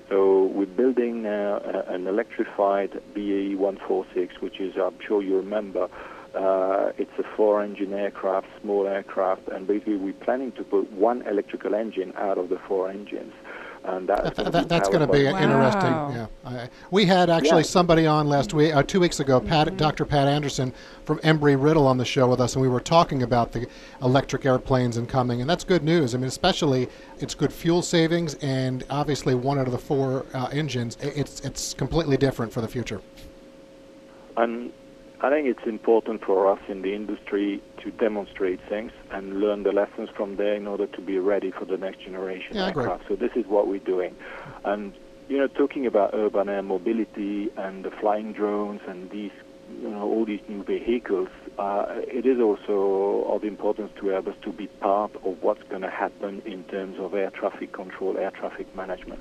So 0.08 0.44
we're 0.54 0.66
building 0.66 1.22
now 1.22 1.56
uh, 1.56 1.84
an 1.88 2.06
electrified 2.06 3.00
BAE 3.14 3.54
146, 3.56 4.34
which 4.40 4.60
is, 4.60 4.74
I'm 4.76 4.98
sure 5.06 5.22
you 5.22 5.36
remember, 5.36 5.88
uh, 6.34 6.92
it's 6.98 7.18
a 7.18 7.22
four-engine 7.36 7.92
aircraft, 7.94 8.48
small 8.60 8.86
aircraft, 8.86 9.48
and 9.48 9.66
basically 9.66 9.96
we're 9.96 10.12
planning 10.12 10.52
to 10.52 10.64
put 10.64 10.92
one 10.92 11.26
electrical 11.26 11.74
engine 11.74 12.12
out 12.16 12.36
of 12.36 12.50
the 12.50 12.58
four 12.68 12.90
engines. 12.90 13.32
And 13.86 14.08
that's 14.08 14.36
That, 14.38 14.52
that, 14.52 14.68
that's 14.68 14.88
going 14.88 15.06
to 15.06 15.12
be 15.12 15.24
Wow. 15.24 15.38
interesting. 15.38 15.92
Yeah, 15.92 16.26
I, 16.46 16.68
we 16.90 17.04
had 17.04 17.28
actually 17.28 17.62
Yeah. 17.62 17.68
somebody 17.68 18.06
on 18.06 18.28
last 18.28 18.54
week, 18.54 18.74
uh, 18.74 18.82
two 18.82 18.98
weeks 18.98 19.20
ago, 19.20 19.40
Pat, 19.40 19.76
Dr. 19.76 20.06
Pat 20.06 20.26
Anderson 20.26 20.72
from 21.04 21.18
Embry 21.18 21.62
Riddle 21.62 21.86
on 21.86 21.98
the 21.98 22.04
show 22.06 22.26
with 22.26 22.40
us, 22.40 22.54
and 22.54 22.62
we 22.62 22.68
were 22.68 22.80
talking 22.80 23.22
about 23.22 23.52
the 23.52 23.66
electric 24.00 24.46
airplanes 24.46 24.96
and 24.96 25.06
coming, 25.06 25.42
and 25.42 25.50
that's 25.50 25.64
good 25.64 25.84
news. 25.84 26.14
I 26.14 26.18
mean, 26.18 26.28
especially 26.28 26.88
it's 27.20 27.34
good 27.34 27.52
fuel 27.52 27.82
savings, 27.82 28.34
and 28.36 28.84
obviously 28.88 29.34
one 29.34 29.58
out 29.58 29.66
of 29.66 29.72
the 29.72 29.78
four 29.78 30.24
uh, 30.32 30.46
engines, 30.50 30.96
it's 31.02 31.40
it's 31.40 31.74
completely 31.74 32.16
different 32.16 32.52
for 32.54 32.62
the 32.62 32.68
future. 32.68 33.02
And 34.38 34.72
I 35.24 35.30
think 35.30 35.46
it's 35.48 35.66
important 35.66 36.22
for 36.24 36.50
us 36.52 36.60
in 36.68 36.82
the 36.82 36.94
industry 36.94 37.62
to 37.82 37.90
demonstrate 37.90 38.60
things 38.68 38.92
and 39.10 39.40
learn 39.40 39.62
the 39.62 39.72
lessons 39.72 40.10
from 40.14 40.36
there 40.36 40.54
in 40.54 40.66
order 40.66 40.86
to 40.86 41.00
be 41.00 41.18
ready 41.18 41.50
for 41.50 41.64
the 41.64 41.78
next 41.78 42.00
generation 42.02 42.56
Yeah, 42.56 42.66
aircraft. 42.66 43.04
So 43.08 43.16
this 43.16 43.32
is 43.34 43.46
what 43.46 43.66
we're 43.66 43.78
doing. 43.78 44.14
And 44.64 44.92
you 45.28 45.38
know, 45.38 45.46
talking 45.46 45.86
about 45.86 46.10
urban 46.12 46.48
air 46.48 46.62
mobility 46.62 47.50
and 47.56 47.84
the 47.84 47.90
flying 47.90 48.32
drones 48.34 48.82
and 48.86 49.10
these, 49.10 49.32
you 49.80 49.88
know, 49.88 50.02
all 50.02 50.26
these 50.26 50.42
new 50.48 50.62
vehicles, 50.62 51.28
uh, 51.58 51.86
it 51.88 52.26
is 52.26 52.38
also 52.40 53.24
of 53.32 53.44
importance 53.44 53.90
to 53.96 54.02
Airbus 54.02 54.38
to 54.42 54.52
be 54.52 54.66
part 54.66 55.14
of 55.24 55.42
what's 55.42 55.62
going 55.70 55.80
to 55.82 55.90
happen 55.90 56.42
in 56.44 56.64
terms 56.64 56.98
of 56.98 57.14
air 57.14 57.30
traffic 57.30 57.72
control, 57.72 58.18
air 58.18 58.30
traffic 58.32 58.66
management, 58.76 59.20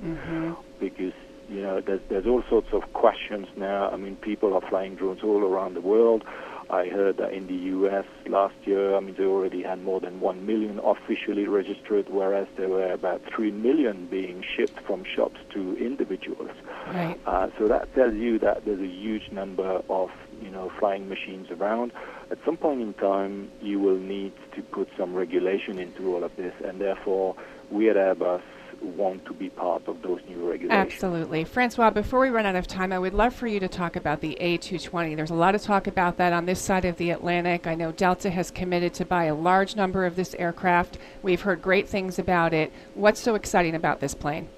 because 0.78 1.14
you 1.48 1.62
know 1.62 1.80
there's 1.80 2.00
there's 2.08 2.26
all 2.26 2.42
sorts 2.48 2.68
of 2.72 2.92
questions 2.92 3.46
now. 3.56 3.90
I 3.90 3.96
mean, 3.96 4.16
people 4.16 4.54
are 4.54 4.60
flying 4.60 4.94
drones 4.96 5.22
all 5.22 5.42
around 5.42 5.74
the 5.74 5.80
world. 5.80 6.24
I 6.70 6.88
heard 6.88 7.18
that 7.18 7.32
in 7.32 7.46
the 7.46 7.54
U.S. 7.54 8.06
last 8.26 8.54
year, 8.64 8.96
I 8.96 9.00
mean, 9.00 9.14
they 9.16 9.24
already 9.24 9.62
had 9.62 9.82
more 9.82 10.00
than 10.00 10.20
one 10.20 10.46
million 10.46 10.80
officially 10.82 11.46
registered, 11.46 12.08
whereas 12.08 12.46
there 12.56 12.68
were 12.68 12.90
about 12.90 13.22
three 13.34 13.50
million 13.50 14.06
being 14.06 14.42
shipped 14.42 14.80
from 14.80 15.04
shops 15.04 15.38
to 15.50 15.76
individuals. 15.76 16.50
Right. 16.88 17.18
Uh, 17.26 17.48
so 17.58 17.68
that 17.68 17.94
tells 17.94 18.14
you 18.14 18.38
that 18.38 18.64
there's 18.64 18.80
a 18.80 18.86
huge 18.86 19.30
number 19.30 19.82
of 19.88 20.10
you 20.40 20.50
know 20.50 20.72
flying 20.78 21.08
machines 21.08 21.50
around. 21.50 21.92
At 22.30 22.38
some 22.44 22.56
point 22.56 22.80
in 22.80 22.94
time, 22.94 23.50
you 23.60 23.78
will 23.78 23.98
need 23.98 24.32
to 24.54 24.62
put 24.62 24.88
some 24.96 25.14
regulation 25.14 25.78
into 25.78 26.14
all 26.14 26.24
of 26.24 26.34
this, 26.36 26.54
and 26.64 26.80
therefore, 26.80 27.36
we 27.70 27.90
at 27.90 27.96
Airbus 27.96 28.42
want 28.86 29.24
to 29.26 29.34
be 29.34 29.50
part 29.50 29.86
of 29.88 30.00
those 30.02 30.20
new 30.28 30.50
regulations. 30.50 30.92
Absolutely. 30.92 31.44
Francois, 31.44 31.90
before 31.90 32.20
we 32.20 32.30
run 32.30 32.46
out 32.46 32.56
of 32.56 32.66
time, 32.66 32.92
I 32.92 32.98
would 32.98 33.14
love 33.14 33.34
for 33.34 33.46
you 33.46 33.60
to 33.60 33.68
talk 33.68 33.96
about 33.96 34.20
the 34.20 34.36
A220. 34.40 35.16
There's 35.16 35.30
a 35.30 35.34
lot 35.34 35.54
of 35.54 35.62
talk 35.62 35.86
about 35.86 36.16
that 36.18 36.32
on 36.32 36.46
this 36.46 36.60
side 36.60 36.84
of 36.84 36.96
the 36.96 37.10
Atlantic. 37.10 37.66
I 37.66 37.74
know 37.74 37.92
Delta 37.92 38.30
has 38.30 38.50
committed 38.50 38.94
to 38.94 39.04
buy 39.04 39.24
a 39.24 39.34
large 39.34 39.76
number 39.76 40.06
of 40.06 40.16
this 40.16 40.34
aircraft. 40.34 40.98
We've 41.22 41.40
heard 41.40 41.62
great 41.62 41.88
things 41.88 42.18
about 42.18 42.52
it. 42.52 42.72
What's 42.94 43.20
so 43.20 43.34
exciting 43.34 43.74
about 43.74 44.00
this 44.00 44.14
plane? 44.14 44.48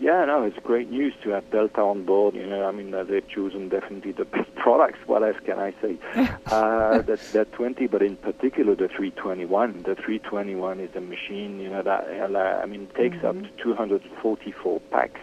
Yeah, 0.00 0.24
no, 0.26 0.44
it's 0.44 0.58
great 0.62 0.90
news 0.90 1.12
to 1.24 1.30
have 1.30 1.50
Delta 1.50 1.80
on 1.80 2.04
board. 2.04 2.36
You 2.36 2.46
know, 2.46 2.64
I 2.66 2.70
mean, 2.70 2.94
uh, 2.94 3.02
they've 3.02 3.26
chosen 3.26 3.68
definitely 3.68 4.12
the 4.12 4.24
best 4.36 4.54
products. 4.54 4.98
What 5.06 5.24
else 5.24 5.36
can 5.44 5.58
I 5.58 5.74
say? 5.82 5.98
uh, 6.46 7.02
that 7.02 7.20
that 7.32 7.52
20, 7.52 7.86
but 7.88 8.02
in 8.02 8.16
particular 8.16 8.76
the 8.76 8.88
321. 8.88 9.82
The 9.82 9.96
321 9.96 10.80
is 10.80 10.94
a 10.94 11.00
machine. 11.00 11.58
You 11.58 11.70
know 11.70 11.82
that 11.82 12.06
uh, 12.08 12.38
I 12.38 12.66
mean 12.66 12.88
takes 12.96 13.24
up 13.24 13.40
to 13.40 13.48
244 13.60 14.80
pax, 14.92 15.18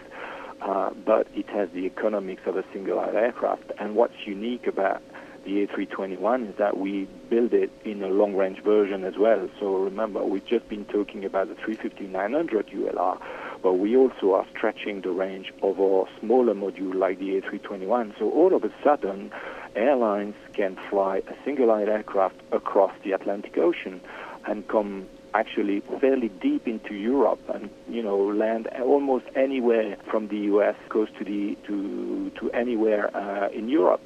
uh, 0.60 0.90
but 1.06 1.26
it 1.34 1.48
has 1.48 1.70
the 1.70 1.86
economics 1.86 2.42
of 2.44 2.56
a 2.56 2.64
single-aisle 2.72 3.16
aircraft. 3.16 3.72
And 3.78 3.96
what's 3.96 4.26
unique 4.26 4.66
about 4.66 5.02
the 5.46 5.66
A321 5.66 6.50
is 6.50 6.56
that 6.56 6.76
we 6.76 7.06
build 7.30 7.54
it 7.54 7.70
in 7.84 8.02
a 8.02 8.08
long-range 8.08 8.62
version 8.62 9.04
as 9.04 9.16
well. 9.16 9.48
So 9.60 9.76
remember, 9.76 10.24
we've 10.24 10.44
just 10.44 10.68
been 10.68 10.84
talking 10.84 11.24
about 11.24 11.48
the 11.48 11.54
350-900 11.54 12.74
ULR, 12.74 13.18
but 13.62 13.74
we 13.74 13.96
also 13.96 14.34
are 14.34 14.46
stretching 14.50 15.02
the 15.02 15.10
range 15.10 15.52
of 15.62 15.80
our 15.80 16.08
smaller 16.20 16.54
module 16.54 16.94
like 16.94 17.20
the 17.20 17.40
A321. 17.40 18.18
So 18.18 18.28
all 18.30 18.54
of 18.54 18.64
a 18.64 18.72
sudden, 18.82 19.30
airlines 19.76 20.34
can 20.52 20.76
fly 20.90 21.18
a 21.28 21.34
single-aisle 21.44 21.88
aircraft 21.88 22.36
across 22.50 22.92
the 23.04 23.12
Atlantic 23.12 23.56
Ocean 23.56 24.00
and 24.46 24.66
come 24.66 25.06
actually 25.32 25.80
fairly 26.00 26.28
deep 26.28 26.66
into 26.66 26.94
Europe 26.94 27.40
and 27.52 27.68
you 27.88 28.02
know 28.02 28.16
land 28.16 28.66
almost 28.80 29.26
anywhere 29.34 29.96
from 30.10 30.28
the 30.28 30.38
US 30.52 30.76
goes 30.88 31.08
to 31.18 31.24
the 31.24 31.56
to 31.66 32.30
to 32.40 32.50
anywhere 32.52 33.14
uh, 33.14 33.48
in 33.50 33.68
Europe 33.68 34.00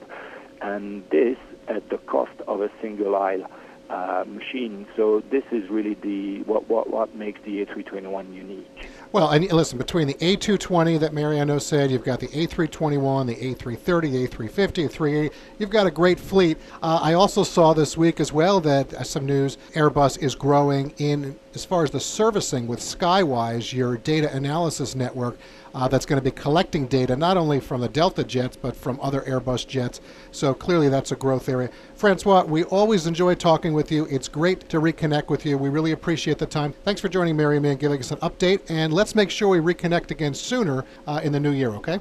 and 0.60 1.04
this 1.10 1.38
at 1.68 1.88
the 1.88 1.98
cost 1.98 2.32
of 2.46 2.60
a 2.60 2.70
single 2.80 3.16
aisle 3.16 3.46
uh, 3.90 4.24
machine. 4.26 4.86
So 4.96 5.22
this 5.30 5.42
is 5.50 5.68
really 5.68 5.94
the 5.94 6.42
what, 6.44 6.68
what, 6.68 6.88
what 6.90 7.14
makes 7.14 7.40
the 7.44 7.64
A321 7.64 8.32
unique. 8.32 8.88
Well, 9.12 9.30
and 9.30 9.50
listen, 9.52 9.78
between 9.78 10.06
the 10.06 10.14
A220 10.14 11.00
that 11.00 11.12
Mariano 11.12 11.58
said, 11.58 11.90
you've 11.90 12.04
got 12.04 12.20
the 12.20 12.28
A321, 12.28 13.26
the 13.26 13.34
A330, 13.34 14.12
the 14.12 14.28
A350, 14.28 14.74
the 14.74 14.88
380. 14.88 15.34
You've 15.58 15.70
got 15.70 15.88
a 15.88 15.90
great 15.90 16.20
fleet. 16.20 16.56
Uh, 16.82 17.00
I 17.02 17.14
also 17.14 17.42
saw 17.42 17.72
this 17.72 17.96
week 17.96 18.20
as 18.20 18.32
well 18.32 18.60
that 18.60 18.94
uh, 18.94 19.02
some 19.02 19.26
news 19.26 19.58
Airbus 19.74 20.22
is 20.22 20.36
growing 20.36 20.94
in 20.98 21.36
as 21.54 21.64
far 21.64 21.82
as 21.82 21.90
the 21.90 21.98
servicing 21.98 22.68
with 22.68 22.78
Skywise, 22.78 23.72
your 23.72 23.96
data 23.96 24.32
analysis 24.32 24.94
network 24.94 25.36
uh, 25.74 25.88
that's 25.88 26.06
going 26.06 26.20
to 26.20 26.24
be 26.24 26.30
collecting 26.30 26.86
data 26.86 27.16
not 27.16 27.36
only 27.36 27.60
from 27.60 27.80
the 27.80 27.88
Delta 27.88 28.24
jets 28.24 28.56
but 28.56 28.76
from 28.76 28.98
other 29.02 29.22
Airbus 29.22 29.66
jets. 29.66 30.00
So 30.32 30.54
clearly 30.54 30.88
that's 30.88 31.12
a 31.12 31.16
growth 31.16 31.48
area. 31.48 31.70
Francois, 31.94 32.44
we 32.44 32.64
always 32.64 33.06
enjoy 33.06 33.34
talking 33.34 33.72
with 33.72 33.90
you. 33.90 34.06
It's 34.06 34.28
great 34.28 34.68
to 34.68 34.80
reconnect 34.80 35.28
with 35.28 35.46
you. 35.46 35.58
We 35.58 35.68
really 35.68 35.92
appreciate 35.92 36.38
the 36.38 36.46
time. 36.46 36.74
Thanks 36.84 37.00
for 37.00 37.08
joining 37.08 37.36
Mary 37.36 37.56
and 37.56 37.62
me 37.62 37.70
and 37.70 37.80
giving 37.80 38.00
us 38.00 38.10
an 38.10 38.18
update. 38.18 38.60
And 38.68 38.92
let's 38.92 39.14
make 39.14 39.30
sure 39.30 39.48
we 39.48 39.58
reconnect 39.58 40.10
again 40.10 40.34
sooner 40.34 40.84
uh, 41.06 41.20
in 41.22 41.32
the 41.32 41.40
new 41.40 41.52
year, 41.52 41.70
okay? 41.70 42.00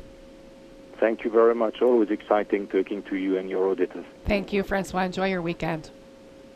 Thank 0.99 1.23
you 1.23 1.31
very 1.31 1.55
much. 1.55 1.81
Always 1.81 2.09
exciting 2.09 2.67
talking 2.67 3.03
to 3.03 3.15
you 3.15 3.37
and 3.37 3.49
your 3.49 3.69
auditors. 3.69 4.05
Thank 4.25 4.51
you, 4.51 4.63
Francois. 4.63 5.03
Enjoy 5.03 5.27
your 5.27 5.41
weekend. 5.41 5.91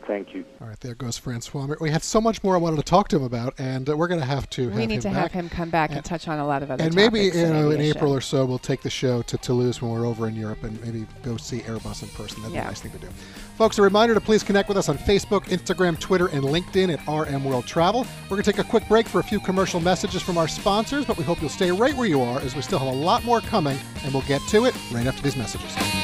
Thank 0.06 0.34
you. 0.34 0.44
All 0.60 0.68
right, 0.68 0.78
there 0.80 0.94
goes 0.94 1.16
Francois. 1.16 1.66
We 1.80 1.90
had 1.90 2.02
so 2.02 2.20
much 2.20 2.42
more 2.42 2.54
I 2.54 2.58
wanted 2.58 2.76
to 2.76 2.82
talk 2.82 3.08
to 3.08 3.16
him 3.16 3.22
about, 3.22 3.54
and 3.58 3.88
uh, 3.88 3.96
we're 3.96 4.08
going 4.08 4.20
to 4.20 4.26
have 4.26 4.48
to. 4.50 4.68
We 4.70 4.80
have 4.80 4.88
need 4.88 5.00
to 5.02 5.08
back. 5.08 5.16
have 5.16 5.32
him 5.32 5.48
come 5.48 5.70
back 5.70 5.90
and, 5.90 5.98
and, 5.98 6.04
touch 6.04 6.28
on 6.28 6.38
a 6.38 6.46
lot 6.46 6.62
of 6.62 6.70
other. 6.70 6.82
Things. 6.82 6.94
And 6.94 7.12
maybe 7.12 7.36
you 7.36 7.46
know, 7.46 7.70
in, 7.70 7.80
in 7.80 7.86
April 7.86 8.12
or 8.12 8.20
so, 8.20 8.44
we'll 8.44 8.58
take 8.58 8.82
the 8.82 8.90
show 8.90 9.22
to 9.22 9.38
Toulouse 9.38 9.80
when 9.80 9.90
we're 9.90 10.06
over 10.06 10.28
in 10.28 10.36
Europe, 10.36 10.62
and 10.62 10.80
maybe 10.82 11.06
go 11.22 11.36
see 11.36 11.60
Airbus 11.60 12.02
in 12.02 12.08
person. 12.10 12.42
That'd 12.42 12.54
yeah. 12.54 12.62
be 12.62 12.66
a 12.66 12.70
nice 12.70 12.80
thing 12.80 12.92
to 12.92 12.98
do. 12.98 13.08
Folks, 13.56 13.78
a 13.78 13.82
reminder 13.82 14.14
to 14.14 14.20
please 14.20 14.42
connect 14.42 14.68
with 14.68 14.76
us 14.76 14.88
on 14.88 14.98
Facebook, 14.98 15.44
Instagram, 15.44 15.98
Twitter, 15.98 16.26
and 16.28 16.42
LinkedIn 16.42 16.92
at 16.92 17.06
RM 17.08 17.44
World 17.44 17.66
Travel. 17.66 18.06
We're 18.24 18.36
going 18.36 18.42
to 18.42 18.52
take 18.52 18.64
a 18.64 18.68
quick 18.68 18.86
break 18.88 19.06
for 19.06 19.20
a 19.20 19.24
few 19.24 19.40
commercial 19.40 19.80
messages 19.80 20.22
from 20.22 20.38
our 20.38 20.48
sponsors, 20.48 21.04
but 21.04 21.16
we 21.16 21.24
hope 21.24 21.40
you'll 21.40 21.50
stay 21.50 21.70
right 21.70 21.94
where 21.94 22.08
you 22.08 22.20
are, 22.20 22.40
as 22.40 22.54
we 22.54 22.62
still 22.62 22.78
have 22.78 22.88
a 22.88 22.92
lot 22.92 23.24
more 23.24 23.40
coming, 23.40 23.78
and 24.04 24.12
we'll 24.12 24.22
get 24.24 24.40
to 24.48 24.64
it 24.64 24.74
right 24.92 25.06
after 25.06 25.22
these 25.22 25.36
messages. 25.36 26.03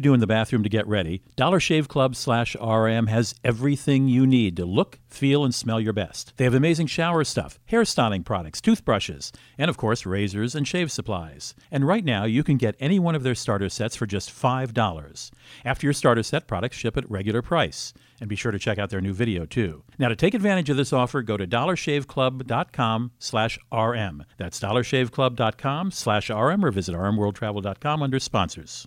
do 0.00 0.14
in 0.14 0.20
the 0.20 0.26
bathroom 0.26 0.62
to 0.62 0.68
get 0.68 0.86
ready, 0.86 1.22
Dollar 1.36 1.60
Shave 1.60 1.88
Club 1.88 2.16
slash 2.16 2.54
RM 2.56 3.06
has 3.06 3.34
everything 3.44 4.08
you 4.08 4.26
need 4.26 4.56
to 4.56 4.64
look, 4.64 4.98
feel, 5.08 5.44
and 5.44 5.54
smell 5.54 5.80
your 5.80 5.92
best. 5.92 6.32
They 6.36 6.44
have 6.44 6.54
amazing 6.54 6.86
shower 6.86 7.24
stuff, 7.24 7.58
hair 7.66 7.84
styling 7.84 8.22
products, 8.22 8.60
toothbrushes, 8.60 9.32
and 9.58 9.68
of 9.68 9.76
course, 9.76 10.06
razors 10.06 10.54
and 10.54 10.66
shave 10.66 10.90
supplies. 10.90 11.54
And 11.70 11.86
right 11.86 12.04
now, 12.04 12.24
you 12.24 12.42
can 12.42 12.56
get 12.56 12.76
any 12.80 12.98
one 12.98 13.14
of 13.14 13.22
their 13.22 13.34
starter 13.34 13.68
sets 13.68 13.96
for 13.96 14.06
just 14.06 14.30
$5. 14.30 15.30
After 15.64 15.86
your 15.86 15.94
starter 15.94 16.22
set, 16.22 16.46
products 16.46 16.76
ship 16.76 16.96
at 16.96 17.10
regular 17.10 17.42
price. 17.42 17.92
And 18.20 18.28
be 18.28 18.36
sure 18.36 18.52
to 18.52 18.58
check 18.58 18.78
out 18.78 18.90
their 18.90 19.00
new 19.00 19.12
video, 19.12 19.46
too. 19.46 19.82
Now, 19.98 20.08
to 20.08 20.14
take 20.14 20.32
advantage 20.32 20.70
of 20.70 20.76
this 20.76 20.92
offer, 20.92 21.22
go 21.22 21.36
to 21.36 21.44
dollarshaveclub.com 21.44 23.10
slash 23.18 23.58
RM. 23.72 24.24
That's 24.36 24.60
dollarshaveclub.com 24.60 25.90
slash 25.90 26.30
RM 26.30 26.64
or 26.64 26.70
visit 26.70 26.94
rmworldtravel.com 26.94 28.02
under 28.02 28.20
sponsors. 28.20 28.86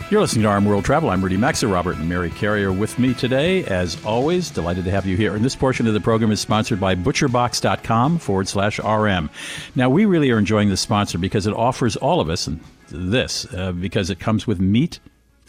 You're 0.11 0.19
listening 0.19 0.43
to 0.43 0.49
RM 0.49 0.65
World 0.65 0.83
Travel. 0.83 1.09
I'm 1.09 1.23
Rudy 1.23 1.37
Maxa. 1.37 1.69
Robert 1.69 1.95
and 1.95 2.09
Mary 2.09 2.31
Carey 2.31 2.69
with 2.69 2.99
me 2.99 3.13
today. 3.13 3.63
As 3.63 3.97
always, 4.03 4.49
delighted 4.49 4.83
to 4.83 4.91
have 4.91 5.05
you 5.05 5.15
here. 5.15 5.37
And 5.37 5.45
this 5.45 5.55
portion 5.55 5.87
of 5.87 5.93
the 5.93 6.01
program 6.01 6.33
is 6.33 6.41
sponsored 6.41 6.81
by 6.81 6.95
butcherbox.com 6.95 8.17
forward 8.17 8.49
slash 8.49 8.77
RM. 8.79 9.29
Now, 9.73 9.89
we 9.89 10.03
really 10.03 10.29
are 10.31 10.37
enjoying 10.37 10.67
this 10.67 10.81
sponsor 10.81 11.17
because 11.17 11.47
it 11.47 11.53
offers 11.53 11.95
all 11.95 12.19
of 12.19 12.29
us 12.29 12.49
this, 12.89 13.45
uh, 13.53 13.71
because 13.71 14.09
it 14.09 14.19
comes 14.19 14.45
with 14.45 14.59
meat 14.59 14.99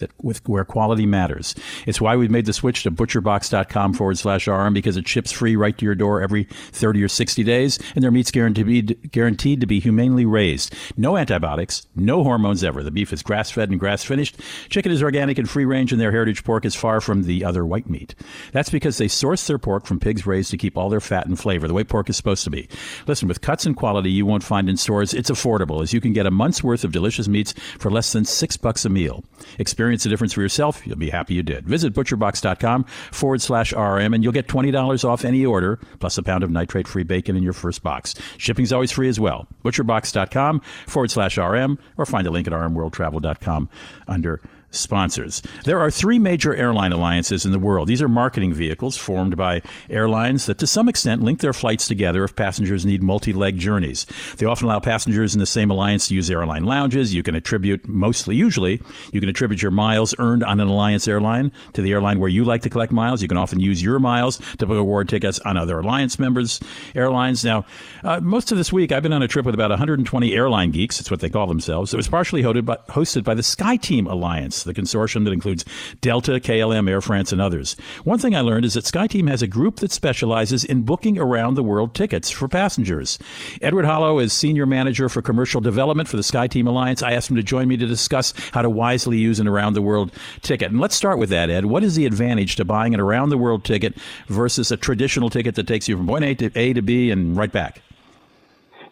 that 0.03 0.11
with 0.23 0.47
where 0.49 0.65
quality 0.65 1.07
matters. 1.07 1.55
It's 1.87 2.01
why 2.01 2.17
we've 2.17 2.31
made 2.31 2.47
the 2.47 2.53
switch 2.53 2.83
to 2.83 2.91
butcherbox.com 2.91 3.95
forward 3.95 4.19
slash 4.19 4.47
RM 4.47 4.75
because 4.75 4.97
it 4.97 5.09
ships 5.09 5.33
free 5.33 5.57
right 5.57 5.77
to 5.79 5.85
your 5.85 5.95
door 5.95 6.21
every 6.21 6.45
30 6.45 7.03
or 7.03 7.09
60 7.09 7.43
days, 7.43 7.79
and 7.95 8.05
their 8.05 8.11
meat's 8.11 8.31
guaranteed, 8.31 9.11
guaranteed 9.11 9.61
to 9.61 9.67
be 9.67 9.81
humanely 9.81 10.27
raised. 10.27 10.75
No 10.97 11.17
antibiotics, 11.17 11.87
no 11.97 12.23
hormones 12.23 12.62
ever. 12.65 12.83
The 12.83 12.91
beef 12.91 13.12
is 13.12 13.23
grass 13.23 13.51
fed 13.51 13.71
and 13.71 13.81
grass 13.81 14.05
finished. 14.05 14.38
Chicken 14.69 14.93
is 14.93 15.03
organic 15.03 15.38
and 15.38 15.49
free 15.49 15.65
range, 15.65 15.93
and 15.93 16.01
their 16.01 16.12
heritage 16.12 16.45
pork 16.45 16.65
is 16.65 16.75
far 16.75 17.01
from 17.01 17.23
the 17.23 17.45
other 17.45 17.65
white 17.65 17.88
meat. 17.88 18.15
That's 18.53 18.71
because 18.71 18.99
they 18.99 19.09
source 19.09 19.47
their 19.47 19.59
pork 19.59 19.87
from 19.87 20.01
pigs 20.01 20.27
raised 20.27 20.51
to 20.51 20.59
keep 20.59 20.77
all 20.77 20.91
their 20.91 21.01
fat 21.01 21.27
and 21.27 21.38
flavor, 21.38 21.69
the 21.69 21.75
way 21.75 21.85
pork 21.85 22.11
is 22.11 22.17
supposed 22.17 22.45
to 22.45 22.51
be. 22.51 22.69
Listen, 23.07 23.29
with 23.29 23.41
cuts 23.41 23.67
and 23.67 23.77
quality 23.77 24.11
you 24.11 24.27
won't 24.27 24.43
find 24.43 24.69
in 24.69 24.77
stores, 24.77 25.15
it's 25.15 25.31
affordable 25.31 25.83
as 25.83 25.93
you 25.93 26.01
can 26.01 26.12
get 26.12 26.27
a 26.27 26.31
month's 26.31 26.62
worth 26.62 26.85
of 26.85 26.93
delicious 26.93 27.29
meats 27.29 27.55
for 27.79 27.91
less 27.91 28.12
than 28.12 28.25
six 28.25 28.57
bucks 28.57 28.85
a 28.85 28.88
meal. 28.88 29.25
Experience 29.59 29.92
the 30.01 30.09
difference 30.09 30.33
for 30.33 30.41
yourself. 30.41 30.87
You'll 30.87 30.97
be 30.97 31.11
happy 31.11 31.35
you 31.35 31.43
did. 31.43 31.67
Visit 31.67 31.93
butcherbox.com 31.93 32.85
forward 32.85 33.43
slash 33.43 33.73
RM 33.73 34.15
and 34.15 34.25
you'll 34.25 34.33
get 34.33 34.49
$20 34.49 35.05
off 35.05 35.25
any 35.25 35.45
order 35.45 35.79
plus 36.01 36.19
a 36.19 36.23
pound 36.23 36.43
of 36.43 36.51
nitrate 36.51 36.89
free 36.89 37.03
bacon 37.03 37.37
in 37.37 37.43
your 37.43 37.53
first 37.53 37.83
box. 37.83 38.15
Shipping's 38.39 38.73
always 38.73 38.91
free 38.91 39.09
as 39.09 39.21
well. 39.21 39.47
Butcherbox.com 39.65 40.61
forward 40.87 41.11
slash 41.11 41.37
RM 41.37 41.79
or 41.99 42.07
find 42.07 42.27
a 42.27 42.31
link 42.31 42.47
at 42.47 42.53
rmworldtravel.com 42.53 43.69
under 44.09 44.41
sponsors. 44.73 45.43
There 45.65 45.79
are 45.79 45.91
three 45.91 46.19
major 46.19 46.55
airline 46.55 46.93
alliances 46.93 47.45
in 47.45 47.53
the 47.53 47.59
world. 47.59 47.89
These 47.89 48.03
are 48.03 48.09
marketing 48.09 48.55
vehicles 48.55 48.97
formed 48.97 49.37
by 49.37 49.63
airlines 49.89 50.47
that, 50.47 50.59
to 50.59 50.67
some 50.67 50.89
extent, 50.89 51.23
link 51.23 51.41
their 51.41 51.53
flights 51.53 51.87
together 51.87 52.25
if 52.25 52.35
passengers 52.35 52.85
need 52.85 53.03
multi 53.03 53.33
leg 53.33 53.59
journeys. 53.59 54.07
They 54.39 54.47
often 54.47 54.67
allow 54.67 54.81
passengers 54.81 55.35
in 55.35 55.41
the 55.41 55.47
same 55.47 55.71
alliance 55.71 56.09
to 56.09 56.15
use 56.15 56.31
airline 56.31 56.65
lounges. 56.65 57.15
You 57.15 57.23
can 57.23 57.35
attribute, 57.35 57.87
mostly 57.87 58.35
usually, 58.35 58.81
you 59.13 59.21
can 59.21 59.29
attribute 59.29 59.63
your 59.63 59.71
miles 59.71 60.15
earned 60.19 60.43
on 60.43 60.61
an 60.61 60.69
alliance 60.69 61.07
airline 61.07 61.53
to 61.75 61.83
the 61.83 61.93
airline 61.93 62.19
where 62.19 62.29
you 62.29 62.45
like 62.45 62.63
to 62.63 62.71
collect 62.71 62.93
miles. 62.93 63.23
You 63.23 63.29
can 63.29 63.37
often 63.37 63.61
use 63.61 63.83
your 63.83 63.99
miles 63.99 64.39
to 64.59 64.67
book 64.67 64.79
award 64.79 65.09
tickets 65.09 65.39
on 65.41 65.57
other 65.57 65.79
alliance 65.79 66.19
members' 66.19 66.61
airlines. 66.95 67.45
Now, 67.45 67.65
uh, 68.03 68.21
most 68.21 68.53
of 68.53 68.59
this 68.59 68.73
week, 68.73 68.93
I've 68.93 69.03
been 69.03 69.13
on 69.13 69.23
a 69.23 69.29
trip 69.29 69.45
with 69.45 69.55
about 69.55 69.71
120 69.71 70.35
airline 70.35 70.71
geeks. 70.71 71.01
It's 71.01 71.11
what 71.11 71.21
they 71.21 71.31
call 71.31 71.47
themselves. 71.47 71.93
It 71.93 71.97
was 71.97 72.09
partially 72.09 72.43
hosted 72.43 72.65
by, 72.65 72.77
hosted 72.89 73.25
by 73.25 73.35
the 73.35 73.43
SkyTeam 73.43 74.11
Alliance. 74.11 74.62
The 74.64 74.75
consortium 74.75 75.25
that 75.25 75.33
includes 75.33 75.64
Delta, 76.01 76.33
KLM, 76.33 76.88
Air 76.88 77.01
France, 77.01 77.33
and 77.33 77.40
others. 77.40 77.77
One 78.05 78.18
thing 78.18 78.35
I 78.35 78.40
learned 78.40 78.64
is 78.64 78.75
that 78.75 78.85
SkyTeam 78.85 79.29
has 79.29 79.42
a 79.42 79.46
group 79.46 79.77
that 79.77 79.92
specializes 79.92 80.64
in 80.64 80.83
booking 80.83 81.18
around 81.18 81.55
the 81.55 81.62
world 81.62 81.94
tickets 81.94 82.31
for 82.31 82.48
passengers. 82.48 83.18
Edward 83.61 83.85
Hollow 83.85 84.18
is 84.18 84.33
Senior 84.33 84.66
Manager 84.66 85.09
for 85.09 85.22
Commercial 85.22 85.61
Development 85.61 86.09
for 86.09 86.16
the 86.16 86.22
SkyTeam 86.22 86.66
Alliance. 86.66 87.03
I 87.03 87.12
asked 87.12 87.31
him 87.31 87.37
to 87.37 87.42
join 87.42 87.68
me 87.68 87.77
to 87.77 87.87
discuss 87.87 88.35
how 88.53 88.62
to 88.62 88.70
wisely 88.70 89.18
use 89.18 89.40
an 89.40 89.48
around 89.48 89.75
the 89.75 89.83
world 89.83 90.12
ticket. 90.42 90.70
And 90.70 90.81
let's 90.81 90.94
start 90.94 91.18
with 91.18 91.31
that, 91.31 91.51
Ed. 91.51 91.66
What 91.66 91.85
is 91.85 91.94
the 91.94 92.07
advantage 92.07 92.57
to 92.57 92.64
buying 92.64 92.94
an 92.94 93.01
around 93.01 93.29
the 93.29 93.38
world 93.38 93.64
ticket 93.64 93.96
versus 94.29 94.70
a 94.70 94.77
traditional 94.77 95.31
ticket 95.31 95.55
that 95.57 95.66
takes 95.66 95.88
you 95.88 95.96
from 95.96 96.07
point 96.07 96.25
A 96.25 96.35
to 96.37 96.51
A 96.59 96.72
to 96.72 96.83
B 96.83 97.11
and 97.11 97.37
right 97.37 97.53
back? 97.53 97.83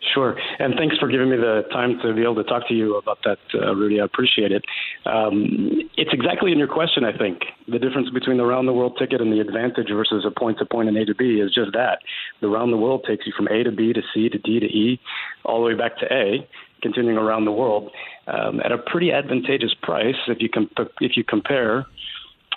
Sure. 0.03 0.35
And 0.59 0.75
thanks 0.77 0.97
for 0.97 1.09
giving 1.09 1.29
me 1.29 1.37
the 1.37 1.63
time 1.71 1.99
to 2.03 2.15
be 2.15 2.23
able 2.23 2.37
to 2.37 2.45
talk 2.45 2.67
to 2.69 2.75
you 2.75 2.97
about 2.97 3.19
that, 3.25 3.39
uh, 3.55 3.75
Rudy. 3.75 4.01
I 4.01 4.05
appreciate 4.05 4.51
it. 4.51 4.65
Um, 5.05 5.71
it's 5.99 6.13
exactly 6.13 6.53
in 6.53 6.59
your 6.59 6.69
question, 6.69 7.05
I 7.05 7.17
think. 7.17 7.43
The 7.69 7.79
difference 7.79 8.09
between 8.09 8.39
the 8.39 8.47
round 8.47 8.67
the 8.67 8.73
world 8.73 8.97
ticket 8.99 9.21
and 9.21 9.31
the 9.31 9.41
advantage 9.41 9.89
versus 9.91 10.25
a 10.27 10.31
point 10.31 10.59
to 10.59 10.65
point 10.65 10.89
and 10.89 10.97
A 10.97 11.05
to 11.05 11.15
B 11.15 11.41
is 11.41 11.53
just 11.53 11.73
that. 11.75 11.99
The 12.41 12.49
round 12.49 12.73
the 12.73 12.79
world 12.79 13.05
takes 13.07 13.27
you 13.27 13.33
from 13.37 13.49
A 13.49 13.63
to 13.63 13.71
B 13.71 13.93
to 13.93 14.01
C 14.15 14.31
to 14.31 14.39
D 14.39 14.59
to 14.59 14.67
E, 14.67 14.99
all 15.45 15.61
the 15.61 15.67
way 15.67 15.75
back 15.75 15.99
to 15.99 16.11
A, 16.11 16.49
continuing 16.81 17.19
around 17.19 17.45
the 17.45 17.53
world 17.53 17.91
um, 18.27 18.61
at 18.61 18.73
a 18.73 18.79
pretty 18.79 19.13
advantageous 19.13 19.75
price 19.83 20.17
if 20.29 20.41
you, 20.41 20.49
comp- 20.49 20.93
if 21.03 21.15
you 21.17 21.25
compare 21.25 21.85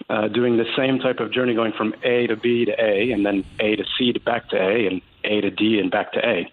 uh, 0.09 0.29
doing 0.29 0.55
the 0.57 0.65
same 0.77 0.97
type 0.99 1.19
of 1.19 1.31
journey 1.31 1.53
going 1.53 1.73
from 1.73 1.93
A 2.03 2.27
to 2.27 2.37
B 2.37 2.65
to 2.65 2.71
A 2.81 3.11
and 3.11 3.25
then 3.25 3.43
A 3.59 3.75
to 3.75 3.83
C 3.97 4.13
to 4.13 4.19
back 4.21 4.49
to 4.49 4.55
A 4.55 4.87
and 4.87 5.01
A 5.25 5.41
to 5.41 5.51
D 5.51 5.79
and 5.79 5.91
back 5.91 6.13
to 6.13 6.25
A. 6.25 6.49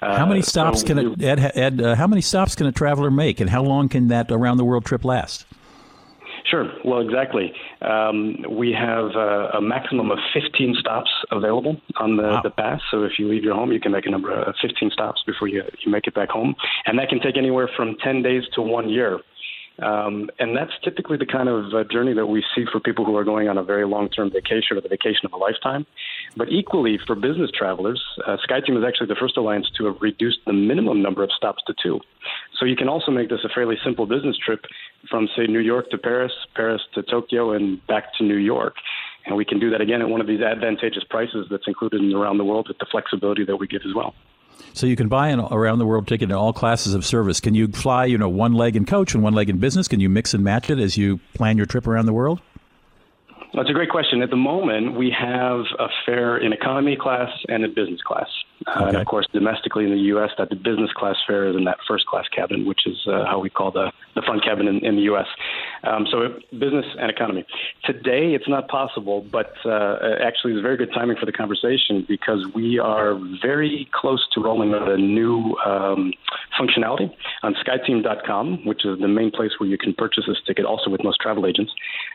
Uh, 0.00 0.16
how 0.16 0.26
many 0.26 0.42
stops 0.42 0.80
so 0.80 0.86
can 0.86 0.98
a, 0.98 1.24
Ed? 1.24 1.52
Ed 1.54 1.80
uh, 1.80 1.94
how 1.94 2.06
many 2.06 2.22
stops 2.22 2.54
can 2.54 2.66
a 2.66 2.72
traveler 2.72 3.10
make, 3.10 3.40
and 3.40 3.50
how 3.50 3.62
long 3.62 3.88
can 3.88 4.08
that 4.08 4.30
around 4.30 4.56
the 4.56 4.64
world 4.64 4.84
trip 4.84 5.04
last? 5.04 5.46
Sure. 6.52 6.70
Well, 6.84 7.00
exactly. 7.00 7.52
Um, 7.80 8.44
we 8.50 8.72
have 8.72 9.16
uh, 9.16 9.56
a 9.56 9.60
maximum 9.62 10.10
of 10.10 10.18
15 10.34 10.74
stops 10.78 11.10
available 11.30 11.80
on 11.96 12.16
the, 12.16 12.24
wow. 12.24 12.42
the 12.42 12.50
pass. 12.50 12.80
So 12.90 13.04
if 13.04 13.12
you 13.18 13.26
leave 13.26 13.42
your 13.42 13.54
home, 13.54 13.72
you 13.72 13.80
can 13.80 13.90
make 13.90 14.04
a 14.04 14.10
number 14.10 14.30
of 14.30 14.54
15 14.60 14.90
stops 14.90 15.22
before 15.26 15.48
you, 15.48 15.62
you 15.84 15.90
make 15.90 16.06
it 16.06 16.14
back 16.14 16.28
home. 16.28 16.54
And 16.84 16.98
that 16.98 17.08
can 17.08 17.20
take 17.20 17.38
anywhere 17.38 17.70
from 17.74 17.96
10 18.04 18.22
days 18.22 18.42
to 18.54 18.60
one 18.60 18.90
year. 18.90 19.20
Um, 19.78 20.30
and 20.38 20.56
that's 20.56 20.72
typically 20.84 21.16
the 21.16 21.26
kind 21.26 21.48
of 21.48 21.72
uh, 21.74 21.84
journey 21.90 22.12
that 22.12 22.26
we 22.26 22.44
see 22.54 22.64
for 22.70 22.78
people 22.78 23.04
who 23.04 23.16
are 23.16 23.24
going 23.24 23.48
on 23.48 23.56
a 23.56 23.62
very 23.62 23.86
long 23.86 24.10
term 24.10 24.30
vacation 24.30 24.76
or 24.76 24.80
the 24.80 24.88
vacation 24.88 25.24
of 25.24 25.32
a 25.32 25.36
lifetime. 25.36 25.86
But 26.36 26.50
equally, 26.50 26.98
for 27.06 27.14
business 27.14 27.50
travelers, 27.56 28.02
uh, 28.26 28.36
SkyTeam 28.48 28.76
is 28.76 28.84
actually 28.86 29.06
the 29.06 29.16
first 29.18 29.36
alliance 29.36 29.70
to 29.78 29.86
have 29.86 29.96
reduced 30.00 30.40
the 30.46 30.52
minimum 30.52 31.02
number 31.02 31.22
of 31.22 31.30
stops 31.32 31.62
to 31.66 31.74
two. 31.82 32.00
So 32.58 32.66
you 32.66 32.76
can 32.76 32.88
also 32.88 33.10
make 33.10 33.30
this 33.30 33.40
a 33.44 33.48
fairly 33.48 33.76
simple 33.82 34.06
business 34.06 34.36
trip 34.36 34.64
from, 35.10 35.28
say, 35.36 35.46
New 35.46 35.60
York 35.60 35.90
to 35.90 35.98
Paris, 35.98 36.32
Paris 36.54 36.82
to 36.94 37.02
Tokyo, 37.02 37.52
and 37.52 37.84
back 37.86 38.14
to 38.18 38.24
New 38.24 38.36
York. 38.36 38.74
And 39.26 39.36
we 39.36 39.44
can 39.44 39.58
do 39.58 39.70
that 39.70 39.80
again 39.80 40.02
at 40.02 40.08
one 40.08 40.20
of 40.20 40.26
these 40.26 40.40
advantageous 40.40 41.04
prices 41.08 41.46
that's 41.50 41.66
included 41.66 42.00
in 42.00 42.12
around 42.12 42.38
the 42.38 42.44
world 42.44 42.68
with 42.68 42.78
the 42.78 42.86
flexibility 42.90 43.44
that 43.44 43.56
we 43.56 43.66
give 43.66 43.82
as 43.86 43.94
well. 43.94 44.14
So 44.74 44.86
you 44.86 44.96
can 44.96 45.08
buy 45.08 45.28
an 45.28 45.40
around 45.40 45.78
the 45.78 45.86
world 45.86 46.08
ticket 46.08 46.30
in 46.30 46.36
all 46.36 46.52
classes 46.52 46.94
of 46.94 47.04
service. 47.04 47.40
Can 47.40 47.54
you 47.54 47.68
fly, 47.68 48.06
you 48.06 48.16
know, 48.16 48.28
one 48.28 48.54
leg 48.54 48.74
in 48.74 48.86
coach 48.86 49.14
and 49.14 49.22
one 49.22 49.34
leg 49.34 49.50
in 49.50 49.58
business? 49.58 49.88
Can 49.88 50.00
you 50.00 50.08
mix 50.08 50.32
and 50.34 50.42
match 50.42 50.70
it 50.70 50.78
as 50.78 50.96
you 50.96 51.20
plan 51.34 51.56
your 51.56 51.66
trip 51.66 51.86
around 51.86 52.06
the 52.06 52.12
world? 52.12 52.40
That's 53.54 53.68
a 53.68 53.74
great 53.74 53.90
question. 53.90 54.22
At 54.22 54.30
the 54.30 54.36
moment, 54.36 54.96
we 54.96 55.14
have 55.18 55.60
a 55.78 55.88
fare 56.06 56.38
in 56.38 56.54
economy 56.54 56.96
class 56.98 57.28
and 57.48 57.64
in 57.64 57.74
business 57.74 58.00
class. 58.00 58.28
Uh, 58.66 58.70
okay. 58.70 58.88
And 58.88 58.96
of 58.96 59.06
course, 59.06 59.26
domestically 59.32 59.84
in 59.84 59.90
the 59.90 60.04
U.S., 60.14 60.30
that 60.38 60.50
the 60.50 60.56
business 60.56 60.90
class 60.94 61.16
fare 61.26 61.48
is 61.48 61.56
in 61.56 61.64
that 61.64 61.78
first 61.86 62.06
class 62.06 62.26
cabin, 62.28 62.66
which 62.66 62.86
is 62.86 62.96
uh, 63.06 63.24
how 63.26 63.38
we 63.38 63.50
call 63.50 63.70
the, 63.70 63.92
the 64.14 64.22
front 64.22 64.44
cabin 64.44 64.68
in, 64.68 64.84
in 64.84 64.96
the 64.96 65.02
U.S. 65.02 65.26
Um, 65.84 66.06
so 66.10 66.28
business 66.52 66.86
and 66.98 67.10
economy. 67.10 67.44
Today, 67.84 68.34
it's 68.34 68.48
not 68.48 68.68
possible, 68.68 69.26
but 69.30 69.52
uh, 69.64 69.96
actually, 70.22 70.52
it's 70.52 70.62
very 70.62 70.76
good 70.76 70.90
timing 70.94 71.16
for 71.18 71.26
the 71.26 71.32
conversation 71.32 72.04
because 72.08 72.46
we 72.54 72.78
are 72.78 73.18
very 73.40 73.88
close 73.92 74.26
to 74.34 74.40
rolling 74.40 74.74
out 74.74 74.88
a 74.88 74.96
new 74.96 75.56
um, 75.64 76.12
functionality 76.58 77.10
on 77.42 77.54
SkyTeam.com, 77.54 78.64
which 78.66 78.84
is 78.84 78.98
the 79.00 79.08
main 79.08 79.30
place 79.30 79.52
where 79.58 79.68
you 79.68 79.78
can 79.78 79.94
purchase 79.94 80.24
this 80.26 80.38
ticket, 80.46 80.64
also 80.64 80.90
with 80.90 81.02
most 81.02 81.20
travel 81.20 81.46
agents. 81.46 81.72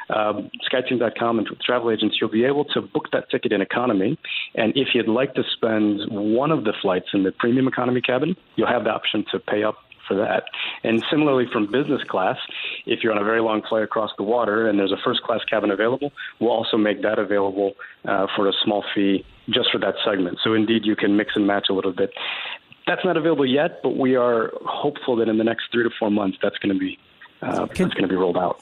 Um, 0.10 0.50
SkyTeam.com 0.72 1.40
and 1.40 1.50
with 1.50 1.62
travel 1.62 1.92
agents, 1.92 2.18
you'll 2.20 2.30
be 2.30 2.46
able 2.46 2.66
to 2.66 2.82
book 2.82 3.08
that 3.12 3.30
ticket 3.30 3.52
in 3.52 3.62
economy, 3.62 4.18
and 4.56 4.74
if 4.76 4.90
you'd 4.94 5.08
like 5.08 5.34
to 5.36 5.44
spend 5.56 6.02
one 6.38 6.52
of 6.52 6.64
the 6.64 6.74
flights 6.82 7.08
in 7.14 7.24
the 7.24 7.32
premium 7.32 7.68
economy 7.68 8.02
cabin, 8.02 8.36
you'll 8.56 8.68
have 8.68 8.84
the 8.84 8.92
option 8.92 9.26
to 9.32 9.40
pay 9.40 9.64
up 9.64 9.78
for 10.08 10.16
that. 10.16 10.44
And 10.84 11.04
similarly, 11.12 11.46
from 11.52 11.70
business 11.70 12.02
class, 12.04 12.38
if 12.86 13.04
you're 13.04 13.12
on 13.12 13.18
a 13.18 13.24
very 13.24 13.42
long 13.42 13.62
flight 13.68 13.84
across 13.84 14.12
the 14.18 14.24
water 14.24 14.68
and 14.68 14.80
there's 14.80 14.92
a 14.92 15.02
first 15.04 15.22
class 15.24 15.42
cabin 15.50 15.72
available, 15.72 16.12
we'll 16.40 16.52
also 16.52 16.78
make 16.78 17.02
that 17.02 17.20
available 17.20 17.74
uh, 18.06 18.28
for 18.36 18.48
a 18.48 18.54
small 18.64 18.84
fee 18.94 19.26
just 19.50 19.70
for 19.72 19.80
that 19.80 19.96
segment. 20.06 20.38
So 20.44 20.54
indeed, 20.54 20.86
you 20.86 20.96
can 20.96 21.18
mix 21.18 21.32
and 21.36 21.46
match 21.46 21.68
a 21.70 21.74
little 21.74 21.92
bit. 21.94 22.12
That's 22.86 23.04
not 23.04 23.18
available 23.18 23.46
yet, 23.46 23.82
but 23.84 23.98
we 23.98 24.16
are 24.16 24.52
hopeful 24.66 25.18
that 25.18 25.28
in 25.28 25.38
the 25.38 25.44
next 25.44 25.64
three 25.74 25.84
to 25.84 25.90
four 26.00 26.10
months, 26.10 26.38
that's 26.42 26.58
going 26.58 26.74
to 26.74 26.80
be 26.80 26.98
uh, 27.42 27.66
that's 27.66 27.94
going 27.94 28.02
to 28.02 28.08
be 28.08 28.16
rolled 28.16 28.38
out. 28.38 28.60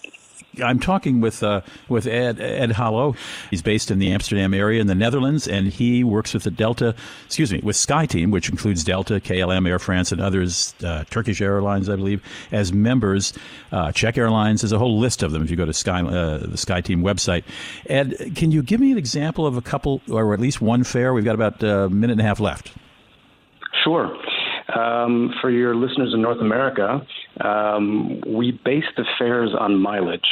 I'm 0.63 0.80
talking 0.80 1.21
with 1.21 1.43
uh, 1.43 1.62
with 1.89 2.08
Ed 2.08 2.39
Ed 2.39 2.71
Hollow. 2.71 3.15
He's 3.50 3.62
based 3.62 3.91
in 3.91 4.00
the 4.00 4.12
Amsterdam 4.12 4.54
area 4.54 4.82
in 4.82 4.88
the 4.88 4.95
Netherlands, 4.95 5.48
and 5.48 5.67
he 5.67 6.04
works 6.04 6.34
with 6.34 6.43
the 6.43 6.52
Delta, 6.52 6.95
excuse 7.26 7.52
me, 7.52 7.60
with 7.63 7.76
SkyTeam, 7.76 8.32
which 8.32 8.50
includes 8.50 8.84
Delta, 8.84 9.15
KLM, 9.15 9.67
Air 9.67 9.80
France, 9.80 10.12
and 10.12 10.21
others, 10.21 10.74
uh, 10.84 11.04
Turkish 11.10 11.41
Airlines, 11.41 11.89
I 11.89 11.95
believe, 11.95 12.24
as 12.52 12.71
members. 12.74 13.34
Uh, 13.71 13.91
Czech 13.91 14.17
Airlines. 14.17 14.62
There's 14.62 14.71
a 14.71 14.80
whole 14.80 15.00
list 15.00 15.24
of 15.24 15.32
them 15.32 15.43
if 15.43 15.50
you 15.50 15.58
go 15.58 15.65
to 15.65 15.74
Sky 15.74 16.02
uh, 16.02 16.38
the 16.38 16.58
SkyTeam 16.58 17.02
website. 17.02 17.43
Ed, 17.88 18.34
can 18.36 18.52
you 18.52 18.63
give 18.63 18.80
me 18.80 18.91
an 18.91 18.98
example 18.98 19.45
of 19.45 19.58
a 19.58 19.62
couple, 19.62 20.02
or 20.10 20.34
at 20.34 20.39
least 20.39 20.62
one 20.62 20.84
fare? 20.84 21.13
We've 21.13 21.26
got 21.26 21.36
about 21.36 21.62
a 21.63 21.89
minute 21.89 22.13
and 22.13 22.21
a 22.21 22.26
half 22.26 22.39
left. 22.39 22.71
Sure. 23.84 24.15
Um, 24.73 25.32
for 25.41 25.51
your 25.51 25.75
listeners 25.75 26.12
in 26.13 26.21
North 26.21 26.41
America, 26.41 27.06
um, 27.43 28.21
we 28.28 28.51
base 28.65 28.86
the 28.97 29.06
fares 29.17 29.51
on 29.58 29.80
mileage. 29.80 30.25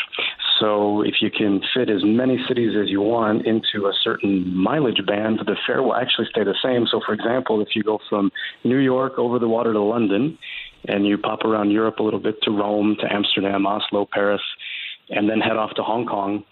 So 0.59 1.01
if 1.01 1.15
you 1.21 1.29
can 1.29 1.61
fit 1.73 1.89
as 1.89 2.01
many 2.03 2.39
cities 2.47 2.71
as 2.81 2.89
you 2.89 3.01
want 3.01 3.45
into 3.45 3.85
a 3.85 3.93
certain 4.03 4.55
mileage 4.55 5.05
band, 5.05 5.39
the 5.45 5.55
fare 5.67 5.83
will 5.83 5.95
actually 5.95 6.27
stay 6.31 6.43
the 6.43 6.55
same. 6.63 6.87
So, 6.89 6.99
for 7.05 7.13
example, 7.13 7.61
if 7.61 7.69
you 7.75 7.83
go 7.83 7.99
from 8.09 8.31
New 8.63 8.77
York 8.77 9.19
over 9.19 9.37
the 9.37 9.47
water 9.47 9.73
to 9.73 9.81
London, 9.81 10.37
and 10.85 11.05
you 11.05 11.17
pop 11.17 11.45
around 11.45 11.71
Europe 11.71 11.99
a 11.99 12.03
little 12.03 12.19
bit 12.19 12.41
to 12.43 12.51
Rome, 12.51 12.97
to 12.99 13.13
Amsterdam, 13.13 13.65
Oslo, 13.65 14.07
Paris, 14.11 14.41
and 15.09 15.29
then 15.29 15.39
head 15.39 15.57
off 15.57 15.71
to 15.75 15.83
Hong 15.83 16.05
Kong, 16.05 16.43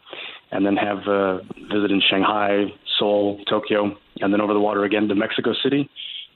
and 0.52 0.66
then 0.66 0.76
have 0.76 1.00
a 1.08 1.40
visit 1.72 1.92
in 1.92 2.02
Shanghai, 2.10 2.66
Seoul, 2.98 3.44
Tokyo, 3.50 3.96
and 4.20 4.34
then 4.34 4.40
over 4.40 4.54
the 4.54 4.60
water 4.60 4.84
again 4.84 5.08
to 5.08 5.16
Mexico 5.16 5.54
City 5.64 5.90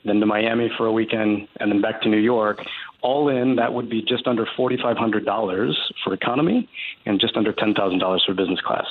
then 0.06 0.20
to 0.20 0.26
Miami 0.26 0.72
for 0.78 0.86
a 0.86 0.92
weekend, 0.92 1.48
and 1.60 1.72
then 1.72 1.82
back 1.82 2.02
to 2.04 2.10
New 2.10 2.20
York. 2.20 2.64
All 3.02 3.30
in, 3.30 3.56
that 3.58 3.74
would 3.74 3.90
be 3.90 4.02
just 4.02 4.28
under 4.28 4.46
$4,500 4.58 5.76
for 6.04 6.14
economy 6.14 6.68
and 7.06 7.20
just 7.20 7.38
under 7.38 7.54
$10,000 7.54 8.26
for 8.26 8.34
business 8.34 8.62
class. 8.62 8.86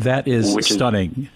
That 0.00 0.26
is 0.26 0.56
stunning. 0.66 1.12
Is, 1.22 1.28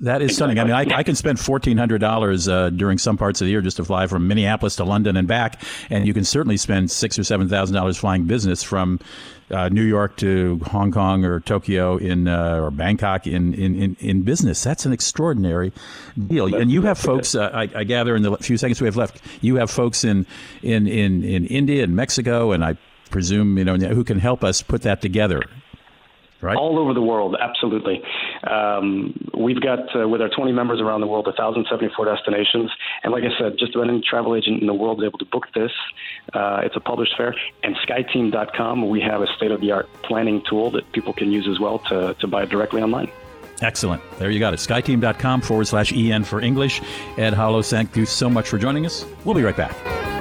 that 0.00 0.22
is 0.22 0.34
stunning. 0.34 0.58
I 0.58 0.64
mean, 0.64 0.72
I, 0.72 0.98
I 0.98 1.02
can 1.02 1.14
spend 1.14 1.40
fourteen 1.40 1.78
hundred 1.78 1.98
dollars 1.98 2.48
uh, 2.48 2.70
during 2.70 2.98
some 2.98 3.16
parts 3.16 3.40
of 3.40 3.46
the 3.46 3.50
year 3.50 3.62
just 3.62 3.78
to 3.78 3.84
fly 3.84 4.06
from 4.06 4.28
Minneapolis 4.28 4.76
to 4.76 4.84
London 4.84 5.16
and 5.16 5.26
back, 5.26 5.62
and 5.90 6.06
you 6.06 6.14
can 6.14 6.24
certainly 6.24 6.56
spend 6.56 6.90
six 6.90 7.18
or 7.18 7.24
seven 7.24 7.48
thousand 7.48 7.74
dollars 7.74 7.96
flying 7.96 8.24
business 8.24 8.62
from 8.62 9.00
uh, 9.50 9.68
New 9.68 9.84
York 9.84 10.16
to 10.18 10.60
Hong 10.66 10.92
Kong 10.92 11.24
or 11.24 11.40
Tokyo 11.40 11.96
in 11.96 12.28
uh, 12.28 12.60
or 12.60 12.70
Bangkok 12.70 13.26
in, 13.26 13.54
in, 13.54 13.80
in, 13.80 13.96
in, 14.00 14.22
business. 14.22 14.62
That's 14.62 14.86
an 14.86 14.92
extraordinary 14.92 15.72
deal. 16.26 16.52
And 16.54 16.70
you 16.70 16.82
have 16.82 16.98
folks, 16.98 17.34
uh, 17.34 17.50
I, 17.54 17.68
I, 17.74 17.84
gather, 17.84 18.16
in 18.16 18.22
the 18.22 18.36
few 18.38 18.56
seconds 18.56 18.80
we 18.80 18.86
have 18.86 18.96
left, 18.96 19.20
you 19.40 19.56
have 19.56 19.70
folks 19.70 20.04
in 20.04 20.26
in 20.62 20.86
in, 20.86 21.22
in 21.24 21.46
India 21.46 21.84
and 21.84 21.94
Mexico, 21.94 22.52
and 22.52 22.64
I 22.64 22.76
presume 23.10 23.56
you 23.56 23.64
know 23.64 23.76
who 23.76 24.04
can 24.04 24.18
help 24.18 24.42
us 24.42 24.62
put 24.62 24.82
that 24.82 25.00
together 25.00 25.42
right? 26.40 26.56
All 26.56 26.78
over 26.78 26.94
the 26.94 27.02
world, 27.02 27.36
absolutely. 27.40 28.02
Um, 28.48 29.28
we've 29.36 29.60
got, 29.60 29.94
uh, 29.98 30.08
with 30.08 30.20
our 30.20 30.28
20 30.28 30.52
members 30.52 30.80
around 30.80 31.00
the 31.00 31.06
world, 31.06 31.26
1,074 31.26 32.04
destinations. 32.04 32.70
And 33.02 33.12
like 33.12 33.24
I 33.24 33.38
said, 33.38 33.58
just 33.58 33.74
about 33.74 33.88
any 33.88 34.00
travel 34.00 34.34
agent 34.34 34.60
in 34.60 34.66
the 34.66 34.74
world 34.74 35.02
is 35.02 35.06
able 35.06 35.18
to 35.18 35.24
book 35.26 35.46
this. 35.54 35.72
Uh, 36.32 36.60
it's 36.64 36.76
a 36.76 36.80
published 36.80 37.14
fare. 37.16 37.34
And 37.62 37.76
SkyTeam.com, 37.76 38.88
we 38.88 39.00
have 39.00 39.22
a 39.22 39.26
state 39.36 39.50
of 39.50 39.60
the 39.60 39.72
art 39.72 39.88
planning 40.02 40.42
tool 40.48 40.70
that 40.72 40.90
people 40.92 41.12
can 41.12 41.32
use 41.32 41.48
as 41.48 41.58
well 41.58 41.78
to, 41.90 42.14
to 42.20 42.26
buy 42.26 42.42
it 42.42 42.50
directly 42.50 42.82
online. 42.82 43.10
Excellent. 43.62 44.02
There 44.18 44.30
you 44.30 44.38
got 44.38 44.54
it. 44.54 44.58
SkyTeam.com 44.58 45.40
forward 45.40 45.66
slash 45.66 45.92
EN 45.92 46.24
for 46.24 46.40
English. 46.40 46.82
Ed 47.16 47.32
Hollow, 47.32 47.62
thank 47.62 47.96
you 47.96 48.04
so 48.04 48.28
much 48.28 48.48
for 48.48 48.58
joining 48.58 48.84
us. 48.84 49.06
We'll 49.24 49.34
be 49.34 49.42
right 49.42 49.56
back. 49.56 50.15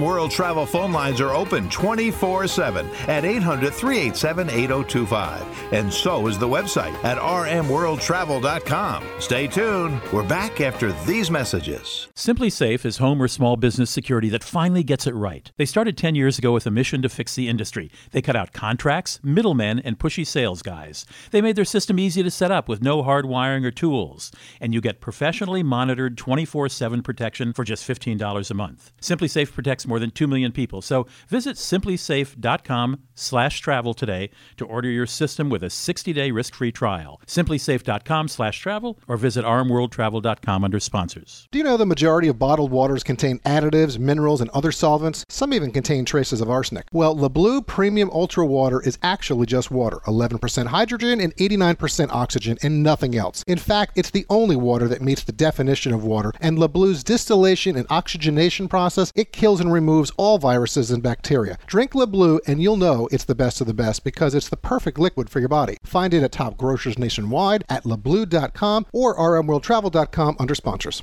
World 0.00 0.30
Travel 0.30 0.64
phone 0.64 0.92
lines 0.92 1.20
are 1.20 1.34
open 1.34 1.68
24 1.68 2.46
7 2.46 2.88
at 3.08 3.24
800 3.24 3.74
387 3.74 4.48
8025. 4.48 5.72
And 5.72 5.92
so 5.92 6.26
is 6.26 6.38
the 6.38 6.48
website 6.48 6.94
at 7.04 7.18
rmworldtravel.com. 7.18 9.04
Stay 9.18 9.46
tuned. 9.46 10.00
We're 10.12 10.22
back 10.22 10.60
after 10.60 10.92
these 11.04 11.30
messages. 11.30 12.08
SimpliSafe 12.14 12.84
is 12.84 12.98
home 12.98 13.20
or 13.20 13.28
small 13.28 13.56
business 13.56 13.90
security 13.90 14.28
that 14.28 14.44
finally 14.44 14.82
gets 14.82 15.06
it 15.06 15.14
right. 15.14 15.50
They 15.56 15.64
started 15.64 15.96
10 15.96 16.14
years 16.14 16.38
ago 16.38 16.52
with 16.52 16.66
a 16.66 16.70
mission 16.70 17.02
to 17.02 17.08
fix 17.08 17.34
the 17.34 17.48
industry. 17.48 17.90
They 18.12 18.22
cut 18.22 18.36
out 18.36 18.52
contracts, 18.52 19.18
middlemen, 19.22 19.78
and 19.80 19.98
pushy 19.98 20.26
sales 20.26 20.62
guys. 20.62 21.06
They 21.30 21.40
made 21.40 21.56
their 21.56 21.64
system 21.64 21.98
easy 21.98 22.22
to 22.22 22.30
set 22.30 22.50
up 22.50 22.68
with 22.68 22.82
no 22.82 23.02
hard 23.02 23.26
wiring 23.26 23.64
or 23.64 23.70
tools. 23.70 24.30
And 24.60 24.74
you 24.74 24.80
get 24.80 25.00
professionally 25.00 25.62
monitored 25.62 26.16
24 26.16 26.68
7 26.68 27.02
protection 27.02 27.52
for 27.52 27.64
just 27.64 27.86
$15 27.88 28.50
a 28.50 28.54
month. 28.54 28.92
SimpliSafe 29.00 29.52
protects 29.52 29.81
more 29.86 29.98
than 29.98 30.10
2 30.10 30.26
million 30.26 30.52
people. 30.52 30.82
So 30.82 31.06
visit 31.28 31.56
simplisafe.com 31.56 33.00
slash 33.14 33.60
travel 33.60 33.94
today 33.94 34.30
to 34.56 34.66
order 34.66 34.88
your 34.88 35.06
system 35.06 35.50
with 35.50 35.62
a 35.62 35.66
60-day 35.66 36.30
risk-free 36.30 36.72
trial. 36.72 37.20
Simplisafe.com 37.26 38.28
slash 38.28 38.58
travel 38.58 38.98
or 39.08 39.16
visit 39.16 39.44
rmworldtravel.com 39.44 40.64
under 40.64 40.80
sponsors. 40.80 41.48
Do 41.50 41.58
you 41.58 41.64
know 41.64 41.76
the 41.76 41.86
majority 41.86 42.28
of 42.28 42.38
bottled 42.38 42.70
waters 42.70 43.02
contain 43.02 43.38
additives, 43.40 43.98
minerals, 43.98 44.40
and 44.40 44.50
other 44.50 44.72
solvents? 44.72 45.24
Some 45.28 45.52
even 45.52 45.70
contain 45.70 46.04
traces 46.04 46.40
of 46.40 46.50
arsenic. 46.50 46.86
Well, 46.92 47.16
LeBlue 47.16 47.66
Premium 47.66 48.10
Ultra 48.10 48.46
Water 48.46 48.80
is 48.80 48.98
actually 49.02 49.46
just 49.46 49.70
water 49.70 49.98
11% 50.06 50.66
hydrogen 50.66 51.20
and 51.20 51.34
89% 51.36 52.10
oxygen, 52.10 52.58
and 52.62 52.82
nothing 52.82 53.16
else. 53.16 53.42
In 53.46 53.58
fact, 53.58 53.92
it's 53.96 54.10
the 54.10 54.26
only 54.28 54.56
water 54.56 54.88
that 54.88 55.02
meets 55.02 55.24
the 55.24 55.32
definition 55.32 55.92
of 55.92 56.04
water, 56.04 56.32
and 56.40 56.58
LeBlue's 56.58 57.04
distillation 57.04 57.76
and 57.76 57.86
oxygenation 57.90 58.68
process, 58.68 59.12
it 59.14 59.32
kills 59.32 59.60
and 59.60 59.71
removes 59.72 60.12
all 60.16 60.38
viruses 60.38 60.90
and 60.90 61.02
bacteria. 61.02 61.58
Drink 61.66 61.92
LeBlue 61.92 62.40
and 62.46 62.62
you'll 62.62 62.76
know 62.76 63.08
it's 63.10 63.24
the 63.24 63.34
best 63.34 63.60
of 63.60 63.66
the 63.66 63.74
best 63.74 64.04
because 64.04 64.34
it's 64.34 64.48
the 64.48 64.56
perfect 64.56 64.98
liquid 64.98 65.30
for 65.30 65.40
your 65.40 65.48
body. 65.48 65.76
Find 65.82 66.14
it 66.14 66.22
at 66.22 66.32
top 66.32 66.56
grocers 66.56 66.98
nationwide, 66.98 67.64
at 67.68 67.84
leblue.com, 67.84 68.86
or 68.92 69.16
rmworldtravel.com 69.16 70.36
under 70.38 70.54
sponsors. 70.54 71.02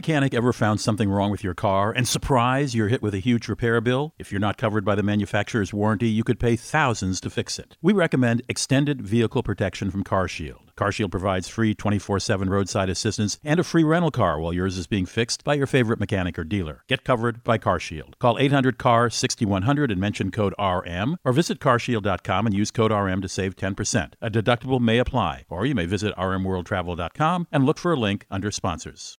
mechanic 0.01 0.33
ever 0.33 0.51
found 0.51 0.81
something 0.81 1.11
wrong 1.11 1.29
with 1.29 1.43
your 1.43 1.53
car 1.53 1.91
and 1.91 2.07
surprise 2.07 2.73
you're 2.73 2.87
hit 2.87 3.03
with 3.03 3.13
a 3.13 3.19
huge 3.19 3.47
repair 3.47 3.79
bill? 3.81 4.15
If 4.17 4.31
you're 4.31 4.41
not 4.41 4.57
covered 4.57 4.83
by 4.83 4.95
the 4.95 5.03
manufacturer's 5.03 5.75
warranty, 5.75 6.09
you 6.09 6.23
could 6.23 6.39
pay 6.39 6.55
thousands 6.55 7.21
to 7.21 7.29
fix 7.29 7.59
it. 7.59 7.77
We 7.83 7.93
recommend 7.93 8.41
extended 8.49 9.03
vehicle 9.03 9.43
protection 9.43 9.91
from 9.91 10.03
CarShield. 10.03 10.71
CarShield 10.75 11.11
provides 11.11 11.47
free 11.47 11.75
24/7 11.75 12.49
roadside 12.49 12.89
assistance 12.89 13.37
and 13.43 13.59
a 13.59 13.63
free 13.63 13.83
rental 13.83 14.09
car 14.09 14.39
while 14.39 14.53
yours 14.53 14.75
is 14.79 14.87
being 14.87 15.05
fixed 15.05 15.43
by 15.43 15.53
your 15.53 15.67
favorite 15.67 15.99
mechanic 15.99 16.39
or 16.39 16.43
dealer. 16.43 16.83
Get 16.87 17.03
covered 17.03 17.43
by 17.43 17.59
CarShield. 17.59 18.17
Call 18.17 18.39
800-CAR-6100 18.39 19.91
and 19.91 20.01
mention 20.01 20.31
code 20.31 20.55
RM 20.57 21.17
or 21.23 21.31
visit 21.31 21.59
carshield.com 21.59 22.47
and 22.47 22.55
use 22.55 22.71
code 22.71 22.91
RM 22.91 23.21
to 23.21 23.29
save 23.29 23.55
10%. 23.55 24.15
A 24.19 24.31
deductible 24.31 24.79
may 24.79 24.97
apply, 24.97 25.45
or 25.47 25.67
you 25.67 25.75
may 25.75 25.85
visit 25.85 26.15
rmworldtravel.com 26.15 27.47
and 27.51 27.65
look 27.67 27.77
for 27.77 27.93
a 27.93 27.99
link 27.99 28.25
under 28.31 28.49
sponsors. 28.49 29.19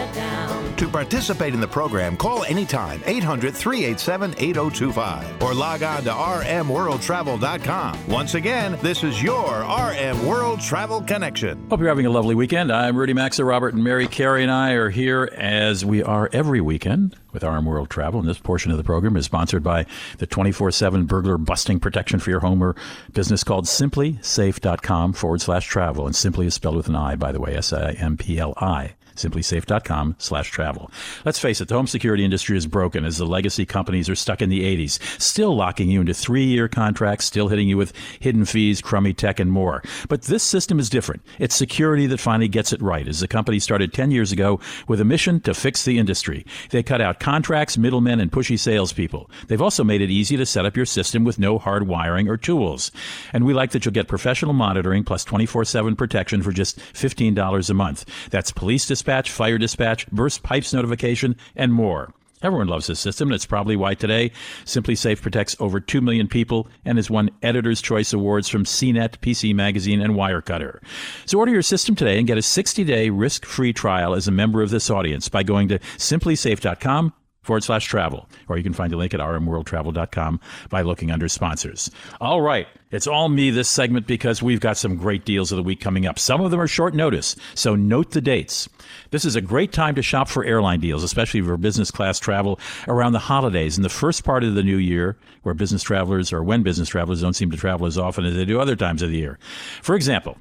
To 0.81 0.87
participate 0.87 1.53
in 1.53 1.59
the 1.59 1.67
program, 1.67 2.17
call 2.17 2.43
anytime 2.45 3.03
800 3.05 3.53
387 3.55 4.33
8025 4.35 5.43
or 5.43 5.53
log 5.53 5.83
on 5.83 6.03
to 6.05 6.09
rmworldtravel.com. 6.09 8.07
Once 8.07 8.33
again, 8.33 8.79
this 8.81 9.03
is 9.03 9.21
your 9.21 9.61
RM 9.61 10.25
World 10.25 10.59
Travel 10.59 11.01
Connection. 11.01 11.69
Hope 11.69 11.81
you're 11.81 11.89
having 11.89 12.07
a 12.07 12.09
lovely 12.09 12.33
weekend. 12.33 12.71
I'm 12.71 12.97
Rudy 12.97 13.13
Maxa. 13.13 13.45
Robert 13.45 13.75
and 13.75 13.83
Mary 13.83 14.07
Carey 14.07 14.41
and 14.41 14.51
I 14.51 14.71
are 14.71 14.89
here 14.89 15.29
as 15.35 15.85
we 15.85 16.01
are 16.01 16.31
every 16.33 16.61
weekend 16.61 17.15
with 17.31 17.43
RM 17.43 17.65
World 17.65 17.91
Travel. 17.91 18.19
And 18.19 18.27
this 18.27 18.39
portion 18.39 18.71
of 18.71 18.77
the 18.77 18.83
program 18.83 19.15
is 19.15 19.25
sponsored 19.25 19.63
by 19.63 19.85
the 20.17 20.25
24 20.25 20.71
7 20.71 21.05
burglar 21.05 21.37
busting 21.37 21.79
protection 21.79 22.19
for 22.19 22.31
your 22.31 22.39
home 22.39 22.63
or 22.63 22.75
business 23.13 23.43
called 23.43 23.65
simplisafe.com 23.65 25.13
forward 25.13 25.41
slash 25.41 25.67
travel. 25.67 26.07
And 26.07 26.15
simply 26.15 26.47
is 26.47 26.55
spelled 26.55 26.77
with 26.77 26.87
an 26.87 26.95
I, 26.95 27.15
by 27.15 27.31
the 27.31 27.39
way, 27.39 27.55
S 27.55 27.71
I 27.71 27.91
M 27.91 28.17
P 28.17 28.39
L 28.39 28.55
I 28.57 28.95
simplisafe.com 29.15 30.15
slash 30.17 30.49
travel. 30.49 30.91
Let's 31.25 31.39
face 31.39 31.61
it, 31.61 31.67
the 31.67 31.75
home 31.75 31.87
security 31.87 32.23
industry 32.23 32.57
is 32.57 32.67
broken 32.67 33.05
as 33.05 33.17
the 33.17 33.25
legacy 33.25 33.65
companies 33.65 34.09
are 34.09 34.15
stuck 34.15 34.41
in 34.41 34.49
the 34.49 34.63
80s, 34.63 34.99
still 35.21 35.55
locking 35.55 35.89
you 35.89 36.01
into 36.01 36.13
three-year 36.13 36.67
contracts, 36.67 37.25
still 37.25 37.47
hitting 37.47 37.67
you 37.67 37.77
with 37.77 37.93
hidden 38.19 38.45
fees, 38.45 38.81
crummy 38.81 39.13
tech, 39.13 39.39
and 39.39 39.51
more. 39.51 39.83
But 40.09 40.23
this 40.23 40.43
system 40.43 40.79
is 40.79 40.89
different. 40.89 41.21
It's 41.39 41.55
security 41.55 42.07
that 42.07 42.19
finally 42.19 42.47
gets 42.47 42.73
it 42.73 42.81
right 42.81 43.07
as 43.07 43.19
the 43.19 43.27
company 43.27 43.59
started 43.59 43.93
10 43.93 44.11
years 44.11 44.31
ago 44.31 44.59
with 44.87 45.01
a 45.01 45.05
mission 45.05 45.39
to 45.41 45.53
fix 45.53 45.85
the 45.85 45.97
industry. 45.97 46.45
They 46.69 46.83
cut 46.83 47.01
out 47.01 47.19
contracts, 47.19 47.77
middlemen, 47.77 48.19
and 48.19 48.31
pushy 48.31 48.57
salespeople. 48.57 49.29
They've 49.47 49.61
also 49.61 49.83
made 49.83 50.01
it 50.01 50.09
easy 50.09 50.37
to 50.37 50.45
set 50.45 50.65
up 50.65 50.75
your 50.75 50.85
system 50.85 51.23
with 51.23 51.39
no 51.39 51.57
hard 51.57 51.87
wiring 51.87 52.27
or 52.27 52.37
tools. 52.37 52.91
And 53.33 53.45
we 53.45 53.53
like 53.53 53.71
that 53.71 53.85
you'll 53.85 53.93
get 53.93 54.07
professional 54.07 54.53
monitoring 54.53 55.03
plus 55.03 55.25
24-7 55.25 55.97
protection 55.97 56.41
for 56.41 56.51
just 56.51 56.79
$15 56.79 57.69
a 57.69 57.73
month. 57.73 58.05
That's 58.29 58.51
police 58.51 58.85
dispatch, 59.01 59.31
fire 59.31 59.57
dispatch, 59.57 60.07
burst 60.11 60.43
pipes 60.43 60.73
notification, 60.73 61.35
and 61.55 61.73
more. 61.73 62.13
Everyone 62.43 62.67
loves 62.67 62.85
this 62.85 62.99
system, 62.99 63.29
and 63.29 63.35
it's 63.35 63.47
probably 63.47 63.75
why 63.75 63.95
today 63.95 64.31
SimpliSafe 64.65 65.21
protects 65.21 65.55
over 65.59 65.79
2 65.79 66.01
million 66.01 66.27
people 66.27 66.67
and 66.85 66.99
has 66.99 67.09
won 67.09 67.31
Editor's 67.41 67.81
Choice 67.81 68.13
Awards 68.13 68.47
from 68.47 68.63
CNET, 68.63 69.17
PC 69.19 69.55
Magazine, 69.55 70.01
and 70.01 70.13
Wirecutter. 70.13 70.83
So 71.25 71.39
order 71.39 71.51
your 71.51 71.63
system 71.63 71.95
today 71.95 72.19
and 72.19 72.27
get 72.27 72.37
a 72.37 72.41
60-day 72.41 73.09
risk-free 73.09 73.73
trial 73.73 74.13
as 74.13 74.27
a 74.27 74.31
member 74.31 74.61
of 74.61 74.69
this 74.69 74.91
audience 74.91 75.29
by 75.29 75.41
going 75.41 75.67
to 75.69 75.79
simplisafe.com 75.97 77.13
forward 77.43 77.63
slash 77.63 77.85
travel. 77.85 78.29
Or 78.47 78.57
you 78.57 78.63
can 78.63 78.73
find 78.73 78.91
the 78.91 78.97
link 78.97 79.13
at 79.13 79.19
rmworldtravel.com 79.19 80.39
by 80.69 80.81
looking 80.81 81.11
under 81.11 81.27
sponsors. 81.27 81.89
All 82.19 82.41
right. 82.41 82.67
It's 82.91 83.07
all 83.07 83.29
me 83.29 83.49
this 83.51 83.69
segment 83.69 84.05
because 84.05 84.43
we've 84.43 84.59
got 84.59 84.77
some 84.77 84.97
great 84.97 85.23
deals 85.23 85.51
of 85.51 85.55
the 85.55 85.63
week 85.63 85.79
coming 85.79 86.05
up. 86.05 86.19
Some 86.19 86.41
of 86.41 86.51
them 86.51 86.59
are 86.59 86.67
short 86.67 86.93
notice, 86.93 87.37
so 87.55 87.73
note 87.73 88.11
the 88.11 88.19
dates. 88.19 88.67
This 89.11 89.23
is 89.23 89.35
a 89.35 89.41
great 89.41 89.71
time 89.71 89.95
to 89.95 90.01
shop 90.01 90.27
for 90.27 90.43
airline 90.43 90.81
deals, 90.81 91.01
especially 91.01 91.41
for 91.41 91.55
business 91.57 91.89
class 91.89 92.19
travel 92.19 92.59
around 92.89 93.13
the 93.13 93.19
holidays 93.19 93.77
and 93.77 93.85
the 93.85 93.89
first 93.89 94.25
part 94.25 94.43
of 94.43 94.55
the 94.55 94.63
new 94.63 94.75
year, 94.75 95.17
where 95.43 95.55
business 95.55 95.83
travelers 95.83 96.33
or 96.33 96.43
when 96.43 96.63
business 96.63 96.89
travelers 96.89 97.21
don't 97.21 97.33
seem 97.33 97.49
to 97.51 97.57
travel 97.57 97.87
as 97.87 97.97
often 97.97 98.25
as 98.25 98.35
they 98.35 98.45
do 98.45 98.59
other 98.59 98.75
times 98.75 99.01
of 99.01 99.09
the 99.09 99.17
year. 99.17 99.39
For 99.81 99.95
example, 99.95 100.37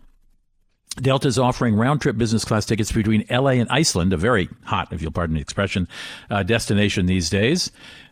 Delta 0.97 1.29
is 1.29 1.39
offering 1.39 1.77
round 1.77 2.01
trip 2.01 2.19
business 2.19 2.45
class 2.45 2.67
tickets 2.67 2.91
between 2.91 3.25
LA 3.31 3.51
and 3.51 3.69
Iceland, 3.71 4.13
a 4.13 4.17
very 4.17 4.49
hot, 4.65 4.93
if 4.93 5.01
you'll 5.01 5.13
pardon 5.13 5.37
the 5.37 5.41
expression, 5.41 5.87
uh, 6.31 6.43
destination 6.43 7.07
these 7.07 7.31
days. 7.31 7.71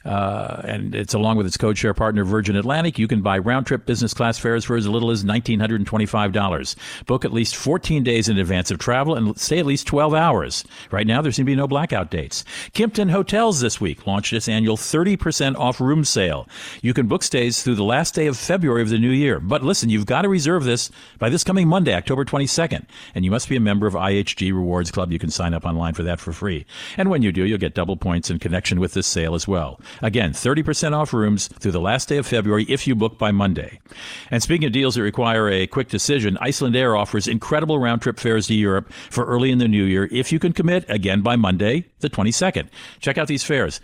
Uh, 0.08 0.62
and 0.64 0.94
it's 0.94 1.12
along 1.12 1.36
with 1.36 1.46
its 1.46 1.58
codeshare 1.58 1.94
partner 1.94 2.24
Virgin 2.24 2.56
Atlantic. 2.56 2.98
You 2.98 3.06
can 3.06 3.20
buy 3.20 3.36
round 3.36 3.66
trip 3.66 3.84
business 3.84 4.14
class 4.14 4.38
fares 4.38 4.64
for 4.64 4.74
as 4.74 4.88
little 4.88 5.10
as 5.10 5.22
$1,925. 5.22 6.76
Book 7.04 7.26
at 7.26 7.32
least 7.32 7.54
14 7.54 8.02
days 8.02 8.26
in 8.26 8.38
advance 8.38 8.70
of 8.70 8.78
travel 8.78 9.14
and 9.14 9.38
stay 9.38 9.58
at 9.58 9.66
least 9.66 9.86
12 9.86 10.14
hours. 10.14 10.64
Right 10.90 11.06
now, 11.06 11.20
there 11.20 11.30
seem 11.30 11.44
to 11.44 11.52
be 11.52 11.56
no 11.56 11.68
blackout 11.68 12.10
dates. 12.10 12.42
Kimpton 12.72 13.10
Hotels 13.10 13.60
this 13.60 13.82
week 13.82 14.06
launched 14.06 14.32
its 14.32 14.48
annual 14.48 14.78
30% 14.78 15.56
off 15.56 15.78
room 15.78 16.06
sale. 16.06 16.48
You 16.80 16.94
can 16.94 17.06
book 17.06 17.22
stays 17.22 17.62
through 17.62 17.74
the 17.74 17.84
last 17.84 18.14
day 18.14 18.28
of 18.28 18.38
February 18.38 18.80
of 18.80 18.88
the 18.88 18.98
new 18.98 19.10
year. 19.10 19.40
But 19.40 19.62
listen, 19.62 19.90
you've 19.90 20.06
got 20.06 20.22
to 20.22 20.30
reserve 20.30 20.64
this 20.64 20.90
by 21.18 21.28
this 21.28 21.44
coming 21.44 21.68
Monday, 21.68 21.92
October 21.92 22.24
22nd. 22.24 22.86
And 23.14 23.26
you 23.26 23.30
must 23.30 23.48
be 23.48 23.56
a 23.56 23.60
member 23.60 23.86
of 23.86 23.92
IHG 23.92 24.54
Rewards 24.54 24.90
Club. 24.90 25.12
You 25.12 25.18
can 25.18 25.30
sign 25.30 25.52
up 25.52 25.66
online 25.66 25.92
for 25.92 26.02
that 26.04 26.18
for 26.18 26.32
free. 26.32 26.64
And 26.96 27.10
when 27.10 27.20
you 27.20 27.30
do, 27.30 27.44
you'll 27.44 27.58
get 27.58 27.74
double 27.74 27.98
points 27.98 28.30
in 28.30 28.38
connection 28.38 28.80
with 28.80 28.94
this 28.94 29.06
sale 29.06 29.34
as 29.34 29.46
well. 29.46 29.78
Again, 30.02 30.32
30% 30.32 30.94
off 30.94 31.12
rooms 31.12 31.48
through 31.48 31.72
the 31.72 31.80
last 31.80 32.08
day 32.08 32.16
of 32.16 32.26
February 32.26 32.64
if 32.68 32.86
you 32.86 32.94
book 32.94 33.18
by 33.18 33.30
Monday. 33.30 33.80
And 34.30 34.42
speaking 34.42 34.66
of 34.66 34.72
deals 34.72 34.94
that 34.94 35.02
require 35.02 35.48
a 35.48 35.66
quick 35.66 35.88
decision, 35.88 36.38
Icelandair 36.40 36.98
offers 36.98 37.28
incredible 37.28 37.78
round 37.78 38.02
trip 38.02 38.18
fares 38.18 38.46
to 38.48 38.54
Europe 38.54 38.92
for 39.10 39.24
early 39.24 39.50
in 39.50 39.58
the 39.58 39.68
new 39.68 39.84
year 39.84 40.08
if 40.10 40.32
you 40.32 40.38
can 40.38 40.52
commit 40.52 40.84
again 40.88 41.22
by 41.22 41.36
Monday, 41.36 41.86
the 42.00 42.10
22nd. 42.10 42.68
Check 43.00 43.18
out 43.18 43.28
these 43.28 43.44
fares. 43.44 43.80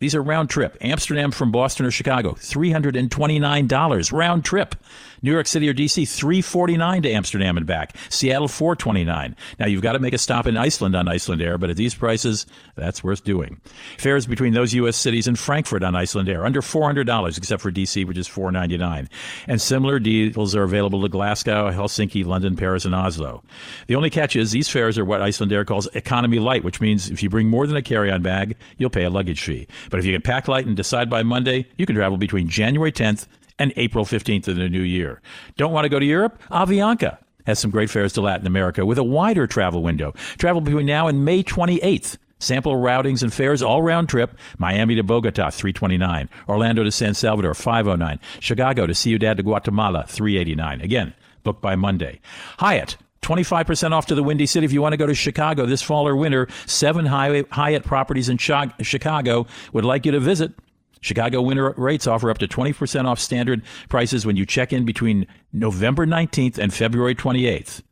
These 0.00 0.14
are 0.14 0.22
round 0.22 0.48
trip. 0.48 0.78
Amsterdam 0.80 1.30
from 1.30 1.52
Boston 1.52 1.84
or 1.84 1.90
Chicago, 1.90 2.32
$329 2.32 4.12
round 4.12 4.44
trip. 4.44 4.74
New 5.22 5.32
York 5.32 5.46
City 5.46 5.68
or 5.68 5.74
DC, 5.74 6.08
three 6.08 6.40
forty 6.42 6.76
nine 6.76 7.02
to 7.02 7.10
Amsterdam 7.10 7.56
and 7.56 7.66
back. 7.66 7.96
Seattle, 8.08 8.48
four 8.48 8.74
twenty 8.76 9.04
nine. 9.04 9.36
Now 9.58 9.66
you've 9.66 9.82
got 9.82 9.92
to 9.92 9.98
make 9.98 10.14
a 10.14 10.18
stop 10.18 10.46
in 10.46 10.56
Iceland 10.56 10.94
on 10.94 11.06
Icelandair, 11.06 11.58
but 11.58 11.70
at 11.70 11.76
these 11.76 11.94
prices, 11.94 12.46
that's 12.76 13.04
worth 13.04 13.24
doing. 13.24 13.60
Fares 13.98 14.26
between 14.26 14.54
those 14.54 14.72
U.S. 14.74 14.96
cities 14.96 15.26
and 15.26 15.38
Frankfurt 15.38 15.82
on 15.82 15.94
Icelandair 15.94 16.44
under 16.44 16.62
four 16.62 16.84
hundred 16.84 17.06
dollars, 17.06 17.36
except 17.38 17.62
for 17.62 17.70
DC, 17.70 18.06
which 18.06 18.18
is 18.18 18.26
four 18.26 18.50
ninety 18.50 18.76
nine. 18.76 19.08
And 19.46 19.60
similar 19.60 19.98
deals 19.98 20.54
are 20.54 20.62
available 20.62 21.02
to 21.02 21.08
Glasgow, 21.08 21.70
Helsinki, 21.70 22.24
London, 22.24 22.56
Paris, 22.56 22.84
and 22.84 22.94
Oslo. 22.94 23.42
The 23.86 23.96
only 23.96 24.10
catch 24.10 24.36
is 24.36 24.50
these 24.50 24.68
fares 24.68 24.98
are 24.98 25.04
what 25.04 25.20
Icelandair 25.20 25.66
calls 25.66 25.86
economy 25.94 26.38
light, 26.38 26.64
which 26.64 26.80
means 26.80 27.10
if 27.10 27.22
you 27.22 27.30
bring 27.30 27.48
more 27.48 27.66
than 27.66 27.76
a 27.76 27.82
carry-on 27.82 28.22
bag, 28.22 28.56
you'll 28.78 28.90
pay 28.90 29.04
a 29.04 29.10
luggage 29.10 29.42
fee. 29.42 29.66
But 29.90 30.00
if 30.00 30.06
you 30.06 30.12
can 30.12 30.22
pack 30.22 30.48
light 30.48 30.66
and 30.66 30.76
decide 30.76 31.10
by 31.10 31.22
Monday, 31.22 31.66
you 31.76 31.86
can 31.86 31.96
travel 31.96 32.16
between 32.16 32.48
January 32.48 32.92
10th 32.92 33.26
and 33.60 33.72
April 33.76 34.04
15th 34.04 34.48
of 34.48 34.56
the 34.56 34.68
new 34.68 34.82
year. 34.82 35.20
Don't 35.56 35.72
want 35.72 35.84
to 35.84 35.88
go 35.88 36.00
to 36.00 36.06
Europe? 36.06 36.42
Avianca 36.50 37.18
has 37.46 37.58
some 37.58 37.70
great 37.70 37.90
fares 37.90 38.14
to 38.14 38.20
Latin 38.20 38.46
America 38.46 38.84
with 38.84 38.98
a 38.98 39.04
wider 39.04 39.46
travel 39.46 39.82
window. 39.82 40.12
Travel 40.38 40.60
between 40.60 40.86
now 40.86 41.06
and 41.06 41.24
May 41.24 41.44
28th. 41.44 42.16
Sample 42.38 42.74
routings 42.74 43.22
and 43.22 43.32
fares 43.32 43.62
all 43.62 43.82
round 43.82 44.08
trip. 44.08 44.36
Miami 44.56 44.94
to 44.94 45.02
Bogota, 45.02 45.50
329. 45.50 46.30
Orlando 46.48 46.82
to 46.82 46.90
San 46.90 47.12
Salvador, 47.12 47.52
509. 47.52 48.18
Chicago 48.40 48.86
to 48.86 48.94
Ciudad 48.94 49.36
de 49.36 49.42
Guatemala, 49.42 50.06
389. 50.08 50.80
Again, 50.80 51.12
book 51.42 51.60
by 51.60 51.76
Monday. 51.76 52.18
Hyatt, 52.56 52.96
25% 53.20 53.92
off 53.92 54.06
to 54.06 54.14
the 54.14 54.22
Windy 54.22 54.46
City 54.46 54.64
if 54.64 54.72
you 54.72 54.80
want 54.80 54.94
to 54.94 54.96
go 54.96 55.06
to 55.06 55.14
Chicago 55.14 55.66
this 55.66 55.82
fall 55.82 56.08
or 56.08 56.16
winter. 56.16 56.48
Seven 56.64 57.04
Hyatt 57.04 57.84
properties 57.84 58.30
in 58.30 58.38
Chicago 58.38 59.46
would 59.74 59.84
like 59.84 60.06
you 60.06 60.12
to 60.12 60.20
visit. 60.20 60.52
Chicago 61.00 61.40
winter 61.40 61.74
rates 61.76 62.06
offer 62.06 62.30
up 62.30 62.38
to 62.38 62.48
20% 62.48 63.06
off 63.06 63.18
standard 63.18 63.62
prices 63.88 64.26
when 64.26 64.36
you 64.36 64.44
check 64.44 64.72
in 64.72 64.84
between 64.84 65.26
November 65.52 66.06
19th 66.06 66.58
and 66.58 66.72
February 66.72 67.14
28th. 67.14 67.82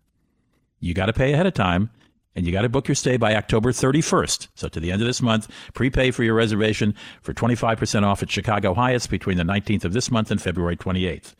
You 0.81 0.95
got 0.95 1.07
to 1.07 1.13
pay 1.13 1.33
ahead 1.33 1.47
of 1.47 1.55
time 1.55 1.91
and 2.37 2.47
you 2.47 2.53
got 2.53 2.63
to 2.63 2.69
book 2.69 2.87
your 2.87 2.95
stay 2.95 3.17
by 3.17 3.35
October 3.35 3.73
31st. 3.73 4.49
So 4.55 4.69
to 4.69 4.79
the 4.79 4.93
end 4.93 5.03
of 5.03 5.09
this 5.09 5.21
month, 5.21 5.49
prepay 5.75 6.13
for 6.13 6.23
your 6.23 6.35
reservation 6.35 6.95
for 7.23 7.35
25% 7.35 8.05
off 8.05 8.23
at 8.23 8.31
Chicago 8.31 8.75
Hyatts 8.75 9.09
between 9.09 9.39
the 9.39 9.43
19th 9.43 9.85
of 9.85 9.93
this 9.93 10.11
month 10.11 10.31
and 10.31 10.41
February 10.41 10.77
28th. 10.77 11.35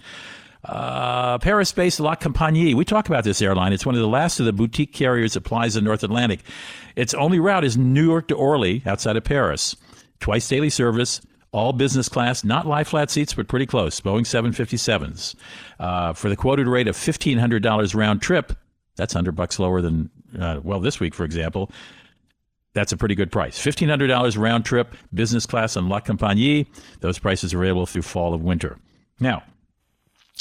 Uh, 0.65 1.39
Paris-based 1.39 2.01
La 2.01 2.17
Compagnie. 2.17 2.75
We 2.75 2.85
talk 2.85 3.09
about 3.09 3.23
this 3.23 3.41
airline. 3.41 3.73
It's 3.73 3.87
one 3.87 3.95
of 3.95 4.01
the 4.01 4.09
last 4.09 4.41
of 4.41 4.47
the 4.47 4.53
boutique 4.53 4.93
carriers 4.93 5.35
that 5.35 5.47
flies 5.47 5.75
the 5.75 5.81
North 5.81 6.03
Atlantic. 6.03 6.41
Its 6.97 7.15
only 7.15 7.39
route 7.39 7.63
is 7.63 7.79
New 7.79 8.05
York 8.05 8.27
to 8.29 8.35
Orly, 8.35 8.83
outside 8.85 9.17
of 9.17 9.23
Paris. 9.23 9.77
Twice 10.19 10.49
daily 10.49 10.69
service, 10.69 11.21
all 11.59 11.73
business 11.73 12.09
class, 12.09 12.45
not 12.45 12.67
lie 12.67 12.85
flat 12.85 13.11
seats, 13.11 13.35
but 13.35 13.49
pretty 13.49 13.67
close. 13.67 14.01
Boeing 14.01 14.21
757s. 14.21 15.35
Uh, 15.79 16.13
for 16.13 16.29
the 16.29 16.37
quoted 16.37 16.67
rate 16.67 16.89
of 16.89 16.97
$1,500 16.97 17.95
round 17.95 18.23
trip, 18.23 18.53
that's 18.97 19.15
100 19.15 19.33
bucks 19.33 19.59
lower 19.59 19.81
than, 19.81 20.11
uh, 20.39 20.61
well, 20.63 20.81
this 20.81 21.01
week, 21.01 21.15
for 21.15 21.25
example. 21.25 21.71
That's 22.75 22.93
a 22.93 22.97
pretty 22.97 23.15
good 23.15 23.33
price. 23.33 23.59
$1,500 23.59 24.39
round 24.39 24.65
trip, 24.65 24.95
business 25.13 25.47
class 25.47 25.77
on 25.77 25.89
La 25.89 26.01
Compagnie. 26.01 26.67
Those 27.01 27.19
prices 27.19 27.53
are 27.53 27.59
available 27.59 27.87
through 27.87 28.03
fall 28.03 28.35
of 28.35 28.43
winter. 28.43 28.79
Now, 29.21 29.43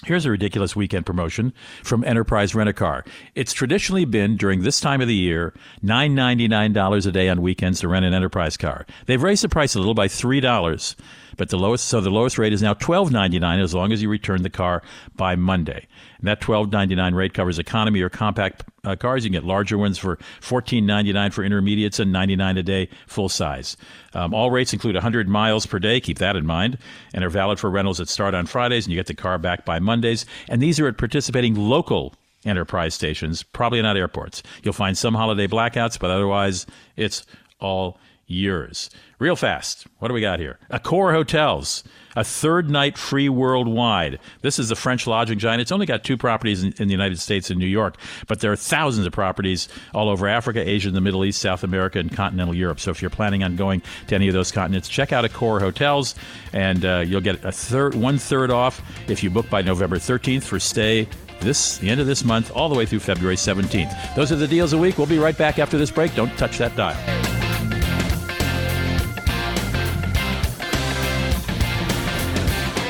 Here's 0.05 0.25
a 0.25 0.31
ridiculous 0.31 0.75
weekend 0.75 1.07
promotion 1.07 1.53
from 1.83 2.03
Enterprise 2.03 2.53
Rent 2.53 2.69
a 2.69 2.73
Car. 2.73 3.03
It's 3.33 3.51
traditionally 3.51 4.05
been 4.05 4.37
during 4.37 4.61
this 4.61 4.79
time 4.79 5.01
of 5.01 5.07
the 5.07 5.15
year 5.15 5.55
$9.99 5.83 7.07
a 7.07 7.11
day 7.11 7.27
on 7.29 7.41
weekends 7.41 7.79
to 7.79 7.87
rent 7.87 8.05
an 8.05 8.13
Enterprise 8.13 8.57
car. 8.57 8.85
They've 9.07 9.21
raised 9.21 9.43
the 9.43 9.49
price 9.49 9.73
a 9.73 9.79
little 9.79 9.95
by 9.95 10.07
$3, 10.07 10.95
but 11.35 11.49
the 11.49 11.57
lowest 11.57 11.85
so 11.85 11.99
the 11.99 12.11
lowest 12.11 12.37
rate 12.37 12.53
is 12.53 12.61
now 12.61 12.75
$12.99 12.75 13.59
as 13.59 13.73
long 13.73 13.91
as 13.91 14.03
you 14.03 14.07
return 14.07 14.43
the 14.43 14.51
car 14.51 14.83
by 15.15 15.35
Monday. 15.35 15.87
And 16.19 16.27
that 16.27 16.41
$12.99 16.41 17.13
rate 17.13 17.33
covers 17.33 17.59
economy 17.59 18.01
or 18.01 18.09
compact 18.09 18.63
uh, 18.83 18.95
cars. 18.95 19.23
You 19.23 19.29
can 19.29 19.41
get 19.41 19.47
larger 19.47 19.77
ones 19.77 19.97
for 19.97 20.17
$14.99 20.41 21.33
for 21.33 21.43
intermediates 21.43 21.99
and 21.99 22.11
99 22.11 22.57
a 22.57 22.63
day 22.63 22.89
full 23.07 23.29
size. 23.29 23.77
Um, 24.13 24.33
all 24.33 24.49
rates 24.51 24.73
include 24.73 24.95
100 24.95 25.27
miles 25.27 25.65
per 25.65 25.79
day. 25.79 25.99
Keep 25.99 26.19
that 26.19 26.35
in 26.35 26.45
mind, 26.45 26.77
and 27.13 27.23
are 27.23 27.29
valid 27.29 27.59
for 27.59 27.69
rentals 27.69 27.97
that 27.97 28.09
start 28.09 28.33
on 28.33 28.45
Fridays, 28.45 28.85
and 28.85 28.93
you 28.93 28.99
get 28.99 29.07
the 29.07 29.13
car 29.13 29.37
back 29.37 29.65
by 29.65 29.79
Mondays. 29.79 30.25
And 30.49 30.61
these 30.61 30.79
are 30.79 30.87
at 30.87 30.97
participating 30.97 31.55
local 31.55 32.15
enterprise 32.45 32.93
stations, 32.93 33.43
probably 33.43 33.81
not 33.81 33.97
airports. 33.97 34.43
You'll 34.63 34.73
find 34.73 34.97
some 34.97 35.13
holiday 35.13 35.47
blackouts, 35.47 35.99
but 35.99 36.09
otherwise, 36.09 36.65
it's 36.95 37.25
all 37.59 37.99
yours. 38.27 38.89
Real 39.19 39.35
fast, 39.35 39.87
what 39.99 40.09
do 40.09 40.13
we 40.13 40.21
got 40.21 40.39
here? 40.39 40.59
Accor 40.71 41.11
Hotels, 41.13 41.83
a 42.17 42.23
third 42.23 42.67
night 42.67 42.97
free 42.97 43.29
worldwide. 43.29 44.17
This 44.41 44.57
is 44.57 44.69
the 44.69 44.75
French 44.75 45.05
lodging 45.05 45.37
giant. 45.37 45.61
It's 45.61 45.71
only 45.71 45.85
got 45.85 46.03
two 46.03 46.17
properties 46.17 46.63
in, 46.63 46.73
in, 46.79 46.87
the 46.87 46.91
United 46.91 47.19
States 47.19 47.51
and 47.51 47.59
New 47.59 47.67
York, 47.67 47.95
but 48.25 48.39
there 48.39 48.51
are 48.51 48.55
thousands 48.55 49.05
of 49.05 49.13
properties 49.13 49.69
all 49.93 50.09
over 50.09 50.27
Africa, 50.27 50.67
Asia, 50.67 50.89
the 50.89 50.99
Middle 50.99 51.23
East, 51.23 51.39
South 51.39 51.63
America, 51.63 51.99
and 51.99 52.11
continental 52.11 52.55
Europe. 52.55 52.79
So 52.79 52.89
if 52.89 53.03
you're 53.03 53.11
planning 53.11 53.43
on 53.43 53.55
going 53.55 53.83
to 54.07 54.15
any 54.15 54.27
of 54.27 54.33
those 54.33 54.51
continents, 54.51 54.89
check 54.89 55.13
out 55.13 55.25
Accor 55.25 55.59
Hotels, 55.59 56.15
and 56.53 56.83
uh, 56.83 57.03
you'll 57.05 57.21
get 57.21 57.45
a 57.45 57.51
third, 57.51 57.93
one 57.93 58.17
third 58.17 58.49
off 58.49 58.81
if 59.07 59.23
you 59.23 59.29
book 59.29 59.47
by 59.51 59.61
November 59.61 59.97
13th 59.97 60.43
for 60.43 60.59
stay 60.59 61.07
this 61.39 61.77
the 61.77 61.87
end 61.87 62.01
of 62.01 62.07
this 62.07 62.23
month 62.23 62.51
all 62.55 62.67
the 62.67 62.75
way 62.75 62.87
through 62.87 62.99
February 62.99 63.35
17th. 63.35 64.15
Those 64.15 64.31
are 64.31 64.37
the 64.37 64.47
deals 64.47 64.73
a 64.73 64.77
week. 64.77 64.97
We'll 64.97 65.05
be 65.05 65.19
right 65.19 65.37
back 65.37 65.59
after 65.59 65.77
this 65.77 65.91
break. 65.91 66.15
Don't 66.15 66.35
touch 66.35 66.57
that 66.57 66.75
dial. 66.75 67.46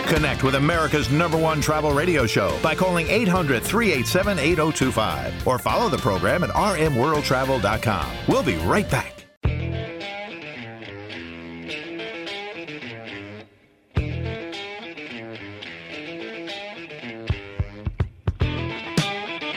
Connect 0.08 0.42
with 0.44 0.56
America's 0.56 1.12
number 1.12 1.38
one 1.38 1.60
travel 1.60 1.92
radio 1.92 2.26
show 2.26 2.58
by 2.64 2.74
calling 2.74 3.08
800 3.08 3.62
387 3.62 4.40
8025 4.40 5.46
or 5.46 5.60
follow 5.60 5.90
the 5.90 5.98
program 5.98 6.44
at 6.44 6.50
rmworldtravel.com. 6.52 8.18
We'll 8.28 8.44
be 8.44 8.56
right 8.58 8.90
back. 8.90 9.17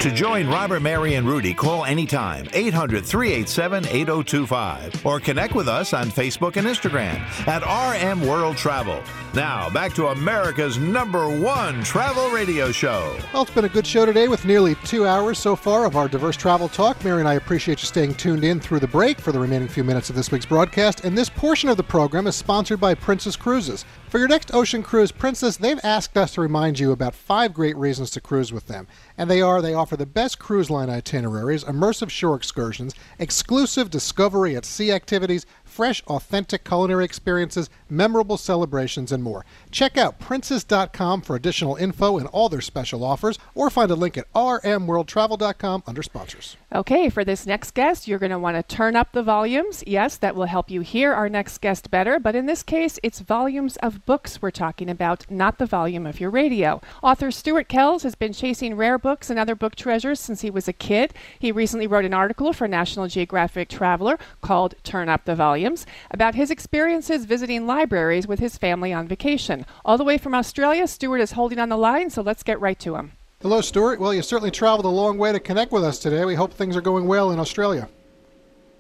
To 0.01 0.11
join 0.11 0.49
Robert, 0.49 0.81
Mary, 0.81 1.17
and 1.17 1.29
Rudy, 1.29 1.53
call 1.53 1.85
anytime 1.85 2.49
800 2.55 3.05
387 3.05 3.85
8025 3.85 5.05
or 5.05 5.21
connect 5.21 5.55
with 5.55 5.69
us 5.69 5.93
on 5.93 6.07
Facebook 6.07 6.57
and 6.57 6.67
Instagram 6.67 7.21
at 7.47 7.61
RM 7.61 8.27
World 8.27 8.57
Travel. 8.57 9.03
Now, 9.35 9.69
back 9.69 9.93
to 9.97 10.07
America's 10.07 10.79
number 10.79 11.29
one 11.29 11.85
travel 11.85 12.31
radio 12.31 12.73
show. 12.73 13.15
Well, 13.35 13.43
it's 13.43 13.51
been 13.51 13.67
a 13.67 13.69
good 13.69 13.87
show 13.87 14.07
today 14.07 14.27
with 14.27 14.47
nearly 14.47 14.75
two 14.87 15.07
hours 15.07 15.39
so 15.39 15.55
far 15.55 15.85
of 15.85 15.97
our 15.97 16.09
diverse 16.09 16.35
travel 16.35 16.71
talk. 16.71 17.05
Mary 17.05 17.21
and 17.21 17.29
I 17.29 17.35
appreciate 17.35 17.83
you 17.83 17.87
staying 17.87 18.15
tuned 18.15 18.43
in 18.43 18.59
through 18.59 18.81
the 18.81 18.89
break 18.89 19.21
for 19.21 19.33
the 19.33 19.39
remaining 19.39 19.69
few 19.69 19.85
minutes 19.85 20.09
of 20.09 20.17
this 20.17 20.33
week's 20.33 20.47
broadcast. 20.47 21.05
And 21.05 21.17
this 21.17 21.29
portion 21.29 21.69
of 21.69 21.77
the 21.77 21.83
program 21.83 22.27
is 22.27 22.37
sponsored 22.37 22.81
by 22.81 22.95
Princess 22.95 23.37
Cruises. 23.37 23.85
For 24.11 24.19
your 24.19 24.27
next 24.27 24.53
ocean 24.53 24.83
cruise, 24.83 25.13
Princess, 25.13 25.57
they've 25.57 25.79
asked 25.85 26.17
us 26.17 26.35
to 26.35 26.41
remind 26.41 26.81
you 26.81 26.91
about 26.91 27.15
five 27.15 27.55
great 27.55 27.77
reasons 27.77 28.11
to 28.11 28.21
cruise 28.21 28.53
with 28.53 28.67
them. 28.67 28.89
And 29.17 29.31
they 29.31 29.41
are 29.41 29.63
they 29.63 29.73
offer 29.73 29.97
the 29.97 30.05
best 30.05 30.41
cruise 30.41 30.69
line 30.69 30.91
itineraries, 30.91 31.63
immersive 31.63 32.11
shore 32.11 32.35
excursions, 32.35 32.93
exclusive 33.21 33.89
discovery 33.89 34.57
at 34.57 34.65
sea 34.65 34.91
activities, 34.91 35.47
fresh, 35.81 36.03
authentic 36.09 36.63
culinary 36.63 37.07
experiences, 37.07 37.71
memorable 37.89 38.37
celebrations, 38.37 39.11
and 39.13 39.23
more. 39.23 39.47
Check 39.71 39.97
out 39.97 40.19
princess.com 40.19 41.23
for 41.23 41.35
additional 41.35 41.75
info 41.77 42.19
and 42.19 42.27
all 42.27 42.51
their 42.51 42.61
special 42.61 43.03
offers, 43.03 43.39
or 43.55 43.71
find 43.71 43.91
a 43.91 43.95
link 43.95 44.19
at 44.19 44.31
rmworldtravel.com 44.35 45.83
under 45.87 46.03
sponsors. 46.03 46.59
Okay, 46.75 47.09
for 47.09 47.25
this 47.25 47.47
next 47.47 47.71
guest, 47.73 48.07
you're 48.07 48.19
going 48.19 48.31
to 48.31 48.39
want 48.39 48.59
to 48.59 48.77
turn 48.77 48.95
up 48.95 49.13
the 49.13 49.23
volumes. 49.23 49.83
Yes, 49.87 50.19
that 50.19 50.37
will 50.37 50.45
help 50.45 50.71
you 50.71 50.83
hear 50.83 51.15
our 51.15 51.31
next 51.31 51.63
guest 51.63 51.91
better, 51.91 52.21
but 52.21 52.37
in 52.37 52.45
this 52.45 52.63
case, 52.63 52.99
it's 53.03 53.21
volumes 53.21 53.79
of 53.79 54.05
books 54.05 54.43
we're 54.43 54.51
talking 54.51 54.91
about, 54.91 55.25
not 55.31 55.57
the 55.57 55.65
volume 55.65 56.07
of 56.07 56.21
your 56.21 56.29
radio. 56.29 56.83
Author 57.03 57.31
Stuart 57.31 57.69
Kells 57.69 58.03
has 58.03 58.15
been 58.15 58.35
chasing 58.35 58.77
rare 58.77 58.99
books 58.99 59.31
and 59.31 59.39
other 59.39 59.55
book 59.55 59.77
treasures 59.77 60.21
since 60.21 60.43
he 60.43 60.51
was 60.51 60.69
a 60.69 60.75
kid. 60.75 61.15
He 61.39 61.51
recently 61.51 61.87
wrote 61.87 62.05
an 62.05 62.13
article 62.13 62.53
for 62.53 62.69
National 62.69 63.09
Geographic 63.09 63.71
Traveler 63.71 64.19
called 64.43 64.75
Turn 64.85 65.09
Up 65.09 65.25
the 65.25 65.35
Volumes 65.71 65.87
about 66.11 66.35
his 66.35 66.51
experiences 66.51 67.25
visiting 67.25 67.67
libraries 67.67 68.27
with 68.27 68.41
his 68.41 68.59
family 68.59 68.93
on 68.93 69.07
vacation. 69.07 69.65
All 69.85 69.97
the 69.99 70.05
way 70.05 70.19
from 70.19 70.35
Australia, 70.35 70.87
Stuart 70.89 71.21
is 71.21 71.33
holding 71.33 71.61
on 71.61 71.69
the 71.69 71.77
line, 71.77 72.11
so 72.11 72.23
let's 72.23 72.43
get 72.43 72.61
right 72.61 72.79
to 72.81 72.97
him. 72.97 73.13
Hello, 73.41 73.61
Stuart. 73.61 74.01
Well, 74.01 74.13
you 74.13 74.23
certainly 74.23 74.51
traveled 74.51 74.85
a 74.85 74.89
long 74.89 75.17
way 75.17 75.33
to 75.33 75.41
connect 75.41 75.71
with 75.73 75.85
us 75.85 75.99
today. 75.99 76.25
We 76.25 76.35
hope 76.35 76.53
things 76.53 76.77
are 76.77 76.81
going 76.81 77.07
well 77.07 77.31
in 77.31 77.39
Australia. 77.39 77.89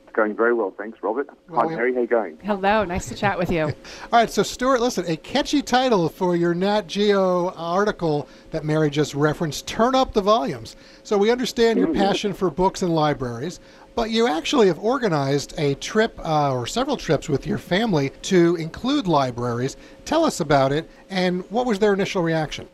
It's 0.04 0.16
going 0.16 0.34
very 0.34 0.52
well, 0.52 0.74
thanks, 0.76 0.98
Robert. 1.02 1.28
Well, 1.48 1.60
Hi, 1.60 1.66
we- 1.66 1.76
Mary. 1.76 1.94
How 1.94 2.00
you 2.00 2.06
going? 2.08 2.38
Hello, 2.42 2.84
nice 2.84 3.08
to 3.08 3.14
chat 3.14 3.38
with 3.38 3.50
you. 3.50 3.62
All 3.66 3.72
right, 4.12 4.28
so 4.28 4.42
Stuart, 4.42 4.80
listen, 4.80 5.04
a 5.06 5.16
catchy 5.16 5.62
title 5.62 6.08
for 6.08 6.34
your 6.34 6.52
Nat 6.52 6.88
Geo 6.88 7.50
article 7.50 8.28
that 8.50 8.64
Mary 8.64 8.90
just 8.90 9.14
referenced, 9.14 9.68
Turn 9.68 9.94
Up 9.94 10.12
the 10.12 10.20
Volumes. 10.20 10.74
So 11.04 11.16
we 11.16 11.30
understand 11.30 11.78
your 11.78 11.88
mm-hmm. 11.88 12.00
passion 12.00 12.32
for 12.32 12.50
books 12.50 12.82
and 12.82 12.92
libraries, 12.92 13.60
but 13.94 14.10
you 14.10 14.26
actually 14.26 14.66
have 14.68 14.78
organized 14.78 15.54
a 15.58 15.74
trip 15.76 16.18
uh, 16.24 16.52
or 16.52 16.66
several 16.66 16.96
trips 16.96 17.28
with 17.28 17.46
your 17.46 17.58
family 17.58 18.10
to 18.22 18.56
include 18.56 19.06
libraries. 19.06 19.76
Tell 20.04 20.24
us 20.24 20.40
about 20.40 20.72
it, 20.72 20.88
and 21.08 21.48
what 21.50 21.66
was 21.66 21.78
their 21.78 21.92
initial 21.92 22.22
reaction? 22.22 22.68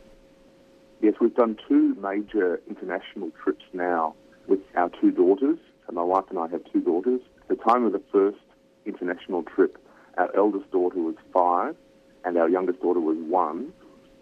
Yes, 1.00 1.14
we've 1.20 1.34
done 1.34 1.58
two 1.68 1.94
major 1.96 2.60
international 2.68 3.30
trips 3.42 3.64
now 3.72 4.14
with 4.46 4.60
our 4.76 4.90
two 5.00 5.10
daughters. 5.10 5.58
So 5.86 5.92
my 5.92 6.02
wife 6.02 6.24
and 6.30 6.38
I 6.38 6.48
have 6.48 6.62
two 6.72 6.80
daughters. 6.80 7.20
At 7.42 7.58
the 7.58 7.64
time 7.64 7.84
of 7.84 7.92
the 7.92 8.02
first 8.10 8.38
international 8.84 9.42
trip, 9.42 9.78
our 10.16 10.34
eldest 10.34 10.70
daughter 10.70 10.98
was 10.98 11.14
five 11.32 11.76
and 12.24 12.36
our 12.36 12.48
youngest 12.48 12.80
daughter 12.80 13.00
was 13.00 13.16
one. 13.18 13.72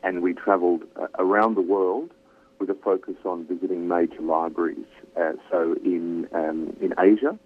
And 0.02 0.22
we 0.22 0.34
travelled 0.34 0.82
uh, 0.96 1.06
around 1.18 1.54
the 1.54 1.62
world 1.62 2.10
with 2.58 2.70
a 2.70 2.74
focus 2.74 3.16
on 3.24 3.46
visiting 3.46 3.88
major 3.88 4.20
libraries. 4.20 4.86
Uh, 5.16 5.32
so 5.50 5.76
in, 5.84 6.28
um, 6.32 6.76
in 6.80 6.94
Asia, 6.98 7.38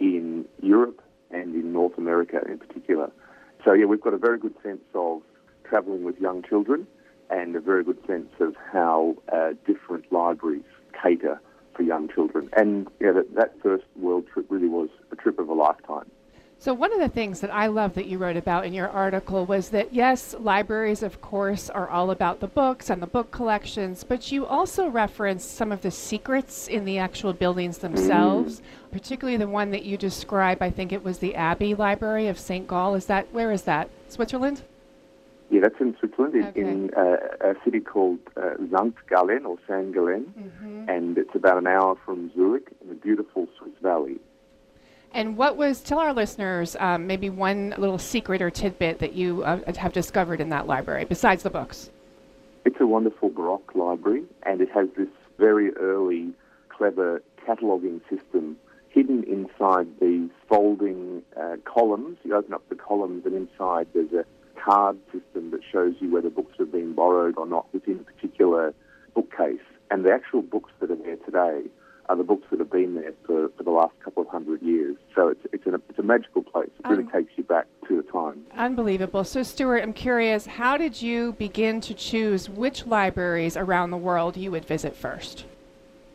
in 0.00 0.44
Europe, 0.60 1.00
and 1.30 1.54
in 1.54 1.72
North 1.72 1.98
America 1.98 2.40
in 2.46 2.58
particular. 2.58 3.10
So 3.64 3.72
yeah, 3.72 3.86
we've 3.86 4.00
got 4.00 4.14
a 4.14 4.18
very 4.18 4.38
good 4.38 4.54
sense 4.62 4.82
of 4.94 5.22
travelling 5.64 6.04
with 6.04 6.18
young 6.20 6.42
children 6.42 6.86
and 7.30 7.56
a 7.56 7.60
very 7.60 7.82
good 7.82 7.98
sense 8.06 8.30
of 8.40 8.54
how 8.72 9.16
uh, 9.32 9.50
different 9.66 10.10
libraries 10.12 10.62
cater 11.02 11.40
for 11.74 11.82
young 11.82 12.08
children. 12.08 12.48
And 12.56 12.88
yeah, 13.00 13.12
that, 13.12 13.34
that 13.34 13.54
first 13.62 13.84
world 13.96 14.26
trip 14.32 14.46
really 14.48 14.68
was 14.68 14.90
a 15.10 15.16
trip 15.16 15.38
of 15.38 15.48
a 15.48 15.54
lifetime. 15.54 16.10
So, 16.64 16.72
one 16.72 16.94
of 16.94 16.98
the 16.98 17.10
things 17.10 17.40
that 17.40 17.52
I 17.52 17.66
love 17.66 17.92
that 17.92 18.06
you 18.06 18.16
wrote 18.16 18.38
about 18.38 18.64
in 18.64 18.72
your 18.72 18.88
article 18.88 19.44
was 19.44 19.68
that, 19.68 19.92
yes, 19.92 20.34
libraries, 20.38 21.02
of 21.02 21.20
course, 21.20 21.68
are 21.68 21.90
all 21.90 22.10
about 22.10 22.40
the 22.40 22.46
books 22.46 22.88
and 22.88 23.02
the 23.02 23.06
book 23.06 23.30
collections, 23.30 24.02
but 24.02 24.32
you 24.32 24.46
also 24.46 24.88
referenced 24.88 25.56
some 25.56 25.70
of 25.70 25.82
the 25.82 25.90
secrets 25.90 26.66
in 26.66 26.86
the 26.86 26.96
actual 26.96 27.34
buildings 27.34 27.76
themselves, 27.76 28.62
particularly 28.90 29.36
the 29.36 29.46
one 29.46 29.72
that 29.72 29.84
you 29.84 29.98
describe. 29.98 30.62
I 30.62 30.70
think 30.70 30.90
it 30.90 31.04
was 31.04 31.18
the 31.18 31.34
Abbey 31.34 31.74
Library 31.74 32.28
of 32.28 32.38
St. 32.38 32.66
Gall. 32.66 32.94
Is 32.94 33.04
that, 33.04 33.30
where 33.30 33.52
is 33.52 33.64
that? 33.64 33.90
Switzerland? 34.08 34.62
Yeah, 35.50 35.60
that's 35.60 35.78
in 35.80 35.94
Switzerland, 35.98 36.34
in, 36.34 36.44
Okay. 36.46 36.60
in 36.62 36.90
uh, 36.96 37.16
a 37.42 37.54
city 37.62 37.80
called 37.80 38.20
uh. 38.38 38.54
Gallen 39.10 39.44
or 39.44 39.58
San 39.68 39.92
Gallen, 39.92 40.86
and 40.88 41.18
it's 41.18 41.34
about 41.34 41.58
an 41.58 41.66
hour 41.66 41.94
from 42.06 42.32
Zurich 42.34 42.68
in 42.80 42.88
the 42.88 42.94
beautiful 42.94 43.48
Swiss 43.58 43.74
Valley. 43.82 44.18
And 45.14 45.36
what 45.36 45.56
was, 45.56 45.80
tell 45.80 46.00
our 46.00 46.12
listeners, 46.12 46.76
um, 46.80 47.06
maybe 47.06 47.30
one 47.30 47.72
little 47.78 47.98
secret 47.98 48.42
or 48.42 48.50
tidbit 48.50 48.98
that 48.98 49.12
you 49.12 49.44
uh, 49.44 49.60
have 49.76 49.92
discovered 49.92 50.40
in 50.40 50.48
that 50.48 50.66
library, 50.66 51.04
besides 51.04 51.44
the 51.44 51.50
books. 51.50 51.88
It's 52.64 52.80
a 52.80 52.86
wonderful 52.86 53.28
Baroque 53.28 53.76
library, 53.76 54.24
and 54.42 54.60
it 54.60 54.68
has 54.74 54.88
this 54.96 55.08
very 55.38 55.70
early, 55.76 56.32
clever 56.68 57.22
cataloguing 57.46 58.00
system 58.10 58.56
hidden 58.88 59.22
inside 59.24 59.86
these 60.00 60.30
folding 60.48 61.22
uh, 61.40 61.56
columns. 61.64 62.18
You 62.24 62.34
open 62.34 62.52
up 62.52 62.68
the 62.68 62.74
columns, 62.74 63.24
and 63.24 63.36
inside 63.36 63.86
there's 63.94 64.12
a 64.12 64.24
card 64.60 64.98
system 65.12 65.52
that 65.52 65.60
shows 65.70 65.94
you 66.00 66.10
whether 66.10 66.30
books 66.30 66.54
have 66.58 66.72
been 66.72 66.92
borrowed 66.92 67.36
or 67.36 67.46
not 67.46 67.72
within 67.72 68.00
a 68.00 68.12
particular 68.12 68.74
bookcase. 69.14 69.60
And 69.92 70.04
the 70.04 70.10
actual 70.10 70.42
books 70.42 70.72
that 70.80 70.90
are 70.90 70.96
there 70.96 71.16
today 71.16 71.68
are 72.08 72.16
the 72.16 72.22
books 72.24 72.46
that 72.50 72.58
have 72.58 72.70
been 72.70 72.94
there 72.94 73.12
for, 73.26 73.48
for 73.56 73.62
the 73.62 73.70
last 73.70 73.94
couple 74.04 74.22
of 74.22 74.28
hundred 74.28 74.60
years. 74.62 74.96
So 75.14 75.28
it's, 75.28 75.40
it's, 75.52 75.66
an, 75.66 75.74
it's 75.88 75.98
a 75.98 76.02
magical 76.02 76.42
place. 76.42 76.70
It 76.78 76.88
really 76.88 77.04
Um, 77.04 77.10
takes 77.10 77.32
you 77.36 77.44
back 77.44 77.66
to 77.88 77.96
the 77.96 78.02
time. 78.10 78.44
Unbelievable. 78.56 79.24
So, 79.24 79.42
Stuart, 79.42 79.82
I'm 79.82 79.92
curious, 79.92 80.46
how 80.46 80.76
did 80.76 81.00
you 81.00 81.32
begin 81.32 81.80
to 81.82 81.94
choose 81.94 82.48
which 82.48 82.86
libraries 82.86 83.56
around 83.56 83.90
the 83.90 83.96
world 83.96 84.36
you 84.36 84.50
would 84.50 84.64
visit 84.64 84.94
first? 84.94 85.46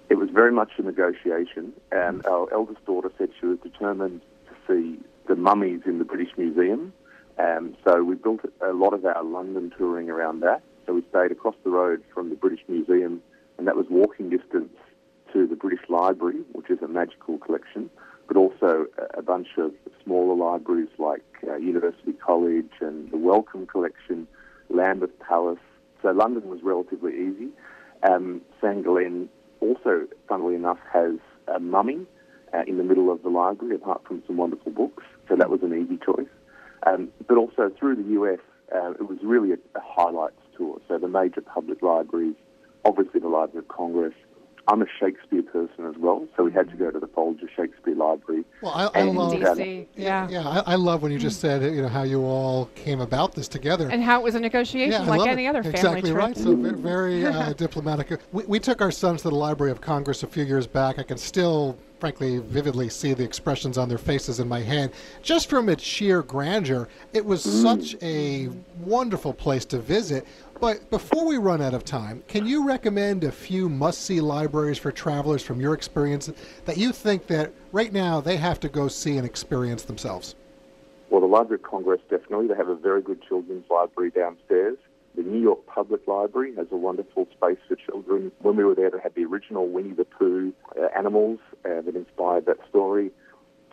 It 0.10 0.16
was 0.16 0.30
very 0.30 0.52
much 0.52 0.72
a 0.78 0.82
negotiation. 0.82 1.74
Um, 1.92 2.22
our 2.28 2.52
eldest 2.52 2.86
daughter 2.86 3.12
said 3.18 3.30
she 3.40 3.46
was 3.46 3.60
determined 3.60 4.22
to 4.48 4.54
see 4.68 5.00
the 5.28 5.36
mummies 5.36 5.82
in 5.86 6.00
the 6.00 6.06
British 6.06 6.36
Museum. 6.38 6.94
Um, 7.38 7.76
so 7.84 8.04
we 8.04 8.16
built 8.16 8.42
a 8.62 8.74
lot 8.74 8.94
of 8.94 9.06
our 9.06 9.24
London 9.24 9.72
touring 9.78 10.10
around 10.10 10.42
that. 10.42 10.62
So 10.86 10.94
we 10.94 11.04
stayed 11.10 11.32
across 11.32 11.56
the 11.64 11.70
road 11.70 12.04
from 12.14 12.30
the 12.30 12.36
British 12.36 12.62
Museum, 12.68 13.22
and 13.58 13.68
that 13.68 13.76
was 13.76 13.86
walking 13.90 14.30
distance 14.30 14.74
to 15.34 15.48
the 15.48 15.56
British 15.56 15.88
Library, 15.90 16.42
which 16.54 16.70
is 16.70 16.80
a 16.82 16.88
magical 16.88 17.38
collection, 17.38 17.90
but 18.28 18.38
also 18.38 18.86
a- 19.18 19.22
bunch 19.22 19.50
of 19.58 19.72
smaller 20.04 20.36
libraries 20.36 20.90
like 20.98 21.24
uh, 21.48 21.56
University 21.56 22.14
College 22.14 22.72
and 22.82 23.12
the 23.12 23.18
Wellcome 23.18 23.68
Collection, 23.68 24.28
Lambeth 24.70 25.18
Palace. 25.20 25.60
So 26.02 26.12
London 26.12 26.48
was 26.50 26.62
relatively 26.64 27.14
easy. 27.14 27.50
Um, 28.10 28.42
San 28.62 28.82
Galen 28.82 29.30
also, 29.60 30.08
funnily 30.28 30.56
enough, 30.56 30.80
has 30.92 31.16
a 31.48 31.60
mummy 31.60 32.06
uh, 32.54 32.64
in 32.68 32.78
the 32.78 32.84
middle 32.84 33.12
of 33.12 33.22
the 33.24 33.30
library, 33.30 33.76
apart 33.76 34.02
from 34.08 34.24
some 34.26 34.38
wonderful 34.38 34.72
books. 34.72 35.04
So 35.28 35.36
that 35.36 35.50
was 35.50 35.62
an 35.62 35.74
easy 35.74 36.00
choice. 36.04 36.30
Um, 36.88 37.10
but 37.28 37.38
also 37.38 37.70
through 37.78 37.98
the 37.98 38.10
US, 38.22 38.40
uh, 38.74 38.92
it 38.92 39.08
was 39.08 39.20
really 39.24 39.52
a, 39.52 39.58
a 39.78 39.82
highlights 39.84 40.40
tour. 40.58 40.80
So 40.88 40.98
the 40.98 41.08
major 41.08 41.42
public 41.42 41.82
libraries, 41.82 42.36
obviously 42.86 43.20
the 43.20 43.28
Library 43.28 43.60
of 43.60 43.68
Congress. 43.68 44.14
I'm 44.68 44.82
a 44.82 44.86
Shakespeare 45.00 45.42
person 45.42 45.86
as 45.88 45.96
well, 45.98 46.28
so 46.38 46.44
we 46.44 46.52
had 46.52 46.70
to 46.70 46.76
go 46.76 46.92
to 46.92 47.00
the 47.00 47.08
Folger 47.08 47.50
Shakespeare 47.56 47.96
Library. 47.96 48.44
Well, 48.62 48.72
I, 48.94 49.00
I 49.00 49.04
love 49.04 49.42
um, 49.42 49.88
Yeah. 49.96 50.28
Yeah, 50.30 50.48
I, 50.48 50.74
I 50.74 50.76
love 50.76 51.02
when 51.02 51.12
you 51.12 51.18
just 51.18 51.40
said 51.40 51.64
you 51.64 51.82
know 51.82 51.88
how 51.88 52.04
you 52.04 52.22
all 52.24 52.66
came 52.76 53.00
about 53.02 53.34
this 53.34 53.48
together. 53.48 53.90
And 53.90 54.04
how 54.04 54.20
it 54.20 54.24
was 54.24 54.36
a 54.36 54.40
negotiation 54.40 54.92
Yeah, 54.92 55.02
I 55.02 55.06
like 55.06 55.20
love 55.20 55.28
any 55.30 55.46
it. 55.46 55.50
other 55.50 55.64
family 55.64 55.78
exactly 55.80 56.12
trip. 56.12 56.24
right. 56.24 56.38
So 56.38 56.56
ve- 56.56 56.72
very 56.82 57.26
uh, 57.26 57.54
diplomatic. 57.54 58.20
We, 58.32 58.44
we 58.44 58.60
took 58.60 58.82
our 58.82 58.92
sons 58.92 59.24
to 59.24 59.30
the 59.30 59.36
Library 59.36 59.72
of 59.72 59.82
Congress 59.82 60.22
a 60.24 60.28
few 60.28 60.44
years 60.44 60.68
back. 60.68 61.00
I 61.00 61.04
can 61.04 61.18
still, 61.18 61.78
frankly, 62.00 62.38
vividly 62.38 62.90
see 62.90 63.14
the 63.14 63.24
expressions 63.24 63.78
on 63.78 63.90
their 63.90 63.98
faces 63.98 64.40
in 64.40 64.48
my 64.48 64.60
head. 64.60 64.94
Just 65.24 65.50
from 65.50 65.68
its 65.70 65.84
sheer 65.84 66.22
grandeur, 66.22 66.88
it 67.14 67.26
was 67.26 67.42
such 67.44 67.96
a 68.04 68.50
wonderful 68.82 69.34
place 69.34 69.66
to 69.66 69.80
visit. 69.80 70.28
But 70.60 70.90
before 70.90 71.26
we 71.26 71.38
run 71.38 71.62
out 71.62 71.74
of 71.74 71.86
time, 71.86 72.22
can 72.28 72.46
you 72.46 72.68
recommend 72.68 73.24
a 73.24 73.32
few 73.32 73.70
must-see 73.70 74.20
libraries 74.20 74.78
for 74.78 74.92
travelers 74.92 75.42
from 75.42 75.62
your 75.62 75.74
experience 75.74 76.30
that 76.66 76.78
you 76.78 76.92
think 76.92 77.28
that 77.28 77.54
right 77.72 77.94
now 77.94 78.20
they 78.20 78.36
have 78.36 78.60
to 78.62 78.70
go 78.70 78.90
see 78.90 79.16
and 79.16 79.26
experience 79.26 79.84
themselves? 79.84 80.36
Well, 81.10 81.22
the 81.22 81.28
Library 81.28 81.62
of 81.64 81.70
Congress 81.70 82.02
definitely. 82.10 82.48
They 82.48 82.56
have 82.56 82.68
a 82.68 82.76
very 82.76 83.02
good 83.02 83.22
children's 83.26 83.70
library 83.70 84.12
downstairs. 84.12 84.78
The 85.16 85.24
New 85.24 85.40
York 85.40 85.66
Public 85.66 86.06
Library 86.08 86.54
has 86.56 86.68
a 86.72 86.76
wonderful 86.76 87.28
space 87.32 87.58
for 87.68 87.76
children. 87.76 88.32
When 88.42 88.58
we 88.58 88.64
were 88.66 88.76
there, 88.76 88.92
they 88.92 89.00
had 89.02 89.16
the 89.16 89.26
original 89.26 89.68
Winnie 89.68 89.94
the 89.94 90.06
Pooh 90.06 90.54
uh, 90.78 90.88
animals 90.96 91.40
uh, 91.66 91.82
that 91.82 91.96
inspired 91.96 92.46
that 92.48 92.58
story. 92.70 93.12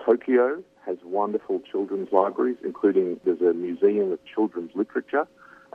Tokyo 0.05 0.63
has 0.87 0.97
wonderful 1.05 1.61
children's 1.71 2.13
libraries, 2.13 2.57
including 2.65 3.21
there's 3.25 3.41
a 3.41 3.53
museum 3.53 4.13
of 4.13 4.21
children's 4.25 4.71
literature, 4.75 5.27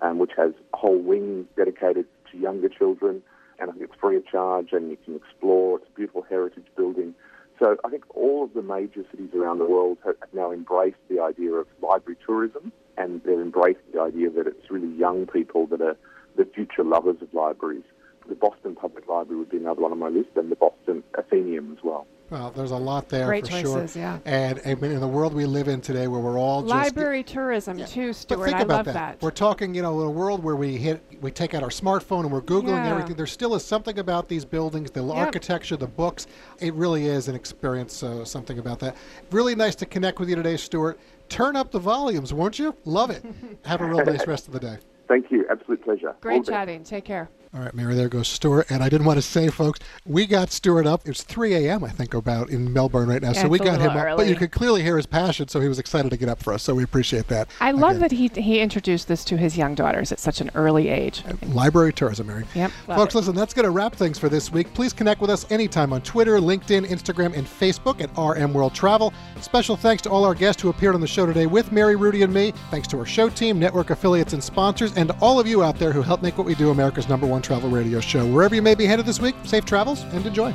um, 0.02 0.20
which 0.20 0.32
has 0.38 0.52
a 0.74 0.78
whole 0.78 1.00
wings 1.00 1.46
dedicated 1.56 2.06
to 2.32 2.38
younger 2.38 2.70
children, 2.70 3.22
and 3.60 3.70
I 3.70 3.74
think 3.74 3.86
it's 3.86 4.00
free 4.00 4.18
of 4.18 4.26
charge, 4.26 4.70
and 4.72 4.90
you 4.90 4.98
can 5.06 5.16
explore. 5.16 5.78
It's 5.78 5.88
a 5.88 5.96
beautiful 5.96 6.24
heritage 6.28 6.66
building. 6.76 7.14
So 7.60 7.78
I 7.86 7.90
think 7.90 8.04
all 8.16 8.44
of 8.44 8.54
the 8.56 8.64
major 8.64 9.04
cities 9.12 9.30
around 9.36 9.60
the 9.60 9.66
world 9.66 10.00
have 10.04 10.16
now 10.34 10.52
embraced 10.52 10.98
the 11.10 11.20
idea 11.22 11.52
of 11.54 11.68
library 11.82 12.18
tourism, 12.26 12.72
and 12.98 13.22
they've 13.24 13.40
embraced 13.40 13.82
the 13.94 14.02
idea 14.02 14.32
that 14.32 14.48
it's 14.48 14.72
really 14.72 14.92
young 14.96 15.28
people 15.28 15.68
that 15.68 15.82
are 15.82 15.96
the 16.36 16.46
future 16.46 16.84
lovers 16.84 17.18
of 17.22 17.32
libraries. 17.34 17.84
The 18.28 18.36
Boston 18.36 18.76
Public 18.76 19.08
Library 19.08 19.38
would 19.40 19.50
be 19.50 19.58
another 19.58 19.82
one 19.82 19.92
on 19.92 20.00
my 20.00 20.08
list, 20.08 20.30
and 20.36 20.52
the 20.52 20.56
Boston 20.56 21.04
Athenaeum 21.18 21.74
as 21.78 21.84
well. 21.84 22.08
Well, 22.32 22.50
there's 22.56 22.72
a 22.72 22.78
lot 22.78 23.10
there 23.10 23.26
Great 23.28 23.46
for 23.46 23.52
choices, 23.52 23.92
sure. 23.94 24.02
yeah. 24.02 24.20
And 24.24 24.62
I 24.66 24.76
mean, 24.76 24.92
in 24.92 25.02
the 25.02 25.08
world 25.08 25.34
we 25.34 25.46
live 25.46 25.68
in 25.68 25.82
today, 25.82 26.08
where 26.08 26.22
we're 26.22 26.40
all 26.40 26.62
just 26.62 26.74
Library 26.74 27.24
tourism 27.24 27.78
too, 27.86 28.08
But 28.08 28.16
Stuart. 28.16 28.46
think 28.46 28.58
I 28.58 28.62
about 28.62 28.76
love 28.78 28.86
that. 28.86 28.94
that. 28.94 29.22
We're 29.22 29.32
talking, 29.32 29.76
you 29.76 29.82
know, 29.82 30.00
in 30.00 30.08
a 30.08 30.12
world 30.12 30.42
where 30.42 30.56
we 30.56 30.78
hit, 30.78 31.04
we 31.20 31.30
take 31.30 31.54
out 31.54 31.62
our 31.62 31.70
smartphone 31.70 32.22
and 32.22 32.32
we're 32.32 32.42
googling 32.42 32.70
Yeah. 32.86 32.92
everything. 32.92 33.16
There 33.18 33.28
still 33.28 33.54
is 33.54 33.66
something 33.66 34.00
about 34.00 34.30
these 34.30 34.46
buildings, 34.46 34.92
the 34.92 35.04
Yep. 35.04 35.16
architecture, 35.18 35.76
the 35.76 35.88
books. 35.88 36.28
It 36.62 36.74
really 36.74 37.08
is 37.08 37.28
an 37.28 37.36
experience. 37.36 38.02
Uh, 38.02 38.24
something 38.24 38.60
about 38.60 38.80
that. 38.80 38.96
Really 39.32 39.54
nice 39.54 39.76
to 39.76 39.86
connect 39.86 40.20
with 40.22 40.30
you 40.30 40.38
today, 40.38 40.56
Stuart. 40.56 41.00
Turn 41.28 41.58
up 41.58 41.72
the 41.72 41.80
volumes, 41.80 42.34
won't 42.34 42.58
you? 42.58 42.74
Love 42.86 43.10
it. 43.10 43.26
Have 43.66 43.82
a 43.82 43.86
real 43.86 44.06
nice 44.06 44.26
rest 44.26 44.48
of 44.48 44.54
the 44.54 44.60
day. 44.62 44.78
Thank 45.10 45.32
you. 45.32 45.46
Absolute 45.52 45.84
pleasure. 45.84 46.16
Great 46.22 46.46
the 46.46 46.52
best. 46.52 46.52
chatting. 46.52 46.84
Take 46.86 47.04
care. 47.04 47.30
All 47.54 47.60
right, 47.60 47.74
Mary, 47.74 47.96
there 47.96 48.08
goes 48.08 48.30
Stuart. 48.30 48.68
And 48.72 48.82
I 48.82 48.88
didn't 48.88 49.06
want 49.06 49.18
to 49.18 49.22
say, 49.22 49.50
folks, 49.50 49.82
we 50.06 50.26
got 50.26 50.52
Stuart 50.52 50.88
up. 50.88 51.06
It's 51.06 51.22
3 51.22 51.54
a.m., 51.54 51.84
I 51.84 51.90
think, 51.90 52.14
about 52.14 52.50
in 52.50 52.72
Melbourne 52.72 53.10
right 53.10 53.22
now. 53.22 53.34
Yeah, 53.34 53.42
so 53.42 53.50
we 53.50 53.60
got 53.60 53.82
him 53.82 53.94
little 53.94 53.98
up. 53.98 54.18
But 54.18 54.28
you 54.28 54.32
early. 54.32 54.36
could 54.36 54.52
clearly 54.54 54.82
hear 54.82 54.96
his 54.96 55.06
passion, 55.06 55.50
so 55.50 55.60
he 55.60 55.68
was 55.68 55.78
excited 55.78 56.12
to 56.12 56.18
get 56.18 56.30
up 56.30 56.42
for 56.42 56.54
us. 56.54 56.64
So 56.64 56.74
we 56.74 56.84
appreciate 56.84 57.28
that. 57.28 57.50
I 57.60 57.72
love 57.72 57.98
Again. 57.98 58.02
that 58.04 58.12
he 58.12 58.32
he 58.42 58.62
introduced 58.62 59.10
this 59.10 59.26
to 59.26 59.36
his 59.36 59.58
young 59.58 59.76
daughters 59.76 60.14
at 60.14 60.20
such 60.20 60.40
an 60.40 60.50
early 60.56 60.88
age. 60.88 61.26
Uh, 61.28 61.34
library 61.48 61.92
tourism, 61.92 62.28
Mary. 62.28 62.46
Yep. 62.56 62.72
Folks, 62.88 63.16
it. 63.16 63.18
listen, 63.18 63.36
that's 63.36 63.54
going 63.54 63.66
to 63.66 63.72
wrap 63.72 63.96
things 63.96 64.18
for 64.18 64.30
this 64.30 64.50
week. 64.50 64.74
Please 64.74 64.94
connect 64.94 65.20
with 65.20 65.30
us 65.30 65.46
anytime 65.52 65.92
on 65.92 66.02
Twitter, 66.04 66.38
LinkedIn, 66.40 66.86
Instagram, 66.86 67.36
and 67.36 67.46
Facebook 67.46 68.00
at 68.00 68.10
RM 68.18 68.54
World 68.54 68.74
Travel. 68.74 69.14
Special 69.42 69.76
thanks 69.76 70.02
to 70.04 70.10
all 70.10 70.24
our 70.24 70.36
guests 70.36 70.62
who 70.62 70.70
appeared 70.70 70.96
on 70.96 71.02
the 71.02 71.08
show 71.08 71.26
today 71.26 71.48
with 71.48 71.74
Mary, 71.74 71.98
Rudy, 71.98 72.22
and 72.22 72.34
me. 72.34 72.54
Thanks 72.70 72.88
to 72.90 72.98
our 73.00 73.06
show 73.06 73.28
team, 73.28 73.60
network 73.60 73.90
affiliates, 73.90 74.32
and 74.32 74.42
sponsors, 74.42 74.96
and 74.96 75.12
all 75.20 75.38
of 75.38 75.48
you 75.48 75.64
out 75.64 75.78
there 75.78 75.92
who 75.92 76.02
help 76.02 76.22
make 76.22 76.38
what 76.38 76.48
we 76.48 76.56
do 76.56 76.70
America's 76.70 77.10
number 77.10 77.28
one 77.28 77.41
travel 77.42 77.70
radio 77.70 78.00
show. 78.00 78.26
Wherever 78.26 78.56
you 78.56 78.62
may 78.62 78.76
be 78.76 78.86
headed 78.86 79.06
this 79.06 79.20
week, 79.20 79.36
safe 79.44 79.66
travels 79.66 80.04
and 80.04 80.26
enjoy. 80.26 80.54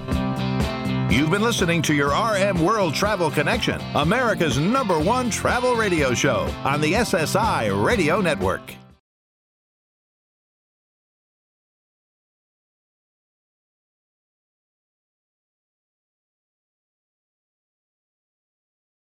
You've 1.11 1.31
been 1.31 1.43
listening 1.43 1.83
to 1.83 1.95
your 1.95 2.11
RM 2.11 2.63
World 2.63 2.95
Travel 2.95 3.31
Connection, 3.31 3.81
America's 3.95 4.59
number 4.59 4.99
one 4.99 5.31
travel 5.31 5.75
radio 5.75 6.15
show 6.15 6.53
on 6.65 6.81
the 6.81 6.95
SSI 6.95 7.85
Radio 7.85 8.21
Network. 8.21 8.75